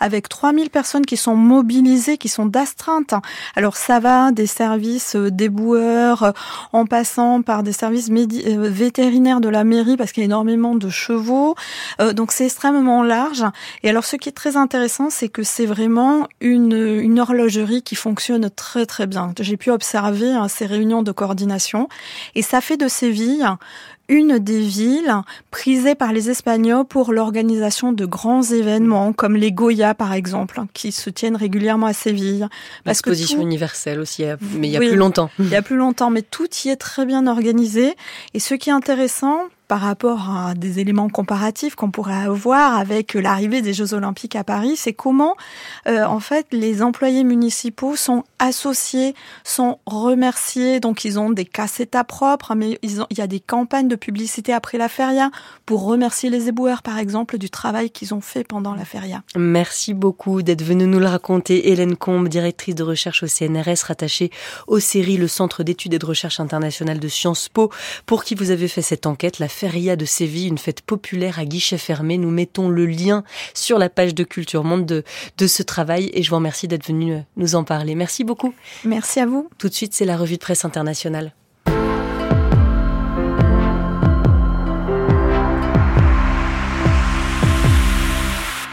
avec 0.00 0.28
3000 0.28 0.70
personnes 0.70 1.06
qui 1.06 1.16
sont 1.16 1.36
mobilisées, 1.36 2.18
qui 2.18 2.28
sont 2.28 2.46
d'astreinte. 2.46 3.14
Alors 3.56 3.76
ça 3.76 4.00
va 4.00 4.32
des 4.32 4.46
services 4.46 5.16
euh, 5.16 5.30
déboueurs, 5.30 6.22
euh, 6.22 6.32
en 6.72 6.86
passant 6.86 7.42
par 7.42 7.62
des 7.62 7.72
services 7.72 8.10
vétérinaires 8.10 9.40
de 9.40 9.48
la 9.48 9.64
mairie 9.64 9.96
parce 9.96 10.12
qu'il 10.12 10.22
y 10.22 10.24
a 10.24 10.26
énormément 10.26 10.74
de 10.74 10.88
chevaux. 10.88 11.54
donc 12.14 12.32
c'est 12.32 12.44
extrêmement 12.46 13.02
large. 13.02 13.44
Et 13.82 13.90
alors 13.90 14.04
ce 14.04 14.16
qui 14.16 14.28
est 14.28 14.32
très 14.32 14.56
intéressant, 14.56 15.10
c'est 15.10 15.28
que 15.28 15.42
c'est 15.42 15.66
vraiment 15.66 16.07
une, 16.40 16.74
une 16.74 17.20
horlogerie 17.20 17.82
qui 17.82 17.94
fonctionne 17.94 18.50
très 18.50 18.86
très 18.86 19.06
bien. 19.06 19.32
J'ai 19.40 19.56
pu 19.56 19.70
observer 19.70 20.30
hein, 20.30 20.48
ces 20.48 20.66
réunions 20.66 21.02
de 21.02 21.12
coordination 21.12 21.88
et 22.34 22.42
ça 22.42 22.60
fait 22.60 22.76
de 22.76 22.88
Séville 22.88 23.46
une 24.08 24.38
des 24.38 24.60
villes 24.60 25.14
prisées 25.50 25.94
par 25.94 26.12
les 26.12 26.30
Espagnols 26.30 26.86
pour 26.86 27.12
l'organisation 27.12 27.92
de 27.92 28.06
grands 28.06 28.42
événements 28.42 29.12
comme 29.12 29.36
les 29.36 29.52
Goya 29.52 29.94
par 29.94 30.14
exemple, 30.14 30.62
qui 30.72 30.92
se 30.92 31.10
tiennent 31.10 31.36
régulièrement 31.36 31.86
à 31.86 31.92
Séville. 31.92 32.48
L'exposition 32.86 33.40
universelle 33.40 34.00
aussi, 34.00 34.24
mais 34.54 34.68
il 34.68 34.72
y 34.72 34.76
a 34.76 34.80
plus 34.80 34.96
longtemps. 34.96 35.30
Il 35.38 35.48
y 35.48 35.56
a 35.56 35.62
plus 35.62 35.76
longtemps, 35.76 36.10
mais 36.10 36.22
tout 36.22 36.48
y 36.64 36.68
est 36.70 36.76
très 36.76 37.04
bien 37.04 37.26
organisé. 37.26 37.94
Et 38.34 38.40
ce 38.40 38.54
qui 38.54 38.70
est 38.70 38.72
intéressant, 38.72 39.42
par 39.68 39.80
rapport 39.80 40.30
à 40.30 40.54
des 40.54 40.80
éléments 40.80 41.10
comparatifs 41.10 41.74
qu'on 41.74 41.90
pourrait 41.90 42.14
avoir 42.14 42.76
avec 42.76 43.14
l'arrivée 43.14 43.62
des 43.62 43.74
Jeux 43.74 43.94
Olympiques 43.94 44.34
à 44.34 44.42
Paris, 44.42 44.76
c'est 44.76 44.94
comment 44.94 45.36
euh, 45.86 46.04
en 46.04 46.20
fait 46.20 46.46
les 46.52 46.82
employés 46.82 47.22
municipaux 47.22 47.94
sont 47.94 48.24
associés, 48.38 49.14
sont 49.44 49.78
remerciés, 49.86 50.80
donc 50.80 51.04
ils 51.04 51.18
ont 51.18 51.30
des 51.30 51.44
cassettes 51.44 51.96
propres, 52.08 52.54
mais 52.54 52.78
il 52.82 53.18
y 53.18 53.20
a 53.20 53.26
des 53.26 53.40
campagnes 53.40 53.88
de 53.88 53.96
publicité 53.96 54.52
après 54.52 54.78
la 54.78 54.88
feria 54.88 55.30
pour 55.66 55.84
remercier 55.84 56.30
les 56.30 56.48
éboueurs 56.48 56.82
par 56.82 56.98
exemple 56.98 57.38
du 57.38 57.50
travail 57.50 57.90
qu'ils 57.90 58.14
ont 58.14 58.20
fait 58.20 58.44
pendant 58.44 58.74
la 58.74 58.84
feria. 58.84 59.22
Merci 59.36 59.94
beaucoup 59.94 60.42
d'être 60.42 60.62
venue 60.62 60.86
nous 60.86 60.98
le 60.98 61.06
raconter, 61.06 61.70
Hélène 61.70 61.96
Combe, 61.96 62.28
directrice 62.28 62.74
de 62.74 62.82
recherche 62.82 63.22
au 63.22 63.26
CNRS, 63.26 63.84
rattachée 63.86 64.30
au 64.66 64.80
série 64.80 65.16
le 65.16 65.28
Centre 65.28 65.62
d'études 65.62 65.94
et 65.94 65.98
de 65.98 66.06
recherche 66.06 66.40
internationale 66.40 66.98
de 66.98 67.08
Sciences 67.08 67.48
Po, 67.48 67.70
pour 68.06 68.24
qui 68.24 68.34
vous 68.34 68.50
avez 68.50 68.68
fait 68.68 68.82
cette 68.82 69.06
enquête, 69.06 69.38
Feria 69.58 69.96
de 69.96 70.04
Séville, 70.04 70.46
une 70.46 70.56
fête 70.56 70.82
populaire 70.82 71.40
à 71.40 71.44
guichet 71.44 71.78
fermé. 71.78 72.16
Nous 72.16 72.30
mettons 72.30 72.68
le 72.68 72.86
lien 72.86 73.24
sur 73.54 73.76
la 73.76 73.88
page 73.88 74.14
de 74.14 74.22
Culture 74.22 74.62
Monde 74.62 74.86
de, 74.86 75.02
de 75.36 75.46
ce 75.48 75.64
travail 75.64 76.12
et 76.14 76.22
je 76.22 76.30
vous 76.30 76.36
remercie 76.36 76.68
d'être 76.68 76.86
venu 76.86 77.14
euh, 77.14 77.18
nous 77.36 77.56
en 77.56 77.64
parler. 77.64 77.96
Merci 77.96 78.22
beaucoup. 78.22 78.54
Merci 78.84 79.18
à 79.18 79.26
vous. 79.26 79.50
Tout 79.58 79.68
de 79.68 79.74
suite, 79.74 79.94
c'est 79.94 80.04
la 80.04 80.16
revue 80.16 80.36
de 80.36 80.40
presse 80.40 80.64
internationale. 80.64 81.34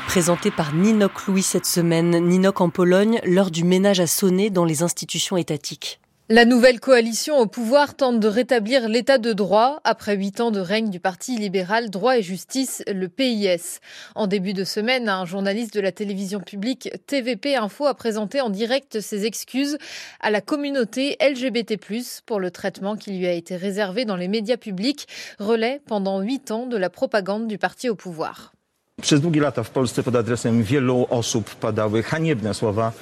Présenté 0.05 0.51
par 0.51 0.71
Ninok 0.75 1.25
Louis 1.25 1.41
cette 1.41 1.65
semaine. 1.65 2.11
Ninok 2.27 2.61
en 2.61 2.69
Pologne, 2.69 3.19
l'heure 3.25 3.49
du 3.49 3.63
ménage 3.63 3.99
a 3.99 4.05
sonné 4.05 4.51
dans 4.51 4.65
les 4.65 4.83
institutions 4.83 5.35
étatiques. 5.35 5.99
La 6.27 6.43
nouvelle 6.43 6.79
coalition 6.79 7.37
au 7.37 7.45
pouvoir 7.45 7.93
tente 7.93 8.19
de 8.19 8.27
rétablir 8.27 8.89
l'état 8.89 9.19
de 9.19 9.31
droit 9.31 9.79
après 9.83 10.15
huit 10.15 10.41
ans 10.41 10.49
de 10.49 10.59
règne 10.59 10.89
du 10.89 10.99
Parti 10.99 11.37
libéral 11.37 11.91
Droit 11.91 12.17
et 12.17 12.23
Justice, 12.23 12.81
le 12.87 13.09
PIS. 13.09 13.79
En 14.15 14.25
début 14.25 14.53
de 14.53 14.63
semaine, 14.63 15.07
un 15.07 15.25
journaliste 15.25 15.75
de 15.75 15.81
la 15.81 15.91
télévision 15.91 16.39
publique 16.39 16.89
TVP 17.05 17.55
Info 17.55 17.85
a 17.85 17.93
présenté 17.93 18.41
en 18.41 18.49
direct 18.49 19.01
ses 19.01 19.27
excuses 19.27 19.77
à 20.19 20.31
la 20.31 20.41
communauté 20.41 21.15
LGBT+, 21.21 21.77
pour 22.25 22.39
le 22.39 22.49
traitement 22.49 22.95
qui 22.95 23.11
lui 23.11 23.27
a 23.27 23.33
été 23.33 23.55
réservé 23.55 24.05
dans 24.05 24.15
les 24.15 24.27
médias 24.27 24.57
publics, 24.57 25.07
relais 25.37 25.79
pendant 25.85 26.21
huit 26.21 26.49
ans 26.49 26.65
de 26.65 26.75
la 26.75 26.89
propagande 26.89 27.47
du 27.47 27.59
parti 27.59 27.87
au 27.87 27.95
pouvoir. 27.95 28.51
Przez 28.99 29.21
lata 29.21 29.63
w 29.63 29.69
Polsce 29.69 30.03
pod 30.03 30.15
adresem 30.15 30.63
wielu 30.63 31.05
osób 31.09 31.55
padały 31.55 32.03
haniebne 32.03 32.53
słowa 32.53 32.93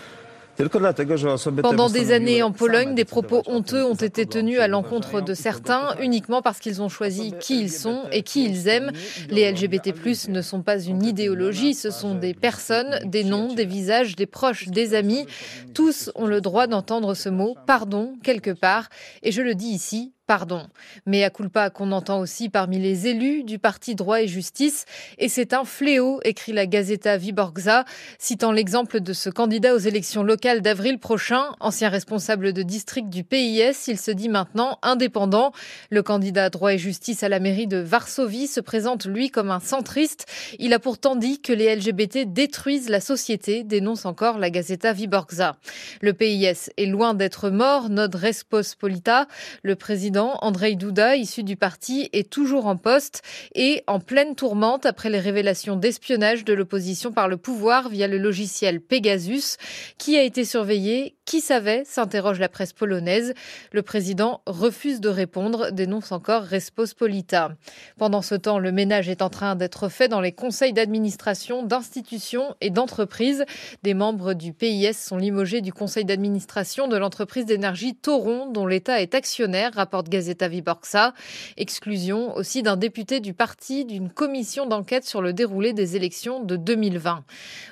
pendant 1.62 1.89
des 1.89 2.12
années 2.12 2.43
en 2.43 2.51
Pologne, 2.51 2.93
des 2.93 3.06
propos 3.06 3.41
honteux 3.47 3.84
ont 3.84 3.95
été 3.95 4.26
tenus 4.26 4.60
à 4.60 4.68
l'encontre 4.68 5.22
de 5.22 5.34
certains 5.34 5.95
uniquement 5.99 6.41
parce 6.41 6.60
qu'ils 6.60 6.82
ont 6.82 6.89
choisi 6.89 7.34
qui 7.39 7.62
ils 7.62 7.72
sont 7.72 8.04
et 8.12 8.22
qui 8.22 8.45
ils 8.45 8.68
aiment. 8.68 8.91
Les 9.30 9.51
LGBT+ 9.51 9.93
ne 10.30 10.41
sont 10.41 10.62
pas 10.62 10.80
une 10.80 11.04
idéologie, 11.04 11.74
ce 11.74 11.89
sont 11.89 12.16
des 12.16 12.34
personnes, 12.34 12.99
des 13.06 13.24
noms, 13.24 13.54
des 13.54 13.66
visages, 13.66 14.16
des 14.16 14.28
proches, 14.28 14.68
des 14.68 14.93
amis. 14.93 15.26
Tous 15.74 16.12
ont 16.16 16.28
le 16.28 16.41
droit 16.41 16.68
d'entendre 16.68 17.16
ce 17.16 17.30
mot 17.30 17.56
pardon 17.66 18.14
quelque 18.24 18.51
part 18.51 18.89
et 19.24 19.32
je 19.32 19.41
le 19.41 19.56
dis 19.56 19.70
ici, 19.70 20.14
pardon. 20.26 20.67
Mais 21.05 21.24
à 21.24 21.30
culpa 21.30 21.69
qu'on 21.69 21.91
entend 21.91 22.19
aussi 22.19 22.49
parmi 22.49 22.80
les 22.80 23.07
élus 23.07 23.43
du 23.43 23.59
parti 23.59 23.95
droit 23.95 24.21
et 24.21 24.28
justice. 24.28 24.86
Et 25.17 25.28
c'est 25.28 25.53
un 25.53 25.65
fléau, 25.65 26.19
écrit 26.24 26.53
la 26.53 26.65
Gazeta 26.65 27.17
Viborgza, 27.17 27.86
citant 28.19 28.51
l'exemple 28.51 29.01
de 29.01 29.13
ce 29.13 29.30
candidat 29.30 29.76
aux 29.76 29.80
élections 29.80 30.24
locales 30.24 30.61
d'avril 30.61 30.97
prochain, 30.97 31.43
ancien 31.59 31.89
responsable 31.89 32.53
de 32.53 32.63
district 32.63 33.09
du 33.09 33.24
PIS. 33.24 33.88
Il 33.88 33.99
se 33.99 34.11
dit 34.11 34.30
maintenant 34.30 34.80
indépendant. 34.82 35.51
Le 35.89 36.03
candidat 36.03 36.49
droit 36.49 36.74
et 36.74 36.78
justice 36.78 37.24
à 37.24 37.30
la 37.30 37.39
mairie 37.39 37.67
de 37.67 37.78
Varsovie 37.78 38.47
se 38.47 38.61
présente, 38.61 39.05
lui, 39.05 39.30
comme 39.30 39.51
un 39.51 39.59
centriste. 39.59 40.26
Il 40.59 40.74
a 40.74 40.80
pourtant 40.80 41.15
dit 41.15 41.41
que 41.41 41.53
les 41.53 41.76
LGBT 41.76 42.32
détruisent 42.32 42.89
la 42.89 43.01
société, 43.01 43.63
dénonce 43.63 44.05
encore 44.05 44.38
la 44.38 44.49
Gazeta 44.49 44.93
Viborgza. 44.93 45.57
Le 46.01 46.13
PIS 46.13 46.69
est 46.78 46.86
loin 46.86 47.13
d'être 47.13 47.49
mort, 47.49 47.89
notre 47.89 48.17
Respospolita. 48.17 49.28
Le 49.63 49.76
président 49.76 50.22
président, 50.24 50.38
Andrei 50.41 50.76
Duda, 50.76 51.15
issu 51.15 51.43
du 51.43 51.55
parti, 51.55 52.09
est 52.13 52.30
toujours 52.30 52.67
en 52.67 52.78
poste 52.78 53.21
et 53.55 53.84
en 53.88 53.99
pleine 53.99 54.36
tourmente 54.36 54.86
après 54.86 55.09
les 55.09 55.19
révélations 55.19 55.76
d'espionnage 55.76 56.45
de 56.45 56.53
l'opposition 56.53 57.11
par 57.11 57.28
le 57.28 57.38
pouvoir 57.38 57.89
via 57.89 58.07
le 58.07 58.17
logiciel 58.17 58.80
Pegasus, 58.80 59.57
qui 59.97 60.17
a 60.17 60.24
été 60.24 60.45
surveillé 60.45 61.15
qui 61.26 61.41
savait 61.41 61.84
s'interroge 61.86 62.39
la 62.39 62.49
presse 62.49 62.74
polonaise. 62.74 63.34
Le 63.71 63.82
président 63.82 64.41
refuse 64.45 65.01
de 65.01 65.09
répondre, 65.09 65.71
dénonce 65.71 66.11
encore 66.11 66.43
Respospolita. 66.43 67.51
Pendant 67.97 68.21
ce 68.21 68.36
temps, 68.36 68.59
le 68.59 68.71
ménage 68.71 69.09
est 69.09 69.21
en 69.21 69.30
train 69.30 69.55
d'être 69.55 69.89
fait 69.89 70.07
dans 70.07 70.21
les 70.21 70.32
conseils 70.32 70.74
d'administration 70.74 71.63
d'institutions 71.63 72.55
et 72.61 72.69
d'entreprises. 72.69 73.45
Des 73.84 73.93
membres 73.93 74.34
du 74.34 74.53
PIS 74.53 74.93
sont 74.93 75.17
limogés 75.17 75.61
du 75.61 75.74
conseil 75.74 76.05
d'administration 76.05 76.88
de 76.88 76.97
l'entreprise 76.97 77.45
d'énergie 77.45 77.95
Toron, 77.95 78.51
dont 78.51 78.65
l'État 78.65 79.01
est 79.01 79.15
actionnaire, 79.15 79.71
rapporte 79.74 80.09
Gazeta 80.09 80.47
Viborxa. 80.47 81.13
Exclusion 81.57 82.36
aussi 82.36 82.63
d'un 82.63 82.78
député 82.78 83.19
du 83.19 83.34
parti 83.34 83.86
d'une 83.86 84.09
commission 84.09 84.65
d'enquête 84.65 85.05
sur 85.05 85.21
le 85.21 85.34
déroulé 85.34 85.74
des 85.74 85.95
élections 85.95 86.43
de 86.43 86.55
2020. 86.55 87.24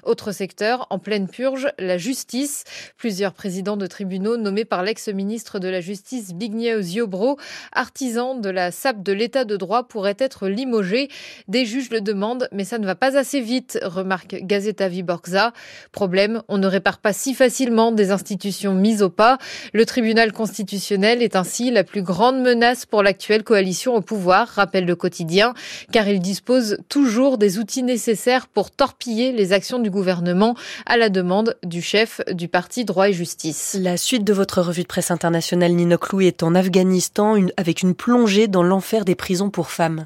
Autre 0.03 0.31
secteur, 0.31 0.87
en 0.89 0.99
pleine 0.99 1.27
purge, 1.27 1.67
la 1.77 1.97
justice. 1.97 2.63
Plusieurs 2.97 3.33
président 3.41 3.75
de 3.75 3.87
tribunaux 3.87 4.37
nommé 4.37 4.65
par 4.65 4.83
l'ex-ministre 4.83 5.57
de 5.57 5.67
la 5.67 5.81
Justice 5.81 6.35
Bigniew 6.35 6.79
Ziobro, 6.79 7.39
artisan 7.71 8.35
de 8.35 8.49
la 8.51 8.69
sape 8.69 9.01
de 9.01 9.11
l'état 9.11 9.45
de 9.45 9.57
droit, 9.57 9.87
pourrait 9.87 10.17
être 10.19 10.47
limogé. 10.47 11.09
Des 11.47 11.65
juges 11.65 11.89
le 11.89 12.01
demandent, 12.01 12.47
mais 12.51 12.65
ça 12.65 12.77
ne 12.77 12.85
va 12.85 12.93
pas 12.93 13.17
assez 13.17 13.41
vite, 13.41 13.79
remarque 13.81 14.35
Gazeta 14.43 14.87
Viborgza. 14.89 15.53
Problème, 15.91 16.43
on 16.49 16.59
ne 16.59 16.67
répare 16.67 16.99
pas 16.99 17.13
si 17.13 17.33
facilement 17.33 17.91
des 17.91 18.11
institutions 18.11 18.75
mises 18.75 19.01
au 19.01 19.09
pas. 19.09 19.39
Le 19.73 19.87
tribunal 19.87 20.33
constitutionnel 20.33 21.23
est 21.23 21.35
ainsi 21.35 21.71
la 21.71 21.83
plus 21.83 22.03
grande 22.03 22.39
menace 22.41 22.85
pour 22.85 23.01
l'actuelle 23.01 23.43
coalition 23.43 23.95
au 23.95 24.01
pouvoir, 24.01 24.49
rappelle 24.49 24.85
le 24.85 24.95
quotidien, 24.95 25.55
car 25.91 26.07
il 26.07 26.19
dispose 26.19 26.77
toujours 26.89 27.39
des 27.39 27.57
outils 27.57 27.81
nécessaires 27.81 28.45
pour 28.45 28.69
torpiller 28.69 29.31
les 29.31 29.51
actions 29.51 29.79
du 29.79 29.89
gouvernement 29.89 30.53
à 30.85 30.95
la 30.95 31.09
demande 31.09 31.57
du 31.63 31.81
chef 31.81 32.21
du 32.31 32.47
parti 32.47 32.85
droit 32.85 33.09
et 33.09 33.13
justice. 33.13 33.30
La 33.75 33.97
suite 33.97 34.23
de 34.23 34.33
votre 34.33 34.61
revue 34.61 34.83
de 34.83 34.87
presse 34.87 35.11
internationale, 35.11 35.73
Nino 35.73 35.97
Clou, 35.97 36.21
est 36.21 36.43
en 36.43 36.55
Afghanistan 36.55 37.35
avec 37.57 37.81
une 37.81 37.95
plongée 37.95 38.47
dans 38.47 38.63
l'enfer 38.63 39.05
des 39.05 39.15
prisons 39.15 39.49
pour 39.49 39.71
femmes. 39.71 40.05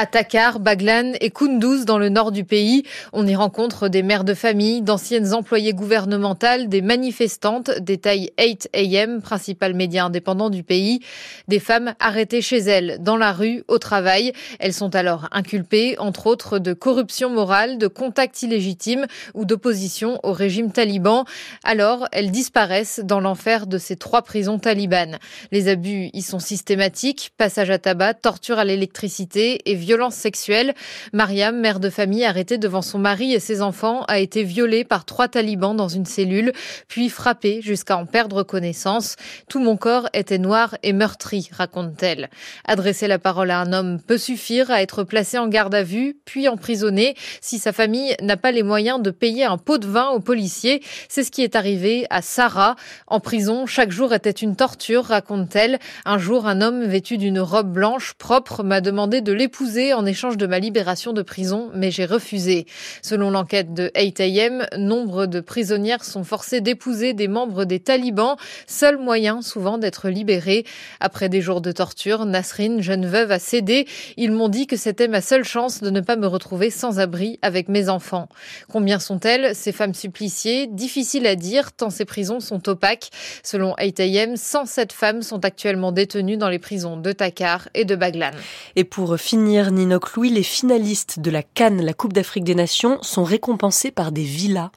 À 0.00 0.06
Takar, 0.06 0.60
Baglan 0.60 1.14
et 1.20 1.30
Kunduz 1.30 1.84
dans 1.84 1.98
le 1.98 2.08
nord 2.08 2.30
du 2.30 2.44
pays, 2.44 2.84
on 3.12 3.26
y 3.26 3.34
rencontre 3.34 3.88
des 3.88 4.04
mères 4.04 4.22
de 4.22 4.32
famille, 4.32 4.80
d'anciennes 4.80 5.34
employées 5.34 5.72
gouvernementales, 5.72 6.68
des 6.68 6.82
manifestantes, 6.82 7.72
détaille 7.80 8.30
8 8.38 8.70
AM, 8.76 9.20
principal 9.20 9.74
média 9.74 10.04
indépendant 10.04 10.50
du 10.50 10.62
pays, 10.62 11.00
des 11.48 11.58
femmes 11.58 11.94
arrêtées 11.98 12.42
chez 12.42 12.58
elles, 12.58 12.98
dans 13.00 13.16
la 13.16 13.32
rue, 13.32 13.64
au 13.66 13.78
travail. 13.78 14.32
Elles 14.60 14.72
sont 14.72 14.94
alors 14.94 15.26
inculpées, 15.32 15.98
entre 15.98 16.28
autres, 16.28 16.60
de 16.60 16.74
corruption 16.74 17.28
morale, 17.30 17.76
de 17.76 17.88
contact 17.88 18.40
illégitime 18.42 19.06
ou 19.34 19.44
d'opposition 19.46 20.20
au 20.22 20.32
régime 20.32 20.70
taliban. 20.70 21.24
Alors, 21.64 22.06
elles 22.12 22.30
disparaissent 22.30 23.00
dans 23.02 23.18
l'enfer 23.18 23.66
de 23.66 23.78
ces 23.78 23.96
trois 23.96 24.22
prisons 24.22 24.60
talibanes. 24.60 25.18
Les 25.50 25.66
abus 25.66 26.10
y 26.12 26.22
sont 26.22 26.38
systématiques, 26.38 27.32
passage 27.36 27.70
à 27.70 27.80
tabac, 27.80 28.14
torture 28.14 28.60
à 28.60 28.64
l'électricité 28.64 29.68
et 29.68 29.87
violences 29.88 30.16
sexuelles. 30.16 30.74
Mariam, 31.14 31.58
mère 31.58 31.80
de 31.80 31.88
famille 31.88 32.26
arrêtée 32.26 32.58
devant 32.58 32.82
son 32.82 32.98
mari 32.98 33.32
et 33.32 33.40
ses 33.40 33.62
enfants, 33.62 34.04
a 34.06 34.18
été 34.18 34.42
violée 34.42 34.84
par 34.84 35.06
trois 35.06 35.28
talibans 35.28 35.74
dans 35.74 35.88
une 35.88 36.04
cellule, 36.04 36.52
puis 36.88 37.08
frappée 37.08 37.62
jusqu'à 37.62 37.96
en 37.96 38.04
perdre 38.04 38.42
connaissance. 38.42 39.16
Tout 39.48 39.60
mon 39.60 39.78
corps 39.78 40.10
était 40.12 40.36
noir 40.36 40.76
et 40.82 40.92
meurtri, 40.92 41.48
raconte-t-elle. 41.56 42.28
Adresser 42.66 43.08
la 43.08 43.18
parole 43.18 43.50
à 43.50 43.60
un 43.60 43.72
homme 43.72 43.98
peut 43.98 44.18
suffire 44.18 44.70
à 44.70 44.82
être 44.82 45.04
placé 45.04 45.38
en 45.38 45.48
garde 45.48 45.74
à 45.74 45.82
vue, 45.82 46.18
puis 46.26 46.48
emprisonné 46.48 47.14
si 47.40 47.58
sa 47.58 47.72
famille 47.72 48.14
n'a 48.20 48.36
pas 48.36 48.52
les 48.52 48.62
moyens 48.62 49.00
de 49.00 49.10
payer 49.10 49.44
un 49.44 49.56
pot 49.56 49.78
de 49.78 49.86
vin 49.86 50.08
aux 50.10 50.20
policiers. 50.20 50.82
C'est 51.08 51.24
ce 51.24 51.30
qui 51.30 51.42
est 51.42 51.56
arrivé 51.56 52.06
à 52.10 52.20
Sarah. 52.20 52.76
En 53.06 53.20
prison, 53.20 53.64
chaque 53.64 53.90
jour 53.90 54.12
était 54.12 54.30
une 54.30 54.54
torture, 54.54 55.06
raconte-t-elle. 55.06 55.78
Un 56.04 56.18
jour, 56.18 56.46
un 56.46 56.60
homme 56.60 56.84
vêtu 56.84 57.16
d'une 57.16 57.40
robe 57.40 57.72
blanche 57.72 58.12
propre 58.18 58.62
m'a 58.62 58.82
demandé 58.82 59.22
de 59.22 59.32
l'épouser 59.32 59.77
en 59.78 60.04
échange 60.06 60.36
de 60.36 60.46
ma 60.46 60.58
libération 60.58 61.12
de 61.12 61.22
prison, 61.22 61.70
mais 61.74 61.90
j'ai 61.90 62.04
refusé. 62.04 62.66
Selon 63.02 63.30
l'enquête 63.30 63.72
de 63.74 63.90
8AM, 63.94 64.66
nombre 64.76 65.26
de 65.26 65.40
prisonnières 65.40 66.04
sont 66.04 66.24
forcées 66.24 66.60
d'épouser 66.60 67.14
des 67.14 67.28
membres 67.28 67.64
des 67.64 67.80
talibans, 67.80 68.36
seul 68.66 68.98
moyen 68.98 69.40
souvent 69.42 69.78
d'être 69.78 70.08
libérées. 70.08 70.64
Après 71.00 71.28
des 71.28 71.40
jours 71.40 71.60
de 71.60 71.72
torture, 71.72 72.26
Nasrin, 72.26 72.80
jeune 72.80 73.06
veuve, 73.06 73.30
a 73.30 73.38
cédé. 73.38 73.86
Ils 74.16 74.32
m'ont 74.32 74.48
dit 74.48 74.66
que 74.66 74.76
c'était 74.76 75.08
ma 75.08 75.20
seule 75.20 75.44
chance 75.44 75.80
de 75.80 75.90
ne 75.90 76.00
pas 76.00 76.16
me 76.16 76.26
retrouver 76.26 76.70
sans 76.70 76.98
abri 76.98 77.38
avec 77.42 77.68
mes 77.68 77.88
enfants. 77.88 78.28
Combien 78.70 78.98
sont-elles, 78.98 79.54
ces 79.54 79.72
femmes 79.72 79.94
suppliciées? 79.94 80.66
Difficile 80.66 81.26
à 81.26 81.36
dire, 81.36 81.72
tant 81.72 81.90
ces 81.90 82.04
prisons 82.04 82.40
sont 82.40 82.68
opaques. 82.68 83.10
Selon 83.42 83.74
8AM, 83.74 84.36
107 84.36 84.92
femmes 84.92 85.22
sont 85.22 85.44
actuellement 85.44 85.92
détenues 85.92 86.36
dans 86.36 86.48
les 86.48 86.58
prisons 86.58 86.96
de 86.96 87.12
Takar 87.12 87.68
et 87.74 87.84
de 87.84 87.94
Baglan. 87.94 88.32
Et 88.76 88.84
pour 88.84 89.16
finir, 89.18 89.67
Ninoc 89.70 90.14
Louis, 90.14 90.30
les 90.30 90.42
finalistes 90.42 91.20
de 91.20 91.30
la 91.30 91.42
Cannes, 91.42 91.82
la 91.82 91.94
Coupe 91.94 92.12
d'Afrique 92.12 92.44
des 92.44 92.54
Nations, 92.54 92.98
sont 93.02 93.24
récompensés 93.24 93.90
par 93.90 94.12
des 94.12 94.22
villas. 94.22 94.70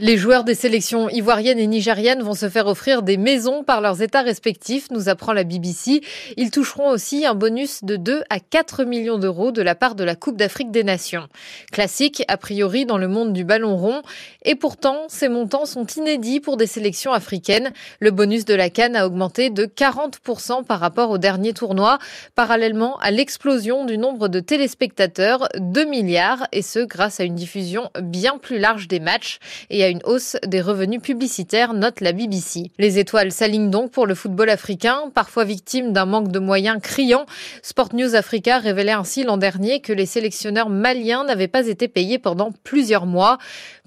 Les 0.00 0.16
joueurs 0.16 0.44
des 0.44 0.54
sélections 0.54 1.08
ivoiriennes 1.08 1.58
et 1.58 1.66
nigériennes 1.66 2.22
vont 2.22 2.34
se 2.34 2.48
faire 2.48 2.68
offrir 2.68 3.02
des 3.02 3.16
maisons 3.16 3.64
par 3.64 3.80
leurs 3.80 4.00
États 4.00 4.22
respectifs, 4.22 4.92
nous 4.92 5.08
apprend 5.08 5.32
la 5.32 5.42
BBC. 5.42 6.02
Ils 6.36 6.52
toucheront 6.52 6.88
aussi 6.90 7.26
un 7.26 7.34
bonus 7.34 7.82
de 7.82 7.96
2 7.96 8.22
à 8.30 8.38
4 8.38 8.84
millions 8.84 9.18
d'euros 9.18 9.50
de 9.50 9.60
la 9.60 9.74
part 9.74 9.96
de 9.96 10.04
la 10.04 10.14
Coupe 10.14 10.36
d'Afrique 10.36 10.70
des 10.70 10.84
Nations. 10.84 11.26
Classique, 11.72 12.22
a 12.28 12.36
priori, 12.36 12.86
dans 12.86 12.96
le 12.96 13.08
monde 13.08 13.32
du 13.32 13.42
ballon 13.42 13.76
rond. 13.76 14.02
Et 14.44 14.54
pourtant, 14.54 15.06
ces 15.08 15.28
montants 15.28 15.66
sont 15.66 15.86
inédits 15.86 16.38
pour 16.38 16.56
des 16.56 16.68
sélections 16.68 17.12
africaines. 17.12 17.72
Le 17.98 18.12
bonus 18.12 18.44
de 18.44 18.54
la 18.54 18.70
Cannes 18.70 18.94
a 18.94 19.04
augmenté 19.04 19.50
de 19.50 19.64
40% 19.66 20.64
par 20.64 20.78
rapport 20.78 21.10
au 21.10 21.18
dernier 21.18 21.54
tournoi, 21.54 21.98
parallèlement 22.36 22.98
à 22.98 23.10
l'explosion 23.10 23.84
du 23.84 23.98
nombre 23.98 24.28
de 24.28 24.38
téléspectateurs, 24.38 25.48
2 25.58 25.86
milliards, 25.86 26.46
et 26.52 26.62
ce 26.62 26.78
grâce 26.78 27.18
à 27.18 27.24
une 27.24 27.34
diffusion 27.34 27.90
bien 28.00 28.38
plus 28.38 28.60
large 28.60 28.86
des 28.86 29.00
matchs 29.00 29.40
une 29.88 30.00
hausse 30.04 30.36
des 30.46 30.60
revenus 30.60 31.00
publicitaires, 31.00 31.74
note 31.74 32.00
la 32.00 32.12
BBC. 32.12 32.70
Les 32.78 32.98
étoiles 32.98 33.32
s'alignent 33.32 33.70
donc 33.70 33.90
pour 33.90 34.06
le 34.06 34.14
football 34.14 34.50
africain, 34.50 35.10
parfois 35.14 35.44
victime 35.44 35.92
d'un 35.92 36.06
manque 36.06 36.32
de 36.32 36.38
moyens 36.38 36.80
criant. 36.82 37.26
Sport 37.62 37.94
News 37.94 38.14
Africa 38.14 38.58
révélait 38.58 38.92
ainsi 38.92 39.24
l'an 39.24 39.36
dernier 39.36 39.80
que 39.80 39.92
les 39.92 40.06
sélectionneurs 40.06 40.68
maliens 40.68 41.24
n'avaient 41.24 41.48
pas 41.48 41.66
été 41.66 41.88
payés 41.88 42.18
pendant 42.18 42.52
plusieurs 42.64 43.06
mois. 43.06 43.38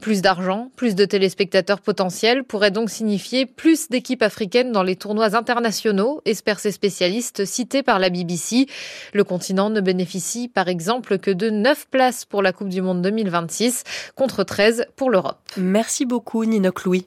Plus 0.01 0.21
d'argent, 0.21 0.71
plus 0.75 0.95
de 0.95 1.05
téléspectateurs 1.05 1.81
potentiels 1.81 2.43
pourrait 2.43 2.71
donc 2.71 2.89
signifier 2.89 3.45
plus 3.45 3.89
d'équipes 3.89 4.23
africaines 4.23 4.71
dans 4.71 4.83
les 4.83 4.95
tournois 4.95 5.35
internationaux, 5.35 6.21
espèrent 6.25 6.59
ces 6.59 6.71
spécialistes 6.71 7.45
cités 7.45 7.83
par 7.83 7.99
la 7.99 8.09
BBC. 8.09 8.67
Le 9.13 9.23
continent 9.23 9.69
ne 9.69 9.81
bénéficie 9.81 10.47
par 10.47 10.67
exemple 10.67 11.17
que 11.17 11.31
de 11.31 11.49
9 11.49 11.87
places 11.89 12.25
pour 12.25 12.41
la 12.41 12.53
Coupe 12.53 12.69
du 12.69 12.81
Monde 12.81 13.01
2026 13.01 13.83
contre 14.15 14.43
13 14.43 14.85
pour 14.95 15.09
l'Europe. 15.09 15.39
Merci 15.91 16.05
beaucoup 16.05 16.45
Ninoc 16.45 16.85
Louis. 16.85 17.05